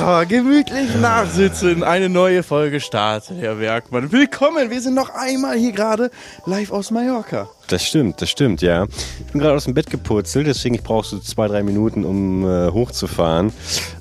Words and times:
Ah, 0.00 0.24
gemütlich 0.24 0.94
nachsitzen. 1.00 1.82
Eine 1.82 2.08
neue 2.08 2.42
Folge 2.42 2.80
startet, 2.80 3.36
Herr 3.38 3.60
Werkmann. 3.60 4.10
Willkommen. 4.10 4.70
Wir 4.70 4.80
sind 4.80 4.94
noch 4.94 5.10
einmal 5.10 5.58
hier 5.58 5.72
gerade 5.72 6.10
live 6.46 6.72
aus 6.72 6.90
Mallorca. 6.90 7.50
Das 7.68 7.84
stimmt, 7.84 8.22
das 8.22 8.30
stimmt, 8.30 8.62
ja. 8.62 8.86
Ich 9.26 9.32
bin 9.32 9.40
gerade 9.40 9.54
aus 9.54 9.64
dem 9.64 9.74
Bett 9.74 9.90
gepurzelt, 9.90 10.46
deswegen 10.46 10.76
ich 10.76 10.82
brauche 10.82 11.06
so 11.06 11.18
zwei, 11.18 11.46
drei 11.46 11.62
Minuten, 11.62 12.04
um 12.04 12.44
äh, 12.44 12.70
hochzufahren. 12.70 13.52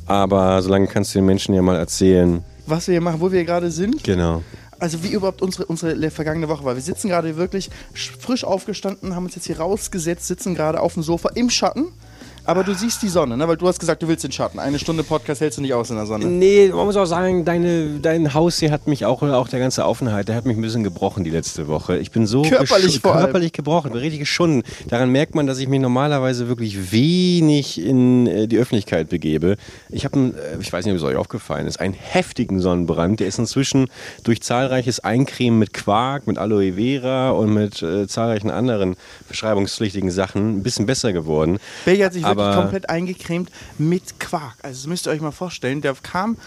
Aber 0.05 0.61
solange 0.61 0.87
kannst 0.87 1.13
du 1.13 1.19
den 1.19 1.25
Menschen 1.25 1.53
ja 1.53 1.61
mal 1.61 1.77
erzählen. 1.77 2.41
Was 2.67 2.87
wir 2.87 2.93
hier 2.93 3.01
machen, 3.01 3.19
wo 3.19 3.31
wir 3.31 3.43
gerade 3.43 3.69
sind. 3.69 4.01
Genau. 4.03 4.43
Also 4.79 5.03
wie 5.03 5.09
überhaupt 5.09 5.41
unsere, 5.41 5.65
unsere 5.65 6.09
vergangene 6.09 6.47
Woche 6.47 6.63
war. 6.63 6.75
Wir 6.75 6.81
sitzen 6.81 7.09
gerade 7.09 7.35
wirklich 7.35 7.69
frisch 7.93 8.45
aufgestanden, 8.45 9.13
haben 9.13 9.25
uns 9.25 9.35
jetzt 9.35 9.45
hier 9.45 9.59
rausgesetzt, 9.59 10.25
sitzen 10.25 10.55
gerade 10.55 10.79
auf 10.79 10.93
dem 10.93 11.03
Sofa 11.03 11.29
im 11.35 11.49
Schatten. 11.49 11.87
Aber 12.43 12.63
du 12.63 12.73
siehst 12.73 13.03
die 13.03 13.07
Sonne, 13.07 13.37
ne? 13.37 13.47
weil 13.47 13.55
du 13.55 13.67
hast 13.67 13.79
gesagt, 13.79 14.01
du 14.01 14.07
willst 14.07 14.23
den 14.23 14.31
Schatten. 14.31 14.57
Eine 14.57 14.79
Stunde 14.79 15.03
Podcast 15.03 15.41
hältst 15.41 15.59
du 15.59 15.61
nicht 15.61 15.75
aus 15.75 15.91
in 15.91 15.95
der 15.95 16.07
Sonne. 16.07 16.25
Nee, 16.25 16.69
man 16.69 16.87
muss 16.87 16.97
auch 16.97 17.05
sagen, 17.05 17.45
deine, 17.45 17.99
dein 18.01 18.33
Haus 18.33 18.57
hier 18.57 18.71
hat 18.71 18.87
mich 18.87 19.05
auch, 19.05 19.21
auch 19.21 19.47
der 19.47 19.59
ganze 19.59 19.85
Aufenthalt, 19.85 20.27
der 20.27 20.35
hat 20.35 20.45
mich 20.45 20.57
ein 20.57 20.61
bisschen 20.61 20.83
gebrochen 20.83 21.23
die 21.23 21.29
letzte 21.29 21.67
Woche. 21.67 21.97
Ich 21.97 22.09
bin 22.09 22.25
so 22.25 22.41
körperlich, 22.41 22.99
vor 22.99 23.13
körperlich 23.13 23.53
gebrochen, 23.53 23.91
bin 23.91 23.99
richtig 23.99 24.21
geschunden. 24.21 24.63
Daran 24.87 25.11
merkt 25.11 25.35
man, 25.35 25.45
dass 25.45 25.59
ich 25.59 25.67
mich 25.67 25.79
normalerweise 25.79 26.47
wirklich 26.47 26.91
wenig 26.91 27.79
in 27.79 28.25
äh, 28.25 28.47
die 28.47 28.57
Öffentlichkeit 28.57 29.09
begebe. 29.09 29.55
Ich 29.89 30.03
habe, 30.05 30.17
äh, 30.17 30.59
ich 30.59 30.73
weiß 30.73 30.85
nicht, 30.85 30.93
ob 30.93 30.97
es 30.97 31.03
euch 31.03 31.17
aufgefallen 31.17 31.67
ist, 31.67 31.79
einen 31.79 31.93
heftigen 31.93 32.59
Sonnenbrand. 32.59 33.19
Der 33.19 33.27
ist 33.27 33.37
inzwischen 33.37 33.87
durch 34.23 34.41
zahlreiches 34.41 34.99
Eincremen 34.99 35.59
mit 35.59 35.73
Quark, 35.73 36.25
mit 36.25 36.39
Aloe 36.39 36.73
Vera 36.73 37.31
und 37.31 37.53
mit 37.53 37.83
äh, 37.83 38.07
zahlreichen 38.07 38.49
anderen 38.49 38.95
verschreibungspflichtigen 39.27 40.09
Sachen 40.09 40.57
ein 40.57 40.63
bisschen 40.63 40.87
besser 40.87 41.13
geworden. 41.13 41.59
Belgi 41.85 42.01
hat 42.01 42.13
sich 42.13 42.30
aber 42.31 42.55
komplett 42.55 42.89
eingecremt 42.89 43.49
mit 43.77 44.19
Quark. 44.19 44.55
Also 44.61 44.81
das 44.81 44.87
müsst 44.87 45.07
ihr 45.07 45.11
euch 45.11 45.21
mal 45.21 45.31
vorstellen. 45.31 45.81
Der 45.81 45.95
kam, 45.95 46.37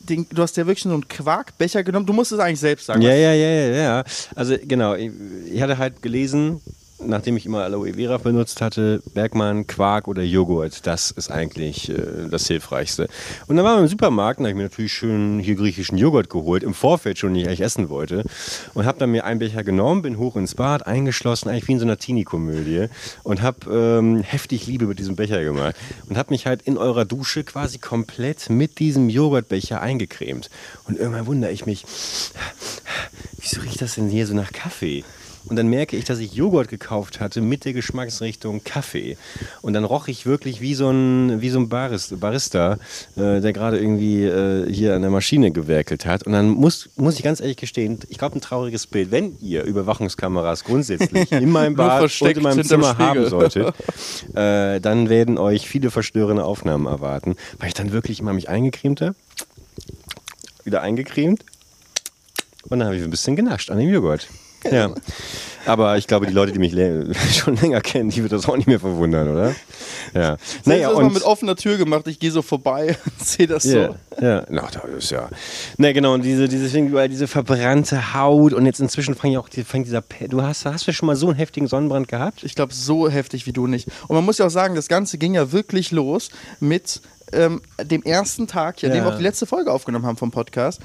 den, 0.00 0.26
du 0.30 0.42
hast 0.42 0.56
ja 0.56 0.66
wirklich 0.66 0.82
so 0.82 0.90
einen 0.90 1.08
Quarkbecher 1.08 1.82
genommen. 1.82 2.06
Du 2.06 2.12
musst 2.12 2.32
es 2.32 2.38
eigentlich 2.38 2.60
selbst 2.60 2.86
sagen. 2.86 3.02
Ja, 3.02 3.14
ja, 3.14 3.32
ja, 3.32 3.50
ja, 3.50 3.76
ja. 3.76 4.04
Also 4.34 4.56
genau, 4.62 4.94
ich, 4.94 5.10
ich 5.52 5.62
hatte 5.62 5.78
halt 5.78 6.02
gelesen, 6.02 6.60
nachdem 7.04 7.36
ich 7.36 7.46
immer 7.46 7.64
Aloe 7.64 7.94
Vera 7.94 8.18
benutzt 8.18 8.60
hatte, 8.60 9.02
Bergmann, 9.14 9.66
Quark 9.66 10.08
oder 10.08 10.22
Joghurt, 10.22 10.86
das 10.86 11.10
ist 11.10 11.30
eigentlich 11.30 11.88
äh, 11.88 12.28
das 12.30 12.46
Hilfreichste. 12.46 13.08
Und 13.46 13.56
dann 13.56 13.64
waren 13.64 13.78
wir 13.78 13.82
im 13.82 13.88
Supermarkt 13.88 14.38
und 14.38 14.44
habe 14.44 14.50
ich 14.50 14.56
mir 14.56 14.64
natürlich 14.64 14.92
schön 14.92 15.38
hier 15.38 15.54
griechischen 15.54 15.98
Joghurt 15.98 16.30
geholt, 16.30 16.62
im 16.62 16.74
Vorfeld 16.74 17.18
schon, 17.18 17.34
den 17.34 17.42
ich 17.42 17.48
eigentlich 17.48 17.62
essen 17.62 17.88
wollte. 17.88 18.24
Und 18.74 18.84
habe 18.84 18.98
dann 18.98 19.10
mir 19.10 19.24
einen 19.24 19.38
Becher 19.38 19.64
genommen, 19.64 20.02
bin 20.02 20.18
hoch 20.18 20.36
ins 20.36 20.54
Bad, 20.54 20.86
eingeschlossen, 20.86 21.48
eigentlich 21.48 21.68
wie 21.68 21.72
in 21.72 21.78
so 21.78 21.84
einer 21.84 21.98
Teenie-Komödie. 21.98 22.88
Und 23.22 23.42
habe 23.42 23.70
ähm, 23.70 24.22
heftig 24.22 24.66
Liebe 24.66 24.86
mit 24.86 24.98
diesem 24.98 25.16
Becher 25.16 25.42
gemacht. 25.42 25.76
Und 26.08 26.16
habe 26.16 26.32
mich 26.32 26.46
halt 26.46 26.62
in 26.62 26.78
eurer 26.78 27.04
Dusche 27.04 27.44
quasi 27.44 27.78
komplett 27.78 28.50
mit 28.50 28.78
diesem 28.78 29.08
Joghurtbecher 29.08 29.80
eingecremt. 29.80 30.50
Und 30.86 30.98
irgendwann 30.98 31.26
wundere 31.26 31.52
ich 31.52 31.66
mich, 31.66 31.84
wieso 33.38 33.60
riecht 33.60 33.80
das 33.80 33.94
denn 33.94 34.08
hier 34.08 34.26
so 34.26 34.34
nach 34.34 34.52
Kaffee? 34.52 35.04
Und 35.46 35.56
dann 35.56 35.68
merke 35.68 35.96
ich, 35.96 36.04
dass 36.04 36.18
ich 36.18 36.34
Joghurt 36.34 36.68
gekauft 36.68 37.20
hatte 37.20 37.40
mit 37.40 37.64
der 37.64 37.72
Geschmacksrichtung 37.72 38.62
Kaffee. 38.64 39.16
Und 39.62 39.72
dann 39.72 39.84
roch 39.84 40.08
ich 40.08 40.26
wirklich 40.26 40.60
wie 40.60 40.74
so 40.74 40.90
ein, 40.90 41.40
wie 41.40 41.50
so 41.50 41.58
ein 41.58 41.68
Barista, 41.68 42.16
Barista 42.16 42.78
äh, 43.16 43.40
der 43.40 43.52
gerade 43.52 43.78
irgendwie 43.78 44.24
äh, 44.24 44.72
hier 44.72 44.94
an 44.94 45.02
der 45.02 45.10
Maschine 45.10 45.50
gewerkelt 45.50 46.04
hat. 46.04 46.24
Und 46.24 46.32
dann 46.32 46.50
muss, 46.50 46.90
muss 46.96 47.16
ich 47.16 47.22
ganz 47.22 47.40
ehrlich 47.40 47.56
gestehen, 47.56 47.98
ich 48.08 48.18
glaube, 48.18 48.36
ein 48.36 48.40
trauriges 48.40 48.86
Bild, 48.86 49.10
wenn 49.10 49.36
ihr 49.40 49.64
Überwachungskameras 49.64 50.64
grundsätzlich 50.64 51.32
in 51.32 51.50
meinem 51.50 51.74
Bad 51.74 52.02
und 52.20 52.36
in 52.36 52.42
meinem 52.42 52.64
Zimmer 52.64 52.98
haben 52.98 53.26
solltet, 53.26 53.74
äh, 54.34 54.80
dann 54.80 55.08
werden 55.08 55.38
euch 55.38 55.68
viele 55.68 55.90
verstörende 55.90 56.44
Aufnahmen 56.44 56.86
erwarten. 56.86 57.36
Weil 57.58 57.68
ich 57.68 57.74
dann 57.74 57.92
wirklich 57.92 58.20
immer 58.20 58.32
mich 58.32 58.48
eingecremt 58.48 59.00
habe, 59.00 59.14
wieder 60.64 60.82
eingecremt 60.82 61.44
und 62.68 62.78
dann 62.78 62.86
habe 62.86 62.96
ich 62.96 63.02
ein 63.02 63.10
bisschen 63.10 63.36
genascht 63.36 63.70
an 63.70 63.78
dem 63.78 63.88
Joghurt. 63.88 64.28
Ja. 64.70 64.94
Aber 65.66 65.98
ich 65.98 66.06
glaube, 66.06 66.26
die 66.26 66.32
Leute, 66.32 66.52
die 66.52 66.58
mich 66.58 66.72
schon 67.36 67.56
länger 67.56 67.80
kennen, 67.80 68.10
die 68.10 68.22
wird 68.22 68.32
das 68.32 68.48
auch 68.48 68.56
nicht 68.56 68.66
mehr 68.66 68.80
verwundern, 68.80 69.28
oder? 69.28 69.54
Ja. 70.14 70.36
Naja, 70.64 70.88
das 70.88 70.98
mal 70.98 71.10
mit 71.10 71.22
offener 71.22 71.54
Tür 71.54 71.76
gemacht. 71.76 72.06
Ich 72.08 72.18
gehe 72.18 72.30
so 72.30 72.42
vorbei 72.42 72.96
und 73.04 73.26
sehe 73.26 73.46
das 73.46 73.64
yeah, 73.66 73.94
so. 74.18 74.24
Ja, 74.24 74.44
na, 74.48 74.68
das 74.72 74.82
ist 74.96 75.10
ja. 75.10 75.28
Ne, 75.76 75.92
genau. 75.92 76.14
Und 76.14 76.22
diese, 76.24 76.48
diese, 76.48 77.08
diese 77.08 77.28
verbrannte 77.28 78.14
Haut 78.14 78.52
und 78.52 78.66
jetzt 78.66 78.80
inzwischen 78.80 79.14
fängt 79.14 79.36
auch 79.36 79.48
fängt 79.66 79.86
dieser. 79.86 80.02
Du 80.28 80.42
hast, 80.42 80.64
hast 80.64 80.88
du 80.88 80.92
schon 80.92 81.06
mal 81.06 81.16
so 81.16 81.28
einen 81.28 81.36
heftigen 81.36 81.66
Sonnenbrand 81.66 82.08
gehabt? 82.08 82.42
Ich 82.42 82.54
glaube, 82.54 82.72
so 82.72 83.08
heftig 83.08 83.46
wie 83.46 83.52
du 83.52 83.66
nicht. 83.66 83.88
Und 84.08 84.16
man 84.16 84.24
muss 84.24 84.38
ja 84.38 84.46
auch 84.46 84.50
sagen, 84.50 84.74
das 84.74 84.88
Ganze 84.88 85.18
ging 85.18 85.34
ja 85.34 85.52
wirklich 85.52 85.90
los 85.90 86.30
mit 86.58 87.00
ähm, 87.32 87.60
dem 87.82 88.02
ersten 88.02 88.46
Tag, 88.46 88.82
ja, 88.82 88.88
ja. 88.88 88.94
dem 88.94 89.04
wir 89.04 89.12
auch 89.12 89.16
die 89.16 89.22
letzte 89.22 89.46
Folge 89.46 89.72
aufgenommen 89.72 90.06
haben 90.06 90.16
vom 90.16 90.30
Podcast. 90.30 90.80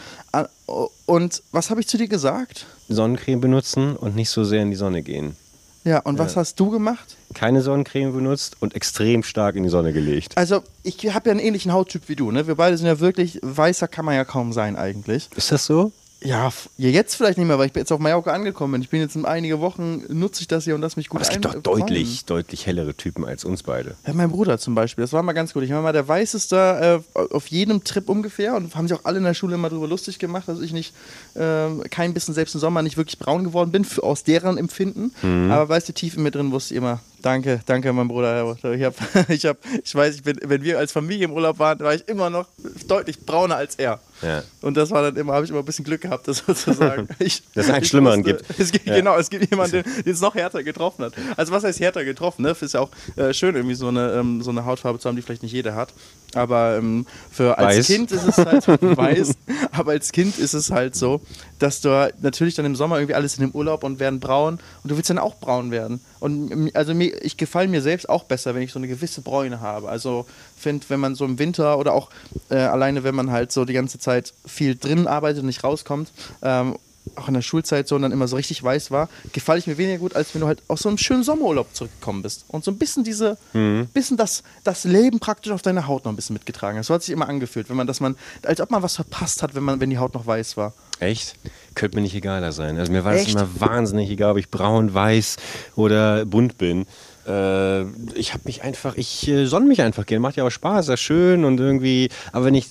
Und 1.05 1.43
was 1.51 1.69
habe 1.69 1.81
ich 1.81 1.87
zu 1.87 1.97
dir 1.97 2.07
gesagt? 2.07 2.65
Sonnencreme 2.89 3.41
benutzen 3.41 3.95
und 3.95 4.15
nicht 4.15 4.29
so 4.29 4.43
sehr 4.43 4.61
in 4.61 4.69
die 4.69 4.75
Sonne 4.75 5.01
gehen. 5.01 5.35
Ja, 5.83 5.99
und 5.99 6.17
was 6.17 6.35
hast 6.35 6.59
du 6.59 6.71
gemacht? 6.71 7.15
Keine 7.35 7.61
Sonnencreme 7.61 8.11
benutzt 8.11 8.57
und 8.59 8.73
extrem 8.73 9.21
stark 9.21 9.55
in 9.55 9.61
die 9.61 9.69
Sonne 9.69 9.93
gelegt. 9.93 10.35
Also, 10.35 10.63
ich 10.81 11.13
habe 11.13 11.29
ja 11.29 11.31
einen 11.31 11.39
ähnlichen 11.39 11.73
Hauttyp 11.73 12.09
wie 12.09 12.15
du, 12.15 12.31
ne? 12.31 12.47
Wir 12.47 12.55
beide 12.55 12.75
sind 12.75 12.87
ja 12.87 12.99
wirklich, 12.99 13.39
weißer 13.43 13.87
kann 13.87 14.03
man 14.03 14.15
ja 14.15 14.25
kaum 14.25 14.51
sein 14.51 14.77
eigentlich. 14.77 15.29
Ist 15.35 15.51
das 15.51 15.67
so? 15.67 15.91
Ja, 16.21 16.51
jetzt 16.77 17.15
vielleicht 17.15 17.37
nicht 17.37 17.47
mehr, 17.47 17.59
weil 17.59 17.67
ich 17.67 17.73
bin 17.73 17.81
jetzt 17.81 17.91
auf 17.91 17.99
Mallorca 17.99 18.31
angekommen 18.31 18.73
bin. 18.73 18.81
Ich 18.81 18.89
bin 18.89 18.99
jetzt 18.99 19.15
in 19.15 19.25
einige 19.25 19.59
Wochen, 19.59 20.03
nutze 20.09 20.41
ich 20.41 20.47
das 20.47 20.63
hier 20.63 20.75
und 20.75 20.81
lass 20.81 20.97
mich 20.97 21.09
gut 21.09 21.19
Aber 21.21 21.27
es 21.27 21.33
gibt 21.33 21.45
doch 21.45 21.55
deutlich, 21.55 22.25
deutlich 22.25 22.65
hellere 22.65 22.95
Typen 22.95 23.25
als 23.25 23.45
uns 23.45 23.63
beide. 23.63 23.95
Ja, 24.07 24.13
mein 24.13 24.31
Bruder 24.31 24.57
zum 24.57 24.75
Beispiel, 24.75 25.03
das 25.03 25.13
war 25.13 25.21
mal 25.23 25.33
ganz 25.33 25.53
gut. 25.53 25.63
Ich 25.63 25.71
war 25.71 25.81
mal 25.81 25.93
der 25.93 26.07
Weißeste 26.07 27.03
äh, 27.15 27.19
auf 27.33 27.47
jedem 27.47 27.83
Trip 27.83 28.09
ungefähr 28.09 28.55
und 28.55 28.75
haben 28.75 28.87
sich 28.87 28.97
auch 28.97 29.05
alle 29.05 29.19
in 29.19 29.23
der 29.23 29.33
Schule 29.33 29.55
immer 29.55 29.69
darüber 29.69 29.87
lustig 29.87 30.17
gemacht, 30.17 30.47
dass 30.47 30.61
ich 30.61 30.73
nicht, 30.73 30.93
äh, 31.35 31.69
kein 31.89 32.13
bisschen 32.13 32.33
selbst 32.33 32.55
im 32.55 32.61
Sommer 32.61 32.81
nicht 32.81 32.97
wirklich 32.97 33.19
braun 33.19 33.43
geworden 33.43 33.71
bin, 33.71 33.85
für, 33.85 34.03
aus 34.03 34.23
deren 34.23 34.57
Empfinden. 34.57 35.13
Mhm. 35.21 35.51
Aber 35.51 35.69
weißt 35.69 35.89
du, 35.89 35.93
tief 35.93 36.17
in 36.17 36.23
mir 36.23 36.31
drin 36.31 36.51
wusste 36.51 36.73
ich 36.73 36.77
immer, 36.77 37.01
Danke, 37.25 37.59
danke, 37.65 37.91
mein 37.91 38.07
Bruder. 38.07 38.55
Ich, 38.71 38.83
hab, 38.83 38.93
ich, 39.29 39.45
hab, 39.47 39.57
ich 39.83 39.95
weiß, 39.95 40.13
ich 40.13 40.21
bin, 40.21 40.37
wenn 40.43 40.61
wir 40.61 40.77
als 40.77 40.91
Familie 40.91 41.25
im 41.25 41.31
Urlaub 41.31 41.57
waren, 41.57 41.79
war 41.79 41.95
ich 41.95 42.07
immer 42.07 42.29
noch 42.29 42.45
deutlich 42.87 43.25
brauner 43.25 43.55
als 43.55 43.73
er. 43.77 43.99
Ja. 44.21 44.43
Und 44.61 44.77
das 44.77 44.91
war 44.91 45.01
dann 45.01 45.15
immer, 45.15 45.33
habe 45.33 45.43
ich 45.43 45.49
immer 45.49 45.59
ein 45.59 45.65
bisschen 45.65 45.85
Glück 45.85 46.01
gehabt, 46.01 46.27
das 46.27 46.37
sozusagen. 46.47 47.07
Ich, 47.17 47.41
Dass 47.55 47.65
es 47.65 47.71
einen 47.71 47.83
Schlimmeren 47.83 48.23
wusste, 48.23 48.43
gibt. 48.45 48.59
Es 48.59 48.71
ja. 48.85 48.95
Genau, 48.95 49.17
es 49.17 49.31
gibt 49.31 49.49
jemanden, 49.49 49.81
den 49.81 50.13
es 50.13 50.21
noch 50.21 50.35
härter 50.35 50.61
getroffen 50.61 51.05
hat. 51.05 51.13
Also 51.35 51.51
was 51.51 51.63
heißt 51.63 51.79
härter 51.79 52.05
getroffen? 52.05 52.43
Ne? 52.43 52.55
Ist 52.61 52.75
ja 52.75 52.81
auch 52.81 52.91
äh, 53.15 53.33
schön, 53.33 53.55
irgendwie 53.55 53.75
so 53.75 53.87
eine, 53.87 54.11
ähm, 54.11 54.43
so 54.43 54.51
eine 54.51 54.65
Hautfarbe 54.65 54.99
zu 54.99 55.09
haben, 55.09 55.15
die 55.15 55.23
vielleicht 55.23 55.41
nicht 55.41 55.51
jeder 55.51 55.73
hat. 55.73 55.93
Aber 56.35 56.77
ähm, 56.77 57.07
für 57.31 57.57
als 57.57 57.77
weiß. 57.77 57.87
Kind 57.87 58.11
ist 58.11 58.27
es 58.27 58.37
halt 58.37 58.67
weiß. 58.67 59.33
aber 59.71 59.93
als 59.93 60.11
Kind 60.11 60.37
ist 60.37 60.53
es 60.53 60.69
halt 60.69 60.95
so, 60.95 61.21
dass 61.59 61.81
du 61.81 62.11
natürlich 62.21 62.55
dann 62.55 62.65
im 62.65 62.75
Sommer 62.75 62.97
irgendwie 62.97 63.15
alles 63.15 63.37
in 63.37 63.41
dem 63.41 63.51
Urlaub 63.51 63.83
und 63.83 63.99
werden 63.99 64.19
braun 64.19 64.59
und 64.83 64.91
du 64.91 64.97
willst 64.97 65.09
dann 65.09 65.17
auch 65.17 65.35
braun 65.35 65.71
werden. 65.71 66.01
Und 66.19 66.75
also 66.75 66.93
ich 66.93 67.37
gefalle 67.37 67.67
mir 67.67 67.81
selbst 67.81 68.09
auch 68.09 68.23
besser, 68.23 68.55
wenn 68.55 68.61
ich 68.61 68.71
so 68.71 68.79
eine 68.79 68.87
gewisse 68.87 69.21
Bräune 69.21 69.61
habe. 69.61 69.89
Also 69.89 70.25
finde, 70.57 70.85
wenn 70.89 70.99
man 70.99 71.15
so 71.15 71.25
im 71.25 71.39
Winter 71.39 71.77
oder 71.77 71.93
auch 71.93 72.09
äh, 72.49 72.55
alleine, 72.55 73.03
wenn 73.03 73.15
man 73.15 73.31
halt 73.31 73.51
so 73.51 73.65
die 73.65 73.73
ganze 73.73 73.99
Zeit 73.99 74.33
viel 74.45 74.75
drin 74.75 75.07
arbeitet 75.07 75.41
und 75.41 75.47
nicht 75.47 75.63
rauskommt 75.63 76.11
ähm, 76.41 76.75
auch 77.15 77.27
in 77.27 77.33
der 77.33 77.41
Schulzeit 77.41 77.87
so 77.87 77.95
und 77.95 78.01
dann 78.01 78.11
immer 78.11 78.27
so 78.27 78.35
richtig 78.35 78.63
weiß 78.63 78.91
war, 78.91 79.09
gefalle 79.33 79.59
ich 79.59 79.67
mir 79.67 79.77
weniger 79.77 79.99
gut, 79.99 80.15
als 80.15 80.33
wenn 80.33 80.41
du 80.41 80.47
halt 80.47 80.61
aus 80.67 80.81
so 80.81 80.89
einem 80.89 80.97
schönen 80.97 81.23
Sommerurlaub 81.23 81.73
zurückgekommen 81.73 82.21
bist 82.21 82.45
und 82.47 82.63
so 82.63 82.71
ein 82.71 82.77
bisschen 82.77 83.03
diese, 83.03 83.37
mhm. 83.53 83.87
bisschen 83.93 84.17
das, 84.17 84.43
das 84.63 84.83
Leben 84.83 85.19
praktisch 85.19 85.51
auf 85.51 85.61
deiner 85.61 85.87
Haut 85.87 86.05
noch 86.05 86.11
ein 86.11 86.15
bisschen 86.15 86.33
mitgetragen 86.33 86.77
hast. 86.77 86.87
So 86.87 86.93
hat 86.93 87.03
sich 87.03 87.13
immer 87.13 87.29
angefühlt, 87.29 87.69
wenn 87.69 87.77
man, 87.77 87.87
dass 87.87 87.99
man, 87.99 88.15
als 88.43 88.59
ob 88.61 88.71
man 88.71 88.81
was 88.81 88.95
verpasst 88.95 89.43
hat, 89.43 89.55
wenn 89.55 89.63
man, 89.63 89.79
wenn 89.79 89.89
die 89.89 89.97
Haut 89.97 90.13
noch 90.13 90.25
weiß 90.25 90.57
war. 90.57 90.73
Echt? 90.99 91.35
Könnte 91.75 91.97
mir 91.97 92.03
nicht 92.03 92.15
egaler 92.15 92.51
sein. 92.51 92.77
Also 92.77 92.91
mir 92.91 93.03
war 93.03 93.13
es 93.13 93.27
immer 93.27 93.47
wahnsinnig 93.59 94.09
egal, 94.09 94.31
ob 94.31 94.37
ich 94.37 94.49
braun, 94.49 94.93
weiß 94.93 95.37
oder 95.75 96.25
bunt 96.25 96.57
bin. 96.57 96.85
Äh, 97.27 97.83
ich 98.13 98.33
habe 98.33 98.43
mich 98.45 98.63
einfach, 98.63 98.97
ich 98.97 99.27
äh, 99.27 99.45
sonne 99.45 99.65
mich 99.65 99.81
einfach 99.81 100.05
gerne. 100.05 100.19
Macht 100.19 100.35
ja 100.35 100.43
auch 100.43 100.51
Spaß, 100.51 100.89
ist 100.89 100.99
schön 100.99 101.43
und 101.45 101.59
irgendwie. 101.59 102.09
Aber 102.31 102.45
wenn 102.45 102.55
ich, 102.55 102.67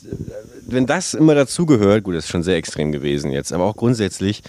wenn 0.67 0.87
das 0.87 1.15
immer 1.15 1.35
dazugehört, 1.35 2.05
gut, 2.05 2.15
das 2.15 2.25
ist 2.25 2.31
schon 2.31 2.43
sehr 2.43 2.57
extrem 2.57 2.93
gewesen 2.93 3.31
jetzt, 3.31 3.53
aber 3.53 3.65
auch 3.65 3.77
grundsätzlich, 3.77 4.43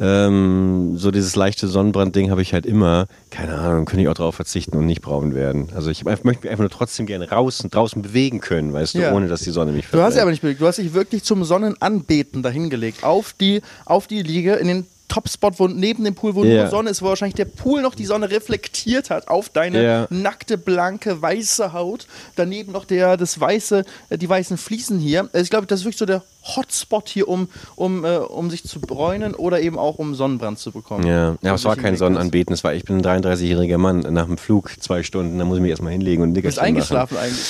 ähm, 0.00 0.94
so 0.96 1.10
dieses 1.10 1.36
leichte 1.36 1.68
Sonnenbrand-Ding 1.68 2.30
habe 2.30 2.42
ich 2.42 2.54
halt 2.54 2.66
immer, 2.66 3.06
keine 3.30 3.58
Ahnung, 3.58 3.84
könnte 3.84 4.02
ich 4.02 4.08
auch 4.08 4.14
darauf 4.14 4.34
verzichten 4.34 4.76
und 4.76 4.86
nicht 4.86 5.02
braun 5.02 5.34
werden. 5.34 5.68
Also 5.74 5.90
ich 5.90 6.04
möchte 6.04 6.26
mich 6.26 6.38
einfach 6.48 6.58
nur 6.58 6.70
trotzdem 6.70 7.06
gerne 7.06 7.30
raus 7.30 7.60
und 7.60 7.74
draußen 7.74 8.00
bewegen 8.02 8.40
können, 8.40 8.72
weißt 8.72 8.94
ja. 8.94 9.10
du, 9.10 9.16
ohne 9.16 9.28
dass 9.28 9.42
die 9.42 9.50
Sonne 9.50 9.72
mich 9.72 9.86
verbrennt. 9.86 10.02
Du 10.02 10.06
hast 10.06 10.16
ja 10.16 10.22
aber 10.22 10.30
nicht 10.30 10.42
bewegt, 10.42 10.60
du 10.60 10.66
hast 10.66 10.78
dich 10.78 10.94
wirklich 10.94 11.24
zum 11.24 11.44
Sonnenanbeten 11.44 12.42
dahingelegt, 12.42 13.04
auf 13.04 13.34
die, 13.38 13.62
auf 13.84 14.06
die 14.06 14.22
Liege 14.22 14.54
in 14.54 14.68
den 14.68 14.86
Topspot, 15.12 15.60
wo 15.60 15.68
neben 15.68 16.04
dem 16.04 16.14
Pool, 16.14 16.34
wo 16.34 16.42
yeah. 16.42 16.62
nur 16.62 16.70
Sonne 16.70 16.90
ist, 16.90 17.02
wo 17.02 17.06
wahrscheinlich 17.06 17.34
der 17.34 17.44
Pool 17.44 17.82
noch 17.82 17.94
die 17.94 18.06
Sonne 18.06 18.30
reflektiert 18.30 19.10
hat 19.10 19.28
auf 19.28 19.50
deine 19.50 19.82
yeah. 19.82 20.06
nackte, 20.08 20.56
blanke, 20.56 21.20
weiße 21.20 21.74
Haut. 21.74 22.06
Daneben 22.36 22.72
noch 22.72 22.86
der, 22.86 23.18
das 23.18 23.38
weiße, 23.38 23.84
äh, 24.08 24.16
die 24.16 24.26
weißen 24.26 24.56
Fliesen 24.56 24.98
hier. 24.98 25.28
Also 25.34 25.44
ich 25.44 25.50
glaube, 25.50 25.66
das 25.66 25.80
ist 25.80 25.84
wirklich 25.84 25.98
so 25.98 26.06
der 26.06 26.22
Hotspot 26.42 27.08
hier, 27.08 27.28
um, 27.28 27.48
um, 27.76 28.04
äh, 28.04 28.16
um 28.16 28.50
sich 28.50 28.64
zu 28.64 28.80
bräunen 28.80 29.34
oder 29.34 29.60
eben 29.60 29.78
auch 29.78 29.98
um 29.98 30.14
Sonnenbrand 30.14 30.58
zu 30.58 30.72
bekommen. 30.72 31.06
Ja, 31.06 31.36
ja 31.42 31.54
es 31.54 31.64
war 31.64 31.76
kein 31.76 31.96
Sonnenanbeten, 31.96 32.52
es 32.52 32.64
war, 32.64 32.74
ich 32.74 32.84
bin 32.84 32.98
ein 32.98 33.22
33-jähriger 33.22 33.78
Mann 33.78 34.00
nach 34.00 34.26
dem 34.26 34.38
Flug, 34.38 34.70
zwei 34.80 35.02
Stunden, 35.02 35.38
da 35.38 35.44
muss 35.44 35.58
ich 35.58 35.62
mich 35.62 35.70
erstmal 35.70 35.92
hinlegen 35.92 36.22
und 36.22 36.34
Du 36.34 36.42
bist 36.42 36.58
eingeschlafen 36.58 37.14
machen. 37.14 37.26
eigentlich. 37.26 37.46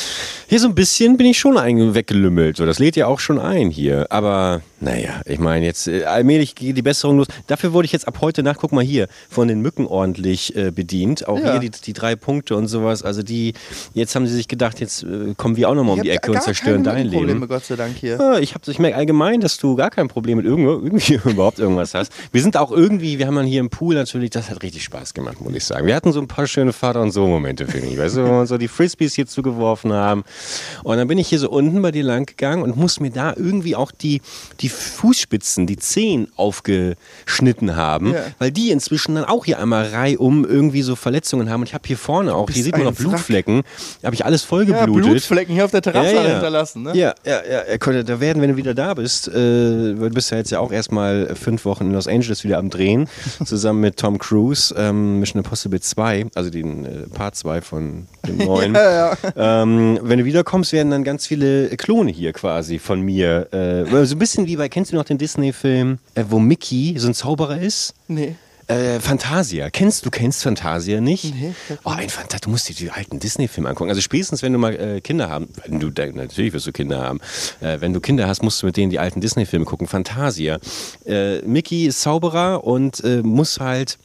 Hier 0.48 0.60
so 0.60 0.68
ein 0.68 0.74
bisschen 0.74 1.16
bin 1.16 1.26
ich 1.28 1.38
schon 1.38 1.54
weggelümmelt. 1.54 2.58
So, 2.58 2.66
das 2.66 2.78
lädt 2.78 2.96
ja 2.96 3.06
auch 3.06 3.20
schon 3.20 3.38
ein 3.38 3.70
hier. 3.70 4.06
Aber 4.10 4.60
naja, 4.80 5.22
ich 5.24 5.38
meine, 5.38 5.64
jetzt 5.64 5.88
äh, 5.88 6.04
allmählich 6.04 6.54
geht 6.54 6.76
die 6.76 6.82
Besserung 6.82 7.16
los. 7.16 7.26
Dafür 7.46 7.72
wurde 7.72 7.86
ich 7.86 7.92
jetzt 7.92 8.06
ab 8.06 8.18
heute 8.20 8.42
Nacht, 8.42 8.58
guck 8.60 8.72
mal 8.72 8.84
hier, 8.84 9.06
von 9.30 9.48
den 9.48 9.62
Mücken 9.62 9.86
ordentlich 9.86 10.54
äh, 10.54 10.70
bedient. 10.70 11.26
Auch 11.26 11.38
ja. 11.38 11.52
hier 11.52 11.60
die, 11.60 11.70
die, 11.70 11.92
drei 11.94 12.16
Punkte 12.16 12.56
und 12.56 12.66
sowas. 12.66 13.02
Also 13.02 13.22
die, 13.22 13.54
jetzt 13.94 14.14
haben 14.14 14.26
sie 14.26 14.34
sich 14.34 14.48
gedacht, 14.48 14.80
jetzt 14.80 15.04
äh, 15.04 15.34
kommen 15.36 15.56
wir 15.56 15.70
auch 15.70 15.74
nochmal 15.74 15.96
um 15.96 16.02
die 16.02 16.10
Ecke 16.10 16.32
und 16.32 16.42
zerstören 16.42 16.84
dein 16.84 17.06
Leben. 17.06 17.48
Gott 17.48 17.64
sei 17.64 17.76
Dank 17.76 17.96
hier. 17.96 18.18
Ja, 18.18 18.38
ich, 18.38 18.54
ich 18.66 18.78
merke 18.82 18.96
allgemein, 18.96 19.40
dass 19.40 19.56
du 19.56 19.74
gar 19.76 19.90
kein 19.90 20.08
Problem 20.08 20.36
mit 20.36 20.46
irgendwo, 20.46 20.72
irgendwie 20.72 21.14
überhaupt 21.24 21.58
irgendwas 21.58 21.94
hast. 21.94 22.12
Wir 22.32 22.42
sind 22.42 22.56
auch 22.56 22.70
irgendwie, 22.70 23.18
wir 23.18 23.26
haben 23.26 23.36
dann 23.36 23.46
hier 23.46 23.60
im 23.60 23.70
Pool 23.70 23.94
natürlich, 23.94 24.30
das 24.30 24.50
hat 24.50 24.62
richtig 24.62 24.84
Spaß 24.84 25.14
gemacht, 25.14 25.40
muss 25.40 25.54
ich 25.54 25.64
sagen. 25.64 25.86
Wir 25.86 25.94
hatten 25.94 26.12
so 26.12 26.20
ein 26.20 26.28
paar 26.28 26.46
schöne 26.46 26.72
Vater- 26.72 27.00
und 27.00 27.10
Sohn-Momente, 27.12 27.66
finde 27.66 27.88
ich. 27.88 27.98
Weißt 27.98 28.16
du, 28.16 28.24
wo 28.24 28.30
wir 28.30 28.40
uns 28.40 28.50
so 28.50 28.58
die 28.58 28.68
Frisbees 28.68 29.14
hier 29.14 29.26
zugeworfen 29.26 29.92
haben. 29.92 30.24
Und 30.84 30.98
dann 30.98 31.08
bin 31.08 31.18
ich 31.18 31.28
hier 31.28 31.38
so 31.38 31.50
unten 31.50 31.80
bei 31.80 31.90
dir 31.90 32.04
lang 32.04 32.26
gegangen 32.26 32.62
und 32.62 32.76
muss 32.76 33.00
mir 33.00 33.10
da 33.10 33.34
irgendwie 33.36 33.76
auch 33.76 33.90
die, 33.90 34.20
die 34.60 34.68
Fußspitzen, 34.68 35.66
die 35.66 35.76
Zehen 35.76 36.28
aufgeschnitten 36.36 37.76
haben, 37.76 38.12
ja. 38.12 38.20
weil 38.38 38.50
die 38.50 38.70
inzwischen 38.70 39.14
dann 39.14 39.24
auch 39.24 39.44
hier 39.44 39.58
einmal 39.58 39.86
reihum 39.86 40.44
irgendwie 40.44 40.82
so 40.82 40.96
Verletzungen 40.96 41.50
haben. 41.50 41.60
Und 41.60 41.68
ich 41.68 41.74
habe 41.74 41.86
hier 41.86 41.98
vorne 41.98 42.34
auch, 42.34 42.50
hier 42.50 42.62
sieht 42.62 42.76
man 42.76 42.84
noch 42.84 42.94
Blutflecken, 42.94 43.62
habe 44.02 44.14
ich 44.14 44.24
alles 44.24 44.42
vollgeblutet. 44.42 45.04
Ja, 45.04 45.10
Blutflecken 45.10 45.54
hier 45.54 45.64
auf 45.64 45.70
der 45.70 45.82
Terrasse 45.82 46.14
ja, 46.14 46.22
ja. 46.22 46.32
hinterlassen. 46.32 46.82
Ne? 46.82 46.96
Ja, 46.96 47.14
ja, 47.24 47.40
ja. 47.44 48.02
Da 48.02 48.20
werden, 48.20 48.42
wenn 48.42 48.50
du 48.50 48.56
wieder 48.56 48.71
da 48.74 48.94
bist, 48.94 49.28
äh, 49.28 49.32
du 49.32 50.10
bist 50.10 50.30
ja 50.30 50.38
jetzt 50.38 50.50
ja 50.50 50.60
auch 50.60 50.72
erstmal 50.72 51.34
fünf 51.34 51.64
Wochen 51.64 51.86
in 51.86 51.92
Los 51.92 52.06
Angeles 52.06 52.44
wieder 52.44 52.58
am 52.58 52.70
Drehen, 52.70 53.08
zusammen 53.44 53.80
mit 53.80 53.96
Tom 53.96 54.18
Cruise, 54.18 54.74
ähm, 54.76 55.20
Mission 55.20 55.40
Impossible 55.42 55.80
2, 55.80 56.26
also 56.34 56.50
den 56.50 56.84
äh, 56.84 56.88
Part 57.12 57.36
2 57.36 57.60
von 57.60 58.06
dem 58.26 58.38
neuen. 58.46 58.74
ja, 58.74 59.16
ähm, 59.36 59.98
wenn 60.02 60.18
du 60.18 60.24
wiederkommst, 60.24 60.72
werden 60.72 60.90
dann 60.90 61.04
ganz 61.04 61.26
viele 61.26 61.68
Klone 61.76 62.10
hier 62.10 62.32
quasi 62.32 62.78
von 62.78 63.00
mir. 63.00 63.52
Äh, 63.52 64.04
so 64.04 64.14
ein 64.14 64.18
bisschen 64.18 64.46
wie 64.46 64.56
bei, 64.56 64.68
kennst 64.68 64.92
du 64.92 64.96
noch 64.96 65.04
den 65.04 65.18
Disney-Film, 65.18 65.98
äh, 66.14 66.24
wo 66.28 66.38
Mickey 66.38 66.94
so 66.98 67.08
ein 67.08 67.14
Zauberer 67.14 67.60
ist? 67.60 67.94
Nee. 68.08 68.36
Äh, 68.72 69.00
Fantasia. 69.00 69.70
Kennst 69.70 70.06
du 70.06 70.10
kennst 70.10 70.42
Fantasia 70.42 71.00
nicht? 71.00 71.34
Nee, 71.34 71.52
oh, 71.84 71.90
ein 71.90 72.08
Fantasia. 72.08 72.40
Du 72.40 72.50
musst 72.50 72.68
dir 72.68 72.74
die 72.74 72.90
alten 72.90 73.18
Disney-Filme 73.18 73.68
angucken. 73.68 73.90
Also 73.90 74.00
spätestens, 74.00 74.42
wenn 74.42 74.52
du 74.52 74.58
mal 74.58 74.74
äh, 74.74 75.00
Kinder 75.00 75.28
haben, 75.28 75.48
wenn 75.66 75.78
du 75.78 75.88
natürlich 75.88 76.52
wirst 76.52 76.66
du 76.66 76.72
Kinder 76.72 77.00
haben. 77.00 77.20
Äh, 77.60 77.80
wenn 77.80 77.92
du 77.92 78.00
Kinder 78.00 78.26
hast, 78.26 78.42
musst 78.42 78.62
du 78.62 78.66
mit 78.66 78.76
denen 78.76 78.90
die 78.90 78.98
alten 78.98 79.20
Disney-Filme 79.20 79.64
gucken. 79.66 79.86
Fantasia. 79.86 80.58
Äh, 81.04 81.42
Mickey 81.42 81.86
ist 81.86 82.00
Zauberer 82.00 82.64
und 82.64 83.02
äh, 83.04 83.22
muss 83.22 83.60
halt 83.60 83.98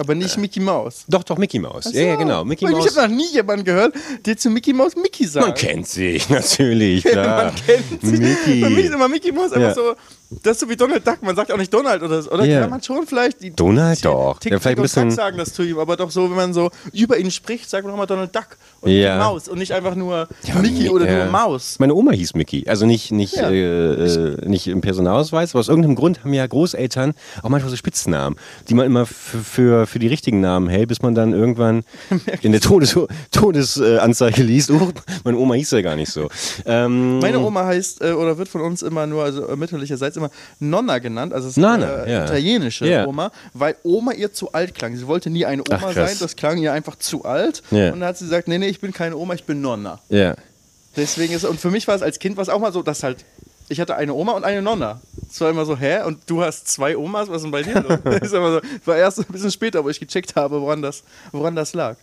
aber 0.00 0.14
nicht 0.14 0.38
Mickey 0.38 0.60
Mouse. 0.60 1.04
Doch, 1.08 1.22
doch, 1.22 1.36
Mickey 1.36 1.58
Mouse. 1.58 1.84
So. 1.84 1.90
Ja, 1.90 2.02
ja, 2.02 2.16
genau. 2.16 2.44
Mickey 2.44 2.66
Mouse. 2.66 2.86
Ich 2.86 2.96
habe 2.96 3.08
noch 3.08 3.16
nie 3.16 3.30
jemanden 3.32 3.64
gehört, 3.64 3.94
der 4.24 4.36
zu 4.36 4.48
Mickey 4.50 4.72
Mouse 4.72 4.96
Mickey 4.96 5.26
sagt. 5.26 5.46
Man 5.46 5.54
kennt 5.54 5.86
sich, 5.86 6.28
natürlich, 6.30 7.04
klar. 7.04 7.44
Man 7.44 7.54
kennt 7.54 8.00
sich. 8.00 8.18
Mickey. 8.18 8.62
Für 8.62 8.70
mich 8.70 8.86
ist 8.86 8.94
immer 8.94 9.08
Mickey 9.08 9.30
Mouse 9.30 9.52
einfach 9.52 9.68
ja. 9.68 9.74
so 9.74 9.94
das 10.30 10.52
ist 10.52 10.60
so 10.60 10.68
wie 10.68 10.76
Donald 10.76 11.04
Duck, 11.04 11.22
man 11.22 11.34
sagt 11.34 11.50
auch 11.50 11.56
nicht 11.56 11.74
Donald 11.74 12.02
oder 12.04 12.22
so. 12.22 12.30
Oder 12.30 12.44
yeah. 12.44 12.60
kann 12.60 12.70
man 12.70 12.80
schon 12.80 13.04
vielleicht 13.04 13.42
die 13.42 13.50
Donald 13.50 14.04
doch. 14.04 14.38
Tick, 14.38 14.52
ja, 14.52 14.60
vielleicht 14.60 14.78
ein 14.78 14.82
bisschen 14.82 15.10
sagen 15.10 15.36
das 15.36 15.52
zu 15.52 15.64
ihm, 15.64 15.76
aber 15.78 15.96
doch 15.96 16.08
so, 16.08 16.30
wenn 16.30 16.36
man 16.36 16.54
so 16.54 16.70
über 16.92 17.18
ihn 17.18 17.32
spricht, 17.32 17.68
sagt 17.68 17.84
man 17.84 17.92
auch 17.92 17.98
mal 17.98 18.06
Donald 18.06 18.34
Duck 18.34 18.56
und 18.80 18.92
ja. 18.92 19.18
Maus 19.18 19.48
und 19.48 19.58
nicht 19.58 19.72
einfach 19.72 19.96
nur 19.96 20.28
ja, 20.44 20.54
Mickey 20.60 20.88
oder 20.88 21.10
ja. 21.10 21.24
nur 21.24 21.32
Maus. 21.32 21.80
Meine 21.80 21.94
Oma 21.96 22.12
hieß 22.12 22.34
Mickey, 22.34 22.64
also 22.68 22.86
nicht 22.86 23.10
nicht 23.10 23.34
ja. 23.34 23.50
äh, 23.50 24.36
nicht 24.46 24.68
im 24.68 24.80
Personalausweis, 24.80 25.50
aber 25.50 25.60
aus 25.60 25.68
irgendeinem 25.68 25.96
Grund 25.96 26.22
haben 26.22 26.32
ja 26.32 26.46
Großeltern 26.46 27.14
auch 27.42 27.48
manchmal 27.48 27.70
so 27.70 27.76
Spitznamen, 27.76 28.38
die 28.68 28.74
man 28.74 28.86
immer 28.86 29.06
für, 29.06 29.88
für 29.88 29.89
die 29.98 30.06
richtigen 30.06 30.40
Namen 30.40 30.68
hält, 30.68 30.88
bis 30.88 31.02
man 31.02 31.14
dann 31.14 31.32
irgendwann 31.32 31.82
in 32.42 32.52
der 32.52 32.60
Todes 32.60 32.96
Todesanzeige 33.30 34.42
liest, 34.42 34.70
oh, 34.70 34.90
meine 35.24 35.38
Oma 35.38 35.54
hieß 35.54 35.70
ja 35.72 35.82
gar 35.82 35.96
nicht 35.96 36.12
so. 36.12 36.28
Ähm, 36.66 37.18
meine 37.18 37.40
Oma 37.40 37.64
heißt 37.64 38.02
äh, 38.02 38.12
oder 38.12 38.38
wird 38.38 38.48
von 38.48 38.60
uns 38.60 38.82
immer 38.82 39.06
nur 39.06 39.24
also 39.24 39.54
mütterlicherseits 39.56 40.16
immer 40.16 40.30
Nonna 40.58 40.98
genannt, 40.98 41.32
also 41.32 41.48
es 41.48 41.56
ist 41.56 41.62
Nonna, 41.62 42.04
äh, 42.04 42.12
ja. 42.12 42.24
italienische 42.24 42.86
ja. 42.86 43.06
Oma, 43.06 43.30
weil 43.54 43.76
Oma 43.82 44.12
ihr 44.12 44.32
zu 44.32 44.52
alt 44.52 44.74
klang. 44.74 44.96
Sie 44.96 45.06
wollte 45.06 45.30
nie 45.30 45.44
eine 45.44 45.62
Oma 45.62 45.88
Ach, 45.88 45.92
sein, 45.92 46.16
das 46.18 46.36
klang 46.36 46.58
ihr 46.58 46.72
einfach 46.72 46.96
zu 46.96 47.24
alt. 47.24 47.62
Ja. 47.70 47.92
Und 47.92 48.00
dann 48.00 48.08
hat 48.08 48.18
sie 48.18 48.24
gesagt, 48.24 48.48
nee, 48.48 48.58
nee, 48.58 48.68
ich 48.68 48.80
bin 48.80 48.92
keine 48.92 49.16
Oma, 49.16 49.34
ich 49.34 49.44
bin 49.44 49.60
Nonna. 49.60 50.00
Ja. 50.08 50.34
Deswegen 50.96 51.34
ist, 51.34 51.44
und 51.44 51.60
für 51.60 51.70
mich 51.70 51.86
war 51.86 51.94
es 51.94 52.02
als 52.02 52.18
Kind 52.18 52.36
was 52.36 52.48
auch 52.48 52.58
mal 52.58 52.72
so, 52.72 52.82
dass 52.82 53.02
halt, 53.02 53.24
ich 53.70 53.80
hatte 53.80 53.96
eine 53.96 54.12
Oma 54.12 54.32
und 54.32 54.44
eine 54.44 54.60
Nonna. 54.60 55.00
Es 55.30 55.40
war 55.40 55.48
immer 55.48 55.64
so, 55.64 55.76
hä? 55.76 56.02
Und 56.02 56.18
du 56.26 56.42
hast 56.42 56.66
zwei 56.66 56.96
Omas, 56.96 57.28
was 57.28 57.36
ist 57.36 57.42
denn 57.44 57.50
bei 57.52 57.62
dir 57.62 57.80
los? 57.80 57.98
das 58.20 58.30
so, 58.30 58.60
war 58.84 58.96
erst 58.96 59.20
ein 59.20 59.26
bisschen 59.26 59.52
später, 59.52 59.84
wo 59.84 59.88
ich 59.88 60.00
gecheckt 60.00 60.34
habe, 60.34 60.60
woran 60.60 60.82
das, 60.82 61.04
woran 61.30 61.54
das 61.54 61.72
lag. 61.72 61.96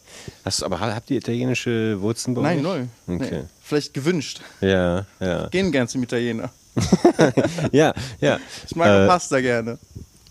Hast, 0.45 0.63
aber 0.63 0.79
habt 0.79 1.11
ihr 1.11 1.17
italienische 1.17 1.99
Wurzeln 2.01 2.35
bei 2.35 2.41
Nein, 2.41 2.61
null. 2.61 2.87
Okay. 3.05 3.27
Nee. 3.31 3.43
Vielleicht 3.61 3.93
gewünscht. 3.93 4.41
Ja, 4.61 5.05
ja. 5.19 5.47
Gehen 5.49 5.71
gern 5.73 5.89
zum 5.89 6.03
Italiener. 6.03 6.49
ja, 7.71 7.93
ja. 8.21 8.39
Ich 8.65 8.75
mag 8.75 8.87
äh, 8.87 9.07
Pasta 9.07 9.41
gerne. 9.41 9.77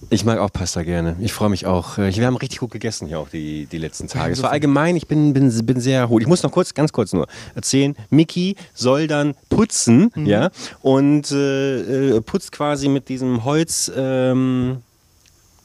Ich 0.09 0.25
mag 0.25 0.39
auch 0.39 0.53
Pasta 0.53 0.83
gerne. 0.83 1.17
Ich 1.21 1.33
freue 1.33 1.49
mich 1.49 1.67
auch. 1.67 1.99
Äh, 1.99 2.15
wir 2.15 2.27
haben 2.27 2.37
richtig 2.37 2.61
gut 2.61 2.71
gegessen 2.71 3.09
hier 3.09 3.19
auch 3.19 3.29
die, 3.29 3.67
die 3.67 3.79
letzten 3.79 4.07
Tage. 4.07 4.33
Es 4.33 4.43
war 4.43 4.51
allgemein, 4.51 4.95
ich 4.97 5.09
bin, 5.09 5.33
bin, 5.33 5.67
bin 5.67 5.81
sehr 5.81 5.99
erholt. 5.99 6.23
Ich 6.23 6.29
muss 6.29 6.43
noch 6.43 6.53
kurz, 6.53 6.75
ganz 6.75 6.93
kurz 6.93 7.13
nur 7.13 7.27
erzählen. 7.55 7.97
Mickey 8.11 8.57
soll 8.73 9.09
dann 9.09 9.35
putzen, 9.49 10.13
mhm. 10.15 10.27
ja, 10.27 10.51
und 10.81 11.33
äh, 11.33 12.17
äh 12.17 12.21
putzt 12.21 12.53
quasi 12.53 12.89
mit 12.89 13.09
diesem 13.09 13.45
Holz. 13.45 13.91
Ähm, 13.97 14.83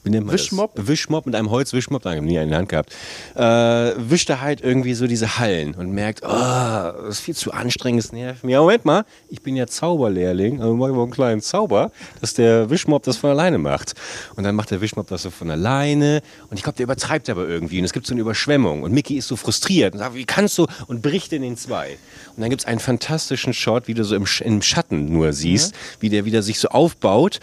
Wischmopp? 0.03 0.75
Das? 0.75 0.88
Wischmopp 0.88 1.25
mit 1.25 1.36
einem 1.36 1.50
Holzwischmopp, 1.50 2.01
da 2.01 2.12
habe 2.12 2.19
ich 2.19 2.25
nie 2.25 2.38
einen 2.38 2.45
in 2.45 2.50
der 2.50 2.59
Hand 2.59 2.69
gehabt. 2.69 2.94
Äh, 3.36 4.09
wischt 4.09 4.30
er 4.30 4.42
halt 4.42 4.62
irgendwie 4.62 4.94
so 4.94 5.07
diese 5.07 5.38
Hallen 5.38 5.75
und 5.75 5.92
merkt, 5.92 6.21
oh, 6.24 6.27
das 6.27 7.18
ist 7.18 7.19
viel 7.19 7.36
zu 7.36 7.51
anstrengend, 7.51 8.03
das 8.03 8.12
nervt 8.12 8.44
mir. 8.44 8.59
Moment 8.59 8.86
mal, 8.86 9.06
ich 9.30 9.42
bin 9.42 9.56
ja 9.56 9.68
Zauberlehrling, 9.68 10.62
also 10.62 10.75
mache 10.75 10.89
ich 10.89 10.95
mal 10.95 11.03
einen 11.03 11.12
kleinen 11.12 11.42
Zauber, 11.42 11.92
dass 12.19 12.33
der 12.33 12.69
Wischmopp 12.69 13.03
das 13.03 13.18
von 13.18 13.30
alleine 13.30 13.57
macht. 13.57 13.94
Und 14.36 14.44
dann 14.44 14.56
macht 14.56 14.71
der 14.71 14.81
Wischmopp 14.81 15.07
das 15.07 15.24
so 15.24 15.30
von 15.30 15.51
alleine 15.51 16.21
und 16.50 16.57
ich 16.57 16.63
glaube, 16.63 16.77
der 16.77 16.86
übertreibt 16.86 17.30
aber 17.30 17.48
irgendwie 17.48 17.80
und 17.80 17.86
es 17.86 17.94
gibt 17.94 18.07
so 18.07 18.13
eine 18.13 18.21
Überschwemmung 18.21 18.83
und 18.83 18.92
Mickey 18.92 19.15
ist 19.15 19.27
so 19.27 19.36
frustriert 19.36 19.94
und 19.94 20.00
sagt, 20.00 20.15
wie 20.15 20.25
kannst 20.25 20.57
du 20.57 20.68
und 20.88 21.01
bricht 21.01 21.33
in 21.33 21.42
den 21.42 21.57
zwei. 21.57 21.98
Und 22.36 22.42
dann 22.42 22.50
gibt 22.50 22.62
es 22.62 22.68
einen 22.68 22.80
fantastischen 22.80 23.53
Shot, 23.53 23.88
wie 23.88 23.94
du 23.94 24.03
so 24.03 24.15
im, 24.15 24.25
im 24.42 24.62
Schatten 24.62 25.12
nur 25.12 25.33
siehst, 25.33 25.74
mhm. 25.74 25.77
wie 26.00 26.09
der 26.09 26.25
wieder 26.25 26.42
sich 26.42 26.59
so 26.59 26.69
aufbaut 26.69 27.39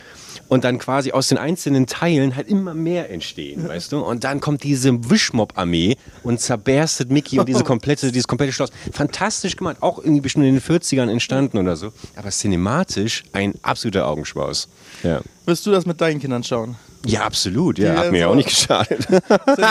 und 0.49 0.65
dann 0.65 0.79
quasi 0.79 1.13
aus 1.13 1.29
den 1.29 1.39
einzelnen 1.39 1.87
Teilen 1.87 2.37
halt 2.37 2.48
immer 2.49 2.75
mehr 2.75 3.11
entstehen, 3.11 3.69
weißt 3.69 3.93
du? 3.93 4.01
Und 4.01 4.25
dann 4.25 4.41
kommt 4.41 4.63
diese 4.63 5.11
Wischmob-Armee 5.11 5.97
und 6.23 6.41
zerberstet 6.41 7.11
Mickey 7.11 7.39
und 7.39 7.49
diese 7.49 7.65
komplette, 7.65 8.11
dieses 8.11 8.27
komplette 8.27 8.53
Schloss. 8.53 8.71
Fantastisch 8.93 9.57
gemacht, 9.57 9.77
auch 9.81 9.99
irgendwie 9.99 10.21
bestimmt 10.21 10.47
in 10.47 10.55
den 10.55 10.63
40ern 10.63 11.11
entstanden 11.11 11.59
oder 11.59 11.77
so. 11.77 11.93
Aber 12.17 12.31
cinematisch 12.31 13.25
ein 13.33 13.55
absoluter 13.63 14.07
Augenschmaus. 14.07 14.69
Ja. 15.03 15.21
Wirst 15.47 15.67
du 15.67 15.71
das 15.71 15.87
mit 15.87 16.01
deinen 16.01 16.21
Kindern 16.21 16.43
schauen? 16.45 16.77
Ja, 17.07 17.23
absolut. 17.23 17.79
Ja, 17.79 17.97
hat 17.97 18.11
mir 18.13 18.19
ja 18.21 18.29
auch 18.29 18.35
nicht 18.35 18.49
geschadet. 18.49 19.07
So, 19.09 19.63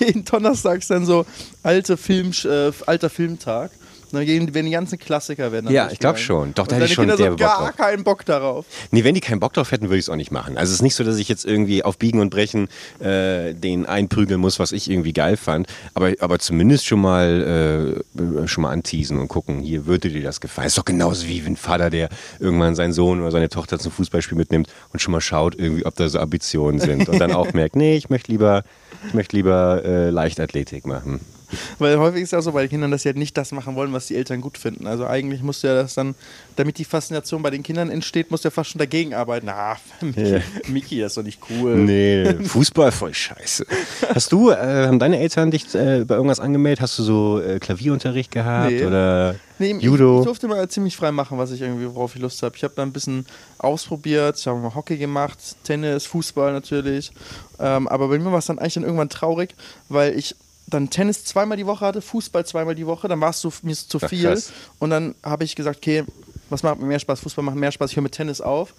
jeden 0.04 0.24
Donnerstag 0.24 0.78
ist 0.78 0.90
dann 0.90 1.06
so 1.06 1.24
alte 1.62 1.96
Film, 1.96 2.32
äh, 2.44 2.70
alter 2.86 3.10
Filmtag. 3.10 3.70
Dann 4.16 4.54
werden 4.54 4.66
die 4.66 4.72
ganzen 4.72 4.98
Klassiker 4.98 5.52
werden. 5.52 5.70
Ja, 5.70 5.90
ich 5.90 5.98
glaube 5.98 6.18
schon. 6.18 6.54
Doch, 6.54 6.66
da 6.66 6.76
hätte 6.76 6.86
ich 6.86 6.94
schon 6.94 7.06
Kinder 7.06 7.16
der 7.16 7.32
so 7.32 7.36
gar 7.36 7.66
Bock 7.66 7.76
keinen 7.76 8.04
Bock 8.04 8.24
darauf. 8.24 8.66
Nee, 8.90 9.04
wenn 9.04 9.14
die 9.14 9.20
keinen 9.20 9.40
Bock 9.40 9.52
drauf 9.52 9.72
hätten, 9.72 9.84
würde 9.84 9.98
ich 9.98 10.04
es 10.04 10.08
auch 10.08 10.16
nicht 10.16 10.30
machen. 10.30 10.56
Also 10.56 10.70
es 10.70 10.76
ist 10.76 10.82
nicht 10.82 10.94
so, 10.94 11.04
dass 11.04 11.18
ich 11.18 11.28
jetzt 11.28 11.44
irgendwie 11.44 11.82
auf 11.84 11.98
Biegen 11.98 12.20
und 12.20 12.30
Brechen 12.30 12.68
äh, 13.00 13.54
den 13.54 13.86
einprügeln 13.86 14.40
muss, 14.40 14.58
was 14.58 14.72
ich 14.72 14.90
irgendwie 14.90 15.12
geil 15.12 15.36
fand. 15.36 15.68
Aber, 15.94 16.12
aber 16.20 16.38
zumindest 16.38 16.86
schon 16.86 17.00
mal 17.00 17.96
äh, 18.16 18.48
schon 18.48 18.62
mal 18.62 18.70
anteasen 18.70 19.18
und 19.18 19.28
gucken, 19.28 19.60
hier 19.60 19.86
würde 19.86 20.10
dir 20.10 20.22
das 20.22 20.40
gefallen. 20.40 20.68
Ist 20.68 20.78
doch 20.78 20.84
genauso 20.84 21.26
wie 21.26 21.40
ein 21.40 21.56
Vater, 21.56 21.90
der 21.90 22.08
irgendwann 22.40 22.74
seinen 22.74 22.92
Sohn 22.92 23.20
oder 23.20 23.30
seine 23.30 23.48
Tochter 23.48 23.78
zum 23.78 23.92
Fußballspiel 23.92 24.36
mitnimmt 24.36 24.68
und 24.92 25.00
schon 25.00 25.12
mal 25.12 25.20
schaut, 25.20 25.54
irgendwie, 25.58 25.84
ob 25.84 25.94
da 25.96 26.08
so 26.08 26.18
Ambitionen 26.18 26.80
sind. 26.80 27.08
Und 27.08 27.18
dann 27.20 27.32
auch 27.32 27.52
merkt, 27.54 27.76
nee, 27.76 27.96
ich 27.96 28.10
möchte 28.10 28.30
lieber, 28.30 28.64
ich 29.06 29.14
möchte 29.14 29.36
lieber 29.36 29.82
äh, 29.84 30.10
Leichtathletik 30.10 30.86
machen. 30.86 31.20
Weil 31.78 31.98
häufig 31.98 32.22
ist 32.22 32.28
es 32.28 32.32
ja 32.32 32.42
so 32.42 32.52
bei 32.52 32.62
den 32.62 32.70
Kindern, 32.70 32.90
dass 32.90 33.02
sie 33.02 33.08
halt 33.08 33.16
nicht 33.16 33.36
das 33.36 33.52
machen 33.52 33.76
wollen, 33.76 33.92
was 33.92 34.06
die 34.06 34.16
Eltern 34.16 34.40
gut 34.40 34.58
finden. 34.58 34.86
Also 34.86 35.06
eigentlich 35.06 35.42
musst 35.42 35.62
du 35.62 35.68
ja 35.68 35.74
das 35.74 35.94
dann, 35.94 36.14
damit 36.56 36.78
die 36.78 36.84
Faszination 36.84 37.42
bei 37.42 37.50
den 37.50 37.62
Kindern 37.62 37.90
entsteht, 37.90 38.30
musst 38.30 38.44
du 38.44 38.48
ja 38.48 38.50
fast 38.50 38.70
schon 38.70 38.78
dagegen 38.78 39.14
arbeiten. 39.14 39.48
Ah, 39.48 39.76
Miki, 40.00 40.22
ja. 40.22 40.40
Miki 40.68 41.00
das 41.00 41.12
ist 41.12 41.16
doch 41.18 41.22
nicht 41.22 41.40
cool. 41.50 41.76
Nee, 41.76 42.34
Fußball 42.44 42.92
voll 42.92 43.14
scheiße. 43.14 43.66
Hast 44.14 44.32
du, 44.32 44.50
äh, 44.50 44.86
haben 44.86 44.98
deine 44.98 45.18
Eltern 45.18 45.50
dich 45.50 45.74
äh, 45.74 46.04
bei 46.04 46.14
irgendwas 46.14 46.40
angemeldet? 46.40 46.80
Hast 46.80 46.98
du 46.98 47.02
so 47.02 47.40
äh, 47.40 47.58
Klavierunterricht 47.58 48.30
gehabt 48.30 48.72
nee. 48.72 48.84
oder 48.84 49.36
nee, 49.58 49.76
Judo? 49.80 50.14
Ich, 50.14 50.20
ich 50.20 50.26
durfte 50.26 50.48
mal 50.48 50.68
ziemlich 50.68 50.96
frei 50.96 51.12
machen, 51.12 51.38
was 51.38 51.50
ich 51.50 51.60
irgendwie, 51.60 51.86
worauf 51.86 52.14
ich 52.14 52.22
Lust 52.22 52.42
habe. 52.42 52.56
Ich 52.56 52.64
habe 52.64 52.74
da 52.76 52.82
ein 52.82 52.92
bisschen 52.92 53.26
ausprobiert, 53.58 54.38
ich 54.38 54.46
habe 54.46 54.58
mal 54.58 54.74
Hockey 54.74 54.96
gemacht, 54.96 55.38
Tennis, 55.64 56.06
Fußball 56.06 56.52
natürlich. 56.52 57.12
Ähm, 57.58 57.88
aber 57.88 58.08
bei 58.08 58.18
mir 58.18 58.30
war 58.30 58.38
es 58.38 58.46
dann 58.46 58.58
eigentlich 58.58 58.74
dann 58.74 58.84
irgendwann 58.84 59.08
traurig, 59.08 59.54
weil 59.88 60.18
ich 60.18 60.34
dann 60.66 60.90
Tennis 60.90 61.24
zweimal 61.24 61.56
die 61.56 61.66
Woche 61.66 61.84
hatte, 61.84 62.02
Fußball 62.02 62.44
zweimal 62.44 62.74
die 62.74 62.86
Woche, 62.86 63.08
dann 63.08 63.20
war 63.20 63.30
es 63.30 63.40
so, 63.40 63.52
mir 63.62 63.74
zu 63.74 63.98
viel. 63.98 64.36
Ach, 64.36 64.52
und 64.80 64.90
dann 64.90 65.14
habe 65.22 65.44
ich 65.44 65.54
gesagt, 65.54 65.78
okay, 65.78 66.04
was 66.48 66.62
macht 66.62 66.78
mir 66.78 66.86
mehr 66.86 66.98
Spaß? 66.98 67.20
Fußball 67.20 67.44
macht 67.44 67.56
mehr 67.56 67.72
Spaß, 67.72 67.90
ich 67.90 67.96
höre 67.96 68.02
mit 68.02 68.12
Tennis 68.12 68.40
auf. 68.40 68.74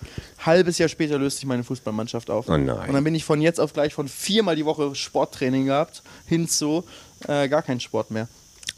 Halbes 0.46 0.78
Jahr 0.78 0.90
später 0.90 1.18
löst 1.18 1.38
sich 1.38 1.46
meine 1.46 1.64
Fußballmannschaft 1.64 2.30
auf. 2.30 2.48
Oh 2.50 2.54
und 2.54 2.94
dann 2.94 3.04
bin 3.04 3.16
ich 3.16 3.24
von 3.24 3.42
jetzt 3.42 3.60
auf 3.60 3.74
gleich 3.74 3.94
von 3.94 4.08
viermal 4.08 4.56
die 4.56 4.66
Woche 4.66 4.96
Sporttraining 4.96 5.66
gehabt, 5.66 6.04
hin 6.26 6.48
zu 6.48 6.84
äh, 7.28 7.48
gar 7.50 7.62
kein 7.62 7.80
Sport 7.80 8.12
mehr. 8.12 8.28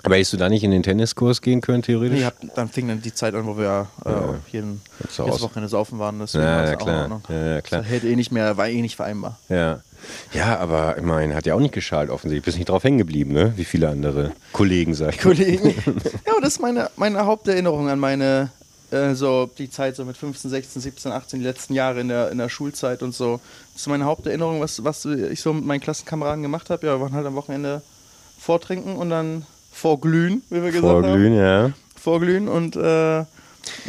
Aber 0.03 0.15
hättest 0.15 0.33
du 0.33 0.37
da 0.37 0.47
nicht 0.47 0.63
in 0.63 0.71
den 0.71 0.81
Tenniskurs 0.81 1.41
gehen 1.41 1.59
können, 1.59 1.83
theoretisch? 1.83 2.19
Nee, 2.19 2.25
hab, 2.25 2.35
dann 2.55 2.69
fing 2.69 2.87
dann 2.87 3.01
die 3.01 3.13
Zeit 3.13 3.35
an, 3.35 3.45
wo 3.45 3.57
wir 3.57 3.87
äh, 4.05 4.09
ja. 4.09 4.35
jeden, 4.51 4.81
jedes 4.99 5.41
Wochenende 5.41 5.67
saufen 5.67 5.99
waren. 5.99 6.19
Deswegen 6.19 6.45
ja, 6.45 6.65
ja, 6.65 6.75
klar. 6.75 7.21
ja, 7.27 7.47
ja, 7.55 7.61
klar. 7.61 7.81
Das 7.81 7.89
hätte 7.91 8.07
eh 8.07 8.15
nicht 8.15 8.31
mehr, 8.31 8.55
war 8.55 8.69
eh 8.69 8.81
nicht 8.81 8.95
vereinbar. 8.95 9.37
Ja. 9.49 9.81
Ja, 10.33 10.57
aber 10.59 10.97
ich 10.97 11.03
meine, 11.03 11.35
hat 11.35 11.45
ja 11.45 11.55
auch 11.55 11.59
nicht 11.59 11.73
geschadet 11.73 12.09
offensichtlich. 12.09 12.45
Bist 12.45 12.57
nicht 12.57 12.69
drauf 12.69 12.83
hängen 12.85 12.97
geblieben, 12.97 13.33
ne? 13.33 13.53
Wie 13.57 13.65
viele 13.65 13.89
andere 13.89 14.31
Kollegen, 14.53 14.93
sag 14.93 15.15
ich. 15.15 15.21
Kollegen. 15.21 15.75
ja, 16.25 16.33
das 16.41 16.53
ist 16.53 16.61
meine, 16.61 16.89
meine 16.95 17.25
Haupterinnerung 17.25 17.89
an 17.89 17.99
meine, 17.99 18.49
äh, 18.91 19.13
so 19.13 19.49
die 19.57 19.69
Zeit 19.69 19.97
so 19.97 20.05
mit 20.05 20.15
15, 20.15 20.49
16, 20.49 20.81
17, 20.81 21.11
18, 21.11 21.39
die 21.39 21.45
letzten 21.45 21.73
Jahre 21.73 21.99
in 21.99 22.07
der, 22.07 22.31
in 22.31 22.37
der 22.37 22.47
Schulzeit 22.47 23.03
und 23.03 23.13
so. 23.13 23.41
Das 23.73 23.81
ist 23.81 23.87
meine 23.87 24.05
Haupterinnerung, 24.05 24.61
was, 24.61 24.83
was 24.85 25.03
ich 25.03 25.41
so 25.41 25.51
mit 25.51 25.65
meinen 25.65 25.81
Klassenkameraden 25.81 26.41
gemacht 26.41 26.69
habe. 26.69 26.87
Ja, 26.87 26.95
wir 26.95 27.01
waren 27.01 27.13
halt 27.13 27.27
am 27.27 27.35
Wochenende 27.35 27.81
vortrinken 28.39 28.95
und 28.95 29.09
dann 29.09 29.45
vorglühen, 29.71 30.43
wie 30.49 30.61
wir 30.63 30.71
gesagt 30.71 30.83
vorglühen, 30.83 31.39
haben. 31.39 31.73
Vorglühen, 31.99 32.47
ja. 32.47 32.47
Vorglühen 32.47 32.47
und 32.47 32.75
äh, 32.75 33.25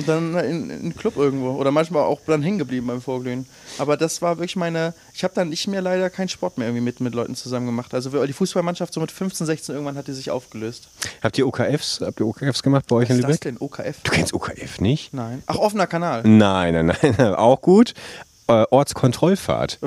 dann 0.06 0.34
in, 0.34 0.70
in 0.70 0.82
den 0.82 0.96
Club 0.96 1.16
irgendwo. 1.16 1.50
Oder 1.52 1.70
manchmal 1.70 2.02
auch 2.02 2.20
dann 2.26 2.42
hängen 2.42 2.58
geblieben 2.58 2.86
beim 2.86 3.00
Vorglühen. 3.00 3.46
Aber 3.78 3.96
das 3.96 4.22
war 4.22 4.38
wirklich 4.38 4.56
meine. 4.56 4.94
Ich 5.14 5.24
habe 5.24 5.34
dann 5.34 5.48
nicht 5.48 5.66
mehr 5.68 5.82
leider 5.82 6.10
keinen 6.10 6.28
Sport 6.28 6.58
mehr 6.58 6.68
irgendwie 6.68 6.84
mit, 6.84 7.00
mit 7.00 7.14
Leuten 7.14 7.34
zusammen 7.34 7.66
gemacht. 7.66 7.94
Also 7.94 8.26
die 8.26 8.32
Fußballmannschaft 8.32 8.92
so 8.92 9.00
mit 9.00 9.10
15, 9.10 9.46
16 9.46 9.74
irgendwann 9.74 9.96
hat 9.96 10.08
die 10.08 10.12
sich 10.12 10.30
aufgelöst. 10.30 10.88
Habt 11.22 11.38
ihr 11.38 11.46
OKFs? 11.46 12.00
Habt 12.00 12.20
ihr 12.20 12.26
OKFs 12.26 12.62
gemacht 12.62 12.86
bei 12.88 12.96
euch 12.96 13.08
Was 13.08 13.16
in 13.16 13.22
Lübeck? 13.22 13.28
Was 13.28 13.34
ist 13.34 13.44
das 13.44 13.52
denn 13.52 13.58
OKF? 13.60 14.02
Du 14.02 14.10
kennst 14.10 14.34
OKF 14.34 14.80
nicht? 14.80 15.14
Nein. 15.14 15.42
Ach, 15.46 15.56
offener 15.56 15.86
Kanal. 15.86 16.22
Nein, 16.24 16.74
nein, 16.74 16.96
nein. 17.02 17.34
Auch 17.34 17.60
gut 17.60 17.94
äh, 18.50 18.66
Ortskontrollfahrt. 18.70 19.78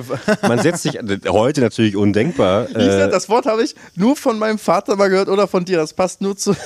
Man 0.42 0.60
setzt 0.60 0.84
sich, 0.84 1.00
heute 1.28 1.62
natürlich 1.62 1.96
undenkbar. 1.96 2.70
Äh, 2.76 3.10
das 3.10 3.30
Wort 3.30 3.46
habe 3.46 3.64
ich 3.64 3.76
nur 3.96 4.16
von 4.16 4.40
meinem 4.40 4.58
Vater 4.58 4.96
mal 4.96 5.10
gehört 5.10 5.30
oder 5.30 5.48
von 5.48 5.66
dir, 5.66 5.78
das 5.78 5.94
passt 5.94 6.22
nur 6.22 6.38
zu. 6.38 6.56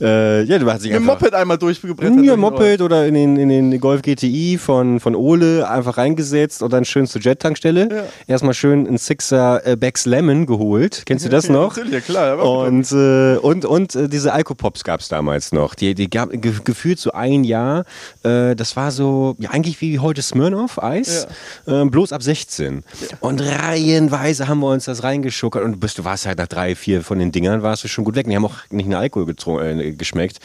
äh, 0.00 0.42
ja, 0.42 0.58
du 0.58 0.70
hast 0.70 0.84
dich 0.84 0.92
Mit 0.92 1.02
Moped 1.02 1.34
einmal 1.34 1.58
durchgebrettert. 1.58 2.24
Ja, 2.24 2.36
Moped 2.36 2.80
oder 2.80 3.06
in 3.06 3.14
den, 3.14 3.36
in 3.36 3.48
den 3.48 3.80
Golf 3.80 4.02
GTI 4.02 4.58
von, 4.58 5.00
von 5.00 5.14
Ole 5.14 5.68
einfach 5.68 5.98
reingesetzt 5.98 6.62
und 6.62 6.72
dann 6.72 6.84
schön 6.84 7.06
zur 7.06 7.20
Jet-Tankstelle. 7.20 7.88
Ja. 7.90 8.04
Erstmal 8.26 8.54
schön 8.54 8.86
ein 8.86 8.98
Sixer 8.98 9.66
äh, 9.66 9.76
Becks 9.76 10.06
Lemon 10.06 10.46
geholt. 10.46 11.02
Kennst 11.06 11.24
du 11.24 11.28
das 11.28 11.48
noch? 11.48 11.76
Ja, 11.76 12.00
klar. 12.00 12.44
Und, 12.44 12.90
äh, 12.92 13.36
und, 13.36 13.64
und 13.64 13.94
äh, 13.94 14.08
diese 14.08 14.32
Alkopops 14.32 14.84
gab 14.84 15.00
es 15.00 15.08
damals 15.08 15.52
noch. 15.52 15.74
Die, 15.74 15.94
die 15.94 16.08
gab 16.08 16.30
ge 16.30 16.52
gefühlt 16.64 16.98
so 16.98 17.12
ein 17.12 17.44
Jahr. 17.44 17.84
Äh, 18.22 18.54
das 18.56 18.76
war 18.76 18.90
so, 18.90 19.36
ja, 19.38 19.50
eigentlich 19.50 19.80
wie 19.80 19.98
heute 19.98 20.22
Smirnoff 20.22 20.82
Eis, 20.82 21.26
ja. 21.66 21.82
ähm, 21.82 21.90
bloß 21.90 22.12
ab 22.12 22.22
16. 22.22 22.84
Ja. 23.00 23.16
Und 23.20 23.40
reihenweise 23.40 24.48
haben 24.48 24.60
wir 24.60 24.68
uns 24.68 24.84
das 24.84 25.02
reingeschuckert 25.02 25.62
und 25.62 25.80
bist, 25.80 25.98
du 25.98 26.04
warst 26.04 26.26
halt 26.26 26.38
nach 26.38 26.46
drei, 26.46 26.74
vier 26.74 27.02
von 27.02 27.18
den 27.18 27.32
Dingern 27.32 27.62
warst 27.62 27.84
du 27.84 27.88
schon 27.88 28.04
gut 28.04 28.16
weg. 28.16 28.26
die 28.26 28.36
haben 28.36 28.44
auch 28.44 28.56
nicht 28.70 28.86
einen 28.86 28.94
Alkohol 28.94 29.28
äh, 29.30 29.89
geschmeckt 29.96 30.38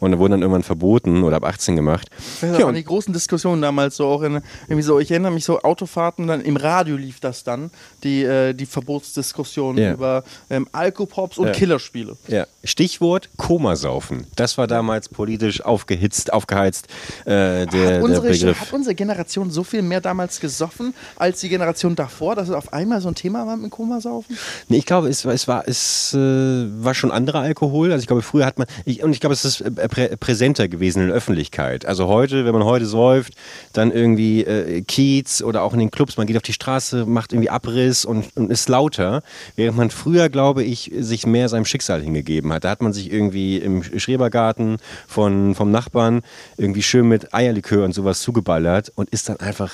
und 0.00 0.18
wurden 0.18 0.32
dann 0.32 0.42
irgendwann 0.42 0.62
verboten 0.62 1.22
oder 1.22 1.36
ab 1.36 1.44
18 1.44 1.76
gemacht. 1.76 2.08
Das 2.40 2.58
ja, 2.58 2.64
waren 2.64 2.74
die 2.74 2.84
großen 2.84 3.12
Diskussionen 3.12 3.62
damals 3.62 3.96
so 3.96 4.06
auch 4.06 4.22
in, 4.22 4.40
irgendwie 4.66 4.82
so, 4.82 4.98
ich 4.98 5.10
erinnere 5.10 5.32
mich 5.32 5.44
so, 5.44 5.60
Autofahrten, 5.60 6.26
dann 6.26 6.40
im 6.40 6.56
Radio 6.56 6.96
lief 6.96 7.20
das 7.20 7.44
dann, 7.44 7.70
die, 8.02 8.22
äh, 8.22 8.54
die 8.54 8.66
Verbotsdiskussion 8.66 9.78
ja. 9.78 9.92
über 9.92 10.24
ähm, 10.50 10.68
Alkopops 10.72 11.38
und 11.38 11.48
ja. 11.48 11.52
Killerspiele. 11.52 12.16
Ja. 12.28 12.46
Stichwort 12.64 13.28
Komasaufen. 13.36 14.26
Das 14.36 14.58
war 14.58 14.66
damals 14.66 15.08
politisch 15.08 15.60
aufgehitzt, 15.60 16.32
aufgeheizt, 16.32 16.88
äh, 17.24 17.66
der, 17.66 17.96
hat 17.96 18.02
unsere, 18.02 18.26
der 18.26 18.32
Begriff. 18.32 18.60
Hat 18.60 18.72
unsere 18.72 18.94
Generation 18.94 19.18
Generation 19.18 19.50
so 19.50 19.64
viel 19.64 19.82
mehr 19.82 20.00
damals 20.00 20.40
gesoffen 20.40 20.94
als 21.16 21.40
die 21.40 21.48
Generation 21.48 21.96
davor, 21.96 22.36
dass 22.36 22.48
es 22.48 22.54
auf 22.54 22.72
einmal 22.72 23.00
so 23.00 23.08
ein 23.08 23.14
Thema 23.14 23.46
war 23.46 23.56
mit 23.56 23.70
Komasaufen? 23.70 24.36
Nee, 24.68 24.78
ich 24.78 24.86
glaube, 24.86 25.08
es, 25.08 25.24
es, 25.24 25.48
war, 25.48 25.66
es 25.66 26.14
äh, 26.14 26.18
war 26.18 26.94
schon 26.94 27.10
anderer 27.10 27.40
Alkohol. 27.40 27.92
Also 27.92 28.02
ich 28.02 28.06
glaube, 28.06 28.22
früher 28.22 28.46
hat 28.46 28.58
man, 28.58 28.66
ich, 28.88 29.02
und 29.02 29.12
ich 29.12 29.20
glaube, 29.20 29.34
es 29.34 29.44
ist 29.44 29.60
äh, 29.60 29.88
prä 29.88 30.16
präsenter 30.16 30.68
gewesen 30.68 31.02
in 31.02 31.08
der 31.08 31.16
Öffentlichkeit. 31.16 31.84
Also 31.84 32.08
heute, 32.08 32.44
wenn 32.44 32.52
man 32.52 32.64
heute 32.64 32.86
säuft, 32.86 33.34
dann 33.72 33.92
irgendwie 33.92 34.44
äh, 34.44 34.82
Kiez 34.82 35.42
oder 35.42 35.62
auch 35.62 35.74
in 35.74 35.78
den 35.78 35.90
Clubs, 35.90 36.16
man 36.16 36.26
geht 36.26 36.36
auf 36.36 36.42
die 36.42 36.52
Straße, 36.52 37.04
macht 37.04 37.32
irgendwie 37.32 37.50
Abriss 37.50 38.04
und, 38.04 38.34
und 38.36 38.50
ist 38.50 38.68
lauter. 38.68 39.22
Während 39.56 39.76
man 39.76 39.90
früher, 39.90 40.28
glaube 40.28 40.64
ich, 40.64 40.90
sich 40.98 41.26
mehr 41.26 41.48
seinem 41.48 41.66
Schicksal 41.66 42.02
hingegeben 42.02 42.52
hat. 42.52 42.64
Da 42.64 42.70
hat 42.70 42.82
man 42.82 42.92
sich 42.92 43.12
irgendwie 43.12 43.58
im 43.58 43.82
Schrebergarten 43.82 44.78
von, 45.06 45.54
vom 45.54 45.70
Nachbarn 45.70 46.22
irgendwie 46.56 46.82
schön 46.82 47.08
mit 47.08 47.34
Eierlikör 47.34 47.84
und 47.84 47.92
sowas 47.92 48.20
zugeballert 48.20 48.90
und 48.94 49.10
ist 49.10 49.28
dann 49.28 49.38
einfach 49.38 49.72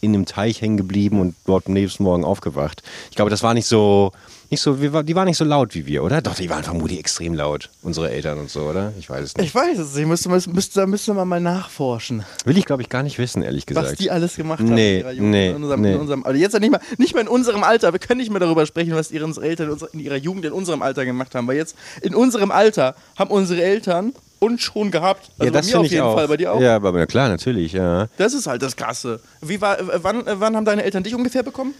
in 0.00 0.12
dem 0.12 0.26
Teich 0.26 0.60
hängen 0.60 0.76
geblieben 0.76 1.20
und 1.20 1.34
dort 1.46 1.66
am 1.66 1.72
nächsten 1.72 2.02
Morgen 2.02 2.24
aufgewacht. 2.24 2.82
Ich 3.10 3.16
glaube, 3.16 3.30
das 3.30 3.42
war 3.42 3.54
nicht 3.54 3.66
so, 3.66 4.12
nicht 4.50 4.60
so, 4.60 4.74
die 4.74 5.14
waren 5.16 5.26
nicht 5.26 5.38
so 5.38 5.44
laut 5.44 5.74
wie 5.74 5.86
wir, 5.86 6.04
oder? 6.04 6.22
Doch, 6.22 6.34
die 6.34 6.48
waren 6.50 6.62
vermutlich 6.62 6.98
extrem 6.98 7.34
laut, 7.34 7.70
unsere 7.82 8.10
Eltern 8.10 8.38
und 8.38 8.50
so, 8.50 8.62
oder? 8.62 8.92
Ich 8.98 9.08
weiß 9.08 9.24
es 9.24 9.36
nicht. 9.36 9.46
Ich 9.46 9.54
weiß 9.54 9.78
es 9.78 9.94
nicht, 9.94 10.06
müsste, 10.06 10.28
müsste, 10.28 10.80
da 10.80 10.86
müsste 10.86 11.14
man 11.14 11.26
mal 11.26 11.40
nachforschen. 11.40 12.24
Will 12.44 12.56
ich, 12.56 12.64
glaube 12.64 12.82
ich, 12.82 12.88
gar 12.88 13.02
nicht 13.02 13.18
wissen, 13.18 13.42
ehrlich 13.42 13.66
gesagt. 13.66 13.88
Was 13.88 13.96
die 13.96 14.10
alles 14.10 14.36
gemacht 14.36 14.60
haben 14.60 14.74
nee, 14.74 14.96
in 14.96 15.00
ihrer 15.00 15.12
Jugend. 15.12 15.30
Nee, 15.30 15.48
in 15.48 15.56
unserem, 15.56 15.80
nee. 15.80 15.94
in 15.94 16.00
unserem, 16.00 16.24
also 16.24 16.38
jetzt 16.38 16.60
nicht 16.60 16.70
mal, 16.70 16.80
nicht 16.98 17.14
mal 17.14 17.20
in 17.20 17.28
unserem 17.28 17.64
Alter, 17.64 17.92
wir 17.92 17.98
können 17.98 18.20
nicht 18.20 18.30
mehr 18.30 18.40
darüber 18.40 18.66
sprechen, 18.66 18.94
was 18.94 19.10
ihre 19.10 19.26
Eltern 19.42 19.76
in 19.92 20.00
ihrer 20.00 20.16
Jugend 20.16 20.44
in 20.44 20.52
unserem 20.52 20.82
Alter 20.82 21.04
gemacht 21.04 21.34
haben, 21.34 21.48
weil 21.48 21.56
jetzt 21.56 21.74
in 22.02 22.14
unserem 22.14 22.50
Alter 22.50 22.94
haben 23.16 23.30
unsere 23.30 23.62
Eltern 23.62 24.12
und 24.38 24.60
schon 24.60 24.90
gehabt. 24.90 25.30
Also 25.38 25.44
ja, 25.44 25.50
das 25.50 25.66
bei 25.66 25.72
mir 25.72 25.80
auf 25.80 25.90
jeden 25.90 26.04
Fall, 26.04 26.28
bei 26.28 26.36
dir 26.36 26.52
auch. 26.52 26.60
Ja, 26.60 26.76
aber 26.76 27.06
klar, 27.06 27.28
natürlich, 27.28 27.72
ja. 27.72 28.08
Das 28.16 28.34
ist 28.34 28.46
halt 28.46 28.62
das 28.62 28.76
Krasse. 28.76 29.20
Wie 29.40 29.60
war, 29.60 29.78
äh, 29.78 29.84
wann, 30.02 30.26
äh, 30.26 30.40
wann 30.40 30.56
haben 30.56 30.64
deine 30.64 30.84
Eltern 30.84 31.02
dich 31.02 31.14
ungefähr 31.14 31.42
bekommen? 31.42 31.74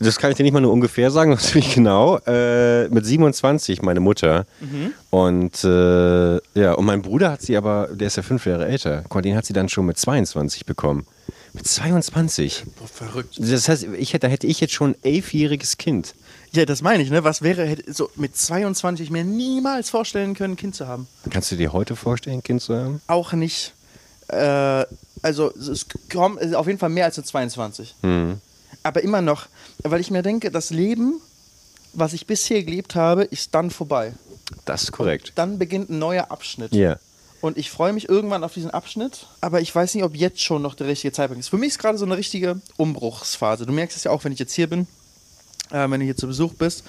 Das 0.00 0.18
kann 0.18 0.30
ich 0.30 0.36
dir 0.36 0.44
nicht 0.44 0.52
mal 0.52 0.60
nur 0.60 0.72
ungefähr 0.72 1.10
sagen, 1.10 1.30
das 1.34 1.44
ziemlich 1.44 1.74
genau. 1.74 2.18
Äh, 2.26 2.88
mit 2.88 3.04
27 3.04 3.82
meine 3.82 4.00
Mutter. 4.00 4.46
Mhm. 4.60 4.92
Und 5.10 5.64
äh, 5.64 6.36
ja, 6.54 6.72
und 6.74 6.84
mein 6.84 7.02
Bruder 7.02 7.32
hat 7.32 7.42
sie 7.42 7.56
aber, 7.56 7.88
der 7.92 8.06
ist 8.06 8.16
ja 8.16 8.22
fünf 8.22 8.46
Jahre 8.46 8.66
älter, 8.66 9.04
den 9.22 9.36
hat 9.36 9.46
sie 9.46 9.52
dann 9.52 9.68
schon 9.68 9.86
mit 9.86 9.98
22 9.98 10.66
bekommen. 10.66 11.06
Mit 11.52 11.66
22. 11.66 12.64
Boah, 12.78 12.86
verrückt. 12.86 13.36
Das 13.38 13.68
heißt, 13.68 13.88
ich 13.98 14.12
hätte, 14.12 14.26
da 14.26 14.28
hätte 14.28 14.46
ich 14.46 14.60
jetzt 14.60 14.74
schon 14.74 14.90
ein 14.90 14.96
elfjähriges 15.02 15.78
Kind. 15.78 16.14
Ja, 16.52 16.64
das 16.64 16.82
meine 16.82 17.02
ich, 17.02 17.10
ne? 17.10 17.24
Was 17.24 17.42
wäre, 17.42 17.64
hätte 17.64 17.92
so 17.92 18.10
mit 18.16 18.36
22 18.36 19.10
mir 19.10 19.24
niemals 19.24 19.90
vorstellen 19.90 20.34
können, 20.34 20.54
ein 20.54 20.56
Kind 20.56 20.74
zu 20.74 20.86
haben. 20.86 21.06
Kannst 21.30 21.52
du 21.52 21.56
dir 21.56 21.72
heute 21.72 21.96
vorstellen, 21.96 22.38
ein 22.38 22.42
Kind 22.42 22.62
zu 22.62 22.76
haben? 22.76 23.00
Auch 23.06 23.32
nicht. 23.32 23.74
Äh, 24.28 24.84
also, 25.22 25.52
es 25.54 25.86
kommt 26.10 26.54
auf 26.54 26.66
jeden 26.66 26.78
Fall 26.78 26.88
mehr 26.90 27.04
als 27.04 27.16
mit 27.16 27.26
22. 27.26 27.96
Mhm. 28.02 28.40
Aber 28.82 29.02
immer 29.02 29.20
noch, 29.20 29.46
weil 29.82 30.00
ich 30.00 30.10
mir 30.10 30.22
denke, 30.22 30.50
das 30.50 30.70
Leben, 30.70 31.20
was 31.92 32.12
ich 32.12 32.26
bisher 32.26 32.62
gelebt 32.62 32.94
habe, 32.94 33.24
ist 33.24 33.54
dann 33.54 33.70
vorbei. 33.70 34.14
Das 34.64 34.84
ist 34.84 34.92
korrekt. 34.92 35.30
Und 35.30 35.38
dann 35.38 35.58
beginnt 35.58 35.90
ein 35.90 35.98
neuer 35.98 36.30
Abschnitt. 36.30 36.72
Ja. 36.74 36.80
Yeah. 36.80 37.00
Und 37.40 37.56
ich 37.56 37.70
freue 37.70 37.92
mich 37.92 38.08
irgendwann 38.08 38.42
auf 38.42 38.54
diesen 38.54 38.70
Abschnitt, 38.70 39.28
aber 39.40 39.60
ich 39.60 39.72
weiß 39.72 39.94
nicht, 39.94 40.02
ob 40.02 40.16
jetzt 40.16 40.42
schon 40.42 40.60
noch 40.60 40.74
der 40.74 40.88
richtige 40.88 41.12
Zeitpunkt 41.12 41.38
ist. 41.40 41.48
Für 41.48 41.56
mich 41.56 41.68
ist 41.68 41.78
gerade 41.78 41.96
so 41.96 42.04
eine 42.04 42.16
richtige 42.16 42.60
Umbruchsphase. 42.76 43.64
Du 43.64 43.72
merkst 43.72 43.96
es 43.96 44.04
ja 44.04 44.10
auch, 44.10 44.24
wenn 44.24 44.32
ich 44.32 44.40
jetzt 44.40 44.54
hier 44.54 44.68
bin 44.68 44.88
äh, 45.70 45.90
wenn 45.90 46.00
du 46.00 46.06
hier 46.06 46.16
zu 46.16 46.26
Besuch 46.26 46.54
bist. 46.54 46.84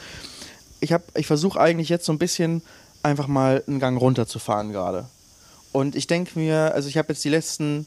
Ich, 0.80 0.94
ich 1.16 1.28
versuche 1.28 1.60
eigentlich 1.60 1.90
jetzt 1.90 2.06
so 2.06 2.14
ein 2.14 2.20
bisschen 2.20 2.62
einfach 3.04 3.28
mal 3.28 3.64
einen 3.68 3.80
Gang 3.80 4.00
runterzufahren 4.00 4.72
gerade. 4.72 5.06
Und 5.72 5.96
ich 5.96 6.08
denke 6.08 6.38
mir, 6.40 6.74
also 6.74 6.90
ich 6.90 6.98
habe 6.98 7.10
jetzt 7.14 7.24
die 7.24 7.30
letzten 7.30 7.86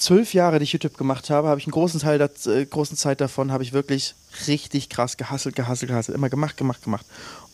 zwölf 0.00 0.32
Jahre, 0.34 0.58
die 0.58 0.64
ich 0.64 0.72
YouTube 0.72 0.96
gemacht 0.96 1.30
habe, 1.30 1.48
habe 1.48 1.60
ich 1.60 1.66
einen 1.66 1.72
großen 1.72 2.00
Teil 2.00 2.18
der 2.18 2.30
äh, 2.46 2.64
großen 2.64 2.96
Zeit 2.96 3.20
davon, 3.20 3.52
habe 3.52 3.62
ich 3.62 3.72
wirklich 3.72 4.14
richtig 4.46 4.88
krass 4.88 5.16
gehasselt, 5.16 5.54
gehasselt, 5.54 5.90
gehasselt. 5.90 6.16
Immer 6.16 6.30
gemacht, 6.30 6.56
gemacht, 6.56 6.82
gemacht. 6.82 7.06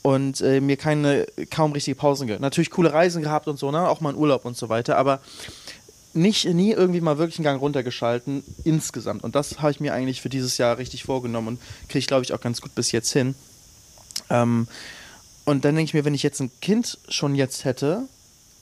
Und 0.02 0.40
äh, 0.40 0.60
mir 0.60 0.76
keine, 0.76 1.26
kaum 1.50 1.72
richtige 1.72 1.96
Pausen 1.96 2.28
gehört. 2.28 2.40
Natürlich 2.40 2.70
coole 2.70 2.92
Reisen 2.92 3.22
gehabt 3.22 3.48
und 3.48 3.58
so, 3.58 3.72
ne? 3.72 3.88
auch 3.88 4.00
mal 4.00 4.10
einen 4.10 4.18
Urlaub 4.18 4.44
und 4.44 4.56
so 4.56 4.68
weiter. 4.68 4.96
Aber 4.96 5.20
nicht, 6.16 6.44
nie 6.46 6.72
irgendwie 6.72 7.00
mal 7.00 7.18
wirklich 7.18 7.38
einen 7.38 7.44
Gang 7.44 7.60
runtergeschalten 7.60 8.42
insgesamt. 8.64 9.22
Und 9.24 9.34
das 9.34 9.60
habe 9.60 9.70
ich 9.70 9.80
mir 9.80 9.92
eigentlich 9.92 10.20
für 10.20 10.28
dieses 10.28 10.58
Jahr 10.58 10.78
richtig 10.78 11.04
vorgenommen 11.04 11.48
und 11.48 11.60
kriege 11.88 11.98
ich, 12.00 12.06
glaube 12.06 12.24
ich, 12.24 12.32
auch 12.32 12.40
ganz 12.40 12.60
gut 12.60 12.74
bis 12.74 12.92
jetzt 12.92 13.12
hin. 13.12 13.34
Ähm, 14.30 14.66
und 15.44 15.64
dann 15.64 15.76
denke 15.76 15.88
ich 15.88 15.94
mir, 15.94 16.04
wenn 16.04 16.14
ich 16.14 16.22
jetzt 16.22 16.40
ein 16.40 16.50
Kind 16.60 16.98
schon 17.08 17.34
jetzt 17.34 17.64
hätte, 17.64 18.08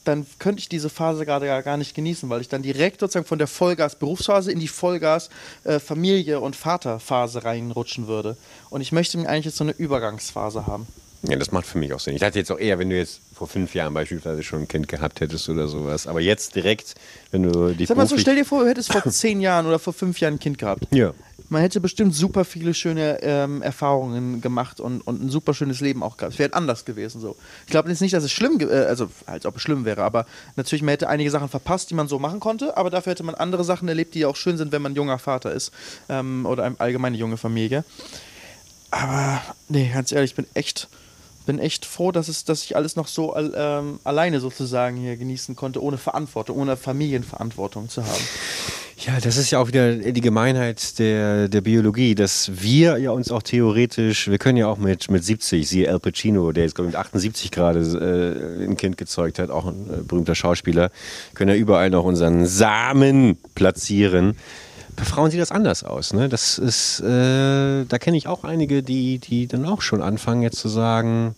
dann 0.03 0.25
könnte 0.37 0.59
ich 0.59 0.69
diese 0.69 0.89
Phase 0.89 1.25
gerade 1.25 1.47
gar 1.63 1.77
nicht 1.77 1.95
genießen, 1.95 2.29
weil 2.29 2.41
ich 2.41 2.47
dann 2.47 2.61
direkt 2.61 2.99
sozusagen 2.99 3.25
von 3.25 3.39
der 3.39 3.47
Vollgas-Berufsphase 3.47 4.51
in 4.51 4.59
die 4.59 4.67
Vollgas-Familie- 4.67 6.39
und 6.39 6.55
Vaterphase 6.55 7.43
reinrutschen 7.43 8.07
würde. 8.07 8.37
Und 8.69 8.81
ich 8.81 8.91
möchte 8.91 9.17
mir 9.17 9.27
eigentlich 9.27 9.45
jetzt 9.45 9.57
so 9.57 9.63
eine 9.63 9.73
Übergangsphase 9.73 10.67
haben. 10.67 10.85
Ja, 11.23 11.37
das 11.37 11.51
macht 11.51 11.65
für 11.65 11.79
mich 11.79 11.91
auch 11.93 11.99
Sinn. 11.99 12.13
Ich 12.13 12.21
dachte 12.21 12.37
jetzt 12.37 12.51
auch 12.51 12.59
eher, 12.59 12.77
wenn 12.77 12.91
du 12.91 12.97
jetzt 12.97 13.21
vor 13.35 13.47
fünf 13.47 13.75
Jahren 13.75 13.93
beispielsweise 13.93 14.43
schon 14.43 14.61
ein 14.61 14.67
Kind 14.67 14.87
gehabt 14.87 15.19
hättest 15.19 15.49
oder 15.49 15.67
sowas. 15.67 16.07
Aber 16.07 16.21
jetzt 16.21 16.55
direkt, 16.55 16.95
wenn 17.31 17.43
du 17.43 17.73
die. 17.73 17.85
Sag 17.85 17.97
mal 17.97 18.07
so, 18.07 18.17
stell 18.17 18.35
dir 18.35 18.45
vor, 18.45 18.63
du 18.63 18.69
hättest 18.69 18.91
vor 18.91 19.03
zehn 19.11 19.41
Jahren 19.41 19.65
oder 19.65 19.77
vor 19.77 19.91
fünf 19.91 20.21
Jahren 20.21 20.35
ein 20.35 20.39
Kind 20.39 20.57
gehabt. 20.57 20.87
Ja. 20.91 21.13
Man 21.49 21.61
hätte 21.61 21.81
bestimmt 21.81 22.15
super 22.15 22.45
viele 22.45 22.73
schöne 22.73 23.21
ähm, 23.21 23.61
Erfahrungen 23.61 24.41
gemacht 24.41 24.79
und, 24.79 25.01
und 25.01 25.21
ein 25.21 25.29
super 25.29 25.53
schönes 25.53 25.81
Leben 25.81 26.01
auch 26.01 26.15
gehabt. 26.17 26.33
Es 26.33 26.39
wäre 26.39 26.53
anders 26.53 26.85
gewesen 26.85 27.19
so. 27.19 27.35
Ich 27.65 27.71
glaube 27.71 27.89
jetzt 27.89 28.01
nicht, 28.01 28.13
dass 28.13 28.23
es 28.23 28.31
schlimm, 28.31 28.57
äh, 28.61 28.73
also 28.73 29.09
als 29.25 29.45
ob 29.45 29.57
es 29.57 29.61
schlimm 29.61 29.83
wäre, 29.83 30.01
aber 30.03 30.25
natürlich, 30.55 30.81
man 30.81 30.93
hätte 30.93 31.09
einige 31.09 31.29
Sachen 31.29 31.49
verpasst, 31.49 31.89
die 31.91 31.93
man 31.93 32.07
so 32.07 32.17
machen 32.19 32.39
konnte, 32.39 32.77
aber 32.77 32.89
dafür 32.89 33.11
hätte 33.11 33.23
man 33.23 33.35
andere 33.35 33.63
Sachen 33.63 33.87
erlebt, 33.87 34.15
die 34.15 34.25
auch 34.25 34.37
schön 34.37 34.57
sind, 34.57 34.71
wenn 34.71 34.81
man 34.81 34.95
junger 34.95 35.19
Vater 35.19 35.51
ist 35.51 35.71
ähm, 36.09 36.45
oder 36.45 36.63
eine 36.63 36.79
allgemeine 36.79 37.17
junge 37.17 37.37
Familie. 37.37 37.83
Aber 38.89 39.41
nee, 39.67 39.91
ganz 39.93 40.13
ehrlich, 40.13 40.31
ich 40.31 40.35
bin 40.35 40.47
echt 40.53 40.87
bin 41.45 41.59
echt 41.59 41.85
froh, 41.85 42.11
dass, 42.11 42.27
es, 42.27 42.43
dass 42.43 42.63
ich 42.63 42.75
alles 42.75 42.95
noch 42.95 43.07
so 43.07 43.35
ähm, 43.35 43.99
alleine 44.03 44.39
sozusagen 44.39 44.97
hier 44.97 45.17
genießen 45.17 45.55
konnte, 45.55 45.81
ohne 45.81 45.97
Verantwortung, 45.97 46.57
ohne 46.57 46.77
Familienverantwortung 46.77 47.89
zu 47.89 48.03
haben. 48.03 48.23
Ja, 48.97 49.19
das 49.21 49.35
ist 49.35 49.51
ja 49.51 49.59
auch 49.59 49.67
wieder 49.67 49.93
die 49.93 50.21
Gemeinheit 50.21 50.97
der, 50.99 51.49
der 51.49 51.61
Biologie, 51.61 52.15
dass 52.15 52.49
wir 52.53 52.97
ja 52.97 53.11
uns 53.11 53.29
auch 53.29 53.43
theoretisch, 53.43 54.29
wir 54.29 54.37
können 54.37 54.57
ja 54.57 54.67
auch 54.67 54.77
mit, 54.77 55.11
mit 55.11 55.23
70, 55.23 55.67
siehe 55.67 55.89
Al 55.89 55.99
Pacino, 55.99 56.53
der 56.53 56.63
jetzt 56.63 56.75
glaube 56.75 56.89
ich 56.89 56.95
mit 56.95 56.99
78 56.99 57.51
gerade 57.51 57.79
äh, 57.81 58.63
ein 58.63 58.77
Kind 58.77 58.97
gezeugt 58.97 59.37
hat, 59.37 59.49
auch 59.49 59.65
ein 59.65 59.89
äh, 59.89 60.01
berühmter 60.01 60.33
Schauspieler, 60.33 60.91
können 61.33 61.49
ja 61.49 61.57
überall 61.57 61.89
noch 61.89 62.05
unseren 62.05 62.45
Samen 62.45 63.37
platzieren. 63.53 64.37
Bei 64.95 65.03
Frauen 65.03 65.31
sieht 65.31 65.41
das 65.41 65.51
anders 65.51 65.83
aus. 65.83 66.13
Ne? 66.13 66.29
Das 66.29 66.57
ist, 66.57 67.01
äh, 67.01 67.85
da 67.85 67.97
kenne 67.99 68.17
ich 68.17 68.27
auch 68.27 68.43
einige, 68.43 68.81
die, 68.81 69.19
die 69.19 69.47
dann 69.47 69.65
auch 69.65 69.81
schon 69.81 70.01
anfangen, 70.01 70.41
jetzt 70.41 70.57
zu 70.57 70.69
sagen, 70.69 71.35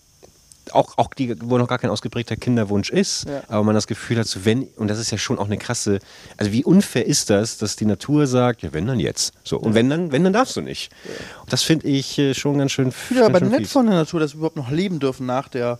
auch, 0.72 0.98
auch 0.98 1.14
die, 1.14 1.34
wo 1.42 1.58
noch 1.58 1.68
gar 1.68 1.78
kein 1.78 1.90
ausgeprägter 1.90 2.36
Kinderwunsch 2.36 2.90
ist, 2.90 3.26
ja. 3.28 3.42
aber 3.48 3.64
man 3.64 3.74
das 3.74 3.86
Gefühl 3.86 4.18
hat, 4.18 4.26
so 4.26 4.44
wenn, 4.44 4.64
und 4.76 4.88
das 4.88 4.98
ist 4.98 5.10
ja 5.10 5.18
schon 5.18 5.38
auch 5.38 5.46
eine 5.46 5.58
krasse, 5.58 5.98
also 6.36 6.52
wie 6.52 6.64
unfair 6.64 7.06
ist 7.06 7.30
das, 7.30 7.58
dass 7.58 7.76
die 7.76 7.86
Natur 7.86 8.26
sagt, 8.26 8.62
ja, 8.62 8.72
wenn 8.72 8.86
dann 8.86 9.00
jetzt. 9.00 9.32
So, 9.44 9.58
und 9.58 9.74
wenn 9.74 9.88
dann, 9.88 10.12
wenn 10.12 10.24
dann 10.24 10.32
darfst 10.32 10.56
du 10.56 10.60
nicht. 10.60 10.92
Ja. 11.04 11.10
Das 11.48 11.62
finde 11.62 11.88
ich 11.88 12.18
äh, 12.18 12.34
schon 12.34 12.58
ganz 12.58 12.72
schön. 12.72 12.92
Ja, 13.14 13.26
aber 13.26 13.40
nett 13.40 13.66
von 13.66 13.86
der 13.86 13.94
Natur, 13.94 14.20
dass 14.20 14.32
wir 14.32 14.38
überhaupt 14.38 14.56
noch 14.56 14.70
leben 14.70 15.00
dürfen 15.00 15.26
nach 15.26 15.48
der. 15.48 15.78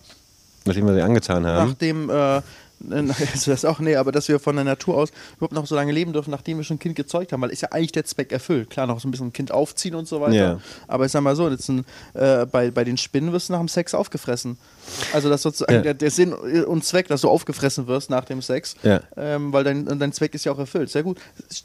Nachdem 0.65 0.87
wir 0.87 0.95
sie 0.95 1.03
angetan 1.03 1.47
haben. 1.47 1.71
Nachdem 1.71 2.11
äh, 2.11 2.43
also 3.33 3.51
das 3.51 3.65
auch, 3.65 3.81
nee, 3.81 3.97
aber 3.97 4.13
dass 4.13 4.29
wir 4.29 4.39
von 4.39 4.57
der 4.57 4.65
Natur 4.65 4.97
aus 4.97 5.11
überhaupt 5.37 5.53
noch 5.53 5.67
so 5.67 5.75
lange 5.75 5.93
leben 5.93 6.13
dürfen, 6.13 6.31
nachdem 6.31 6.59
wir 6.59 6.65
schon 6.65 6.77
ein 6.77 6.81
Kind 6.81 6.97
gezeugt 6.97 7.33
haben, 7.33 7.41
weil 7.43 7.51
ist 7.51 7.63
ja 7.63 7.73
eigentlich 7.73 7.93
der 7.93 8.05
Zweck 8.05 8.33
erfüllt. 8.33 8.71
Klar, 8.71 8.87
noch 8.87 9.01
so 9.01 9.09
ein 9.09 9.11
bisschen 9.11 9.29
ein 9.29 9.33
Kind 9.33 9.53
aufziehen 9.53 9.95
und 9.95 10.07
so 10.07 10.21
weiter. 10.21 10.35
Ja. 10.35 10.61
Aber 10.87 11.07
ich 11.07 11.13
sag 11.13 11.23
mal 11.23 11.37
so, 11.37 11.47
ein, 11.47 11.85
äh, 12.15 12.47
bei, 12.47 12.71
bei 12.71 12.85
den 12.85 12.97
Spinnen 12.97 13.33
wirst 13.33 13.49
du 13.49 13.53
nach 13.53 13.61
dem 13.61 13.69
Sex 13.69 13.95
aufgefressen. 13.95 14.59
Also 15.13 15.29
das 15.29 15.43
sozusagen 15.43 15.75
ja. 15.75 15.83
der, 15.83 15.95
der, 15.95 16.11
Sinn 16.11 16.33
und 16.33 16.85
Zweck, 16.85 17.09
dass 17.09 17.21
du 17.21 17.29
aufgefressen 17.29 17.87
wirst 17.87 18.11
nach 18.11 18.25
dem 18.25 18.43
Sex, 18.43 18.75
ja. 18.83 19.01
ähm, 19.17 19.53
weil 19.53 19.65
dein, 19.65 19.87
dein 19.99 20.13
Zweck 20.13 20.35
ist 20.35 20.45
ja 20.45 20.53
auch 20.53 20.59
erfüllt. 20.59 20.91
Sehr 20.91 21.03
gut. 21.03 21.19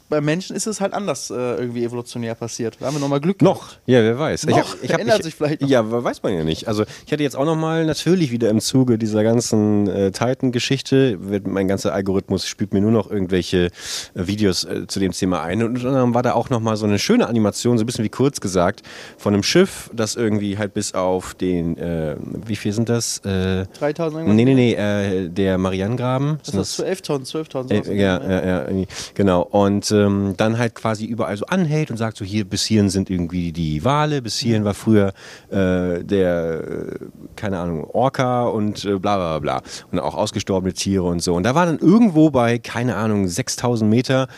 Bei 0.08 0.20
Menschen 0.20 0.54
ist 0.54 0.66
es 0.66 0.80
halt 0.80 0.92
anders 0.92 1.30
äh, 1.30 1.34
irgendwie 1.34 1.84
evolutionär 1.84 2.34
passiert. 2.34 2.76
Da 2.80 2.86
haben 2.86 2.96
wir 2.96 3.00
nochmal 3.00 3.20
Glück. 3.20 3.40
Noch, 3.40 3.68
gehabt. 3.68 3.80
ja, 3.86 4.02
wer 4.02 4.18
weiß. 4.18 4.46
Noch, 4.46 4.58
ich 4.58 4.64
hab, 4.64 4.74
ich 4.82 4.90
hab, 4.90 4.96
verändert 4.96 5.18
ich, 5.20 5.24
sich 5.24 5.34
vielleicht 5.34 5.62
noch. 5.62 5.68
Ja, 5.68 6.04
weiß 6.04 6.22
man 6.22 6.34
ja 6.34 6.44
nicht. 6.44 6.68
Also 6.68 6.84
ich 7.06 7.12
hatte 7.12 7.22
jetzt 7.22 7.36
auch 7.36 7.44
nochmal 7.44 7.84
natürlich 7.86 8.30
wieder 8.30 8.50
im 8.50 8.60
Zuge 8.60 8.98
dieser 8.98 9.22
ganzen 9.22 9.88
äh, 9.88 10.10
Titan-Geschichte, 10.12 11.03
mein 11.44 11.68
ganzer 11.68 11.92
Algorithmus 11.92 12.46
spielt 12.46 12.72
mir 12.72 12.80
nur 12.80 12.90
noch 12.90 13.10
irgendwelche 13.10 13.66
äh, 13.66 13.70
Videos 14.14 14.64
äh, 14.64 14.86
zu 14.86 15.00
dem 15.00 15.12
Thema 15.12 15.42
ein. 15.42 15.62
Und 15.62 15.82
dann 15.84 16.14
war 16.14 16.22
da 16.22 16.32
auch 16.32 16.50
nochmal 16.50 16.76
so 16.76 16.86
eine 16.86 16.98
schöne 16.98 17.28
Animation, 17.28 17.78
so 17.78 17.84
ein 17.84 17.86
bisschen 17.86 18.04
wie 18.04 18.10
kurz 18.10 18.40
gesagt, 18.40 18.82
von 19.18 19.34
einem 19.34 19.42
Schiff, 19.42 19.90
das 19.92 20.16
irgendwie 20.16 20.58
halt 20.58 20.74
bis 20.74 20.94
auf 20.94 21.34
den, 21.34 21.76
äh, 21.78 22.16
wie 22.46 22.56
viel 22.56 22.72
sind 22.72 22.88
das? 22.88 23.18
Äh, 23.24 23.66
3000 23.78 24.28
Nee, 24.28 24.44
nee, 24.44 24.54
nee, 24.54 24.74
äh, 24.74 25.28
der 25.28 25.58
Marianengraben. 25.58 26.38
Das 26.44 26.54
ist 26.54 26.80
11.000, 26.82 27.30
12.000. 27.50 27.88
Äh, 27.88 27.96
ja, 27.96 28.22
ja, 28.22 28.46
ja, 28.46 28.84
genau. 29.14 29.42
Und 29.42 29.90
ähm, 29.90 30.34
dann 30.36 30.58
halt 30.58 30.74
quasi 30.74 31.04
überall 31.04 31.36
so 31.36 31.46
anhält 31.46 31.90
und 31.90 31.96
sagt 31.96 32.16
so, 32.16 32.24
hier 32.24 32.44
bis 32.44 32.64
hierhin 32.64 32.90
sind 32.90 33.10
irgendwie 33.10 33.52
die 33.52 33.84
Wale, 33.84 34.22
bis 34.22 34.38
hierhin 34.38 34.64
war 34.64 34.74
früher 34.74 35.12
der, 35.50 36.98
keine 37.36 37.58
Ahnung, 37.58 37.84
Orca 37.92 38.44
und 38.46 38.82
bla 38.82 39.16
bla 39.16 39.38
bla. 39.38 39.62
Und 39.90 40.00
auch 40.00 40.14
ausgestorbene 40.14 40.72
Tiere 40.72 40.93
und 41.02 41.22
so. 41.22 41.34
Und 41.34 41.42
da 41.42 41.54
war 41.54 41.66
dann 41.66 41.78
irgendwo 41.78 42.30
bei, 42.30 42.58
keine 42.58 42.96
Ahnung, 42.96 43.26
6000 43.26 43.90
Meter 43.90 44.28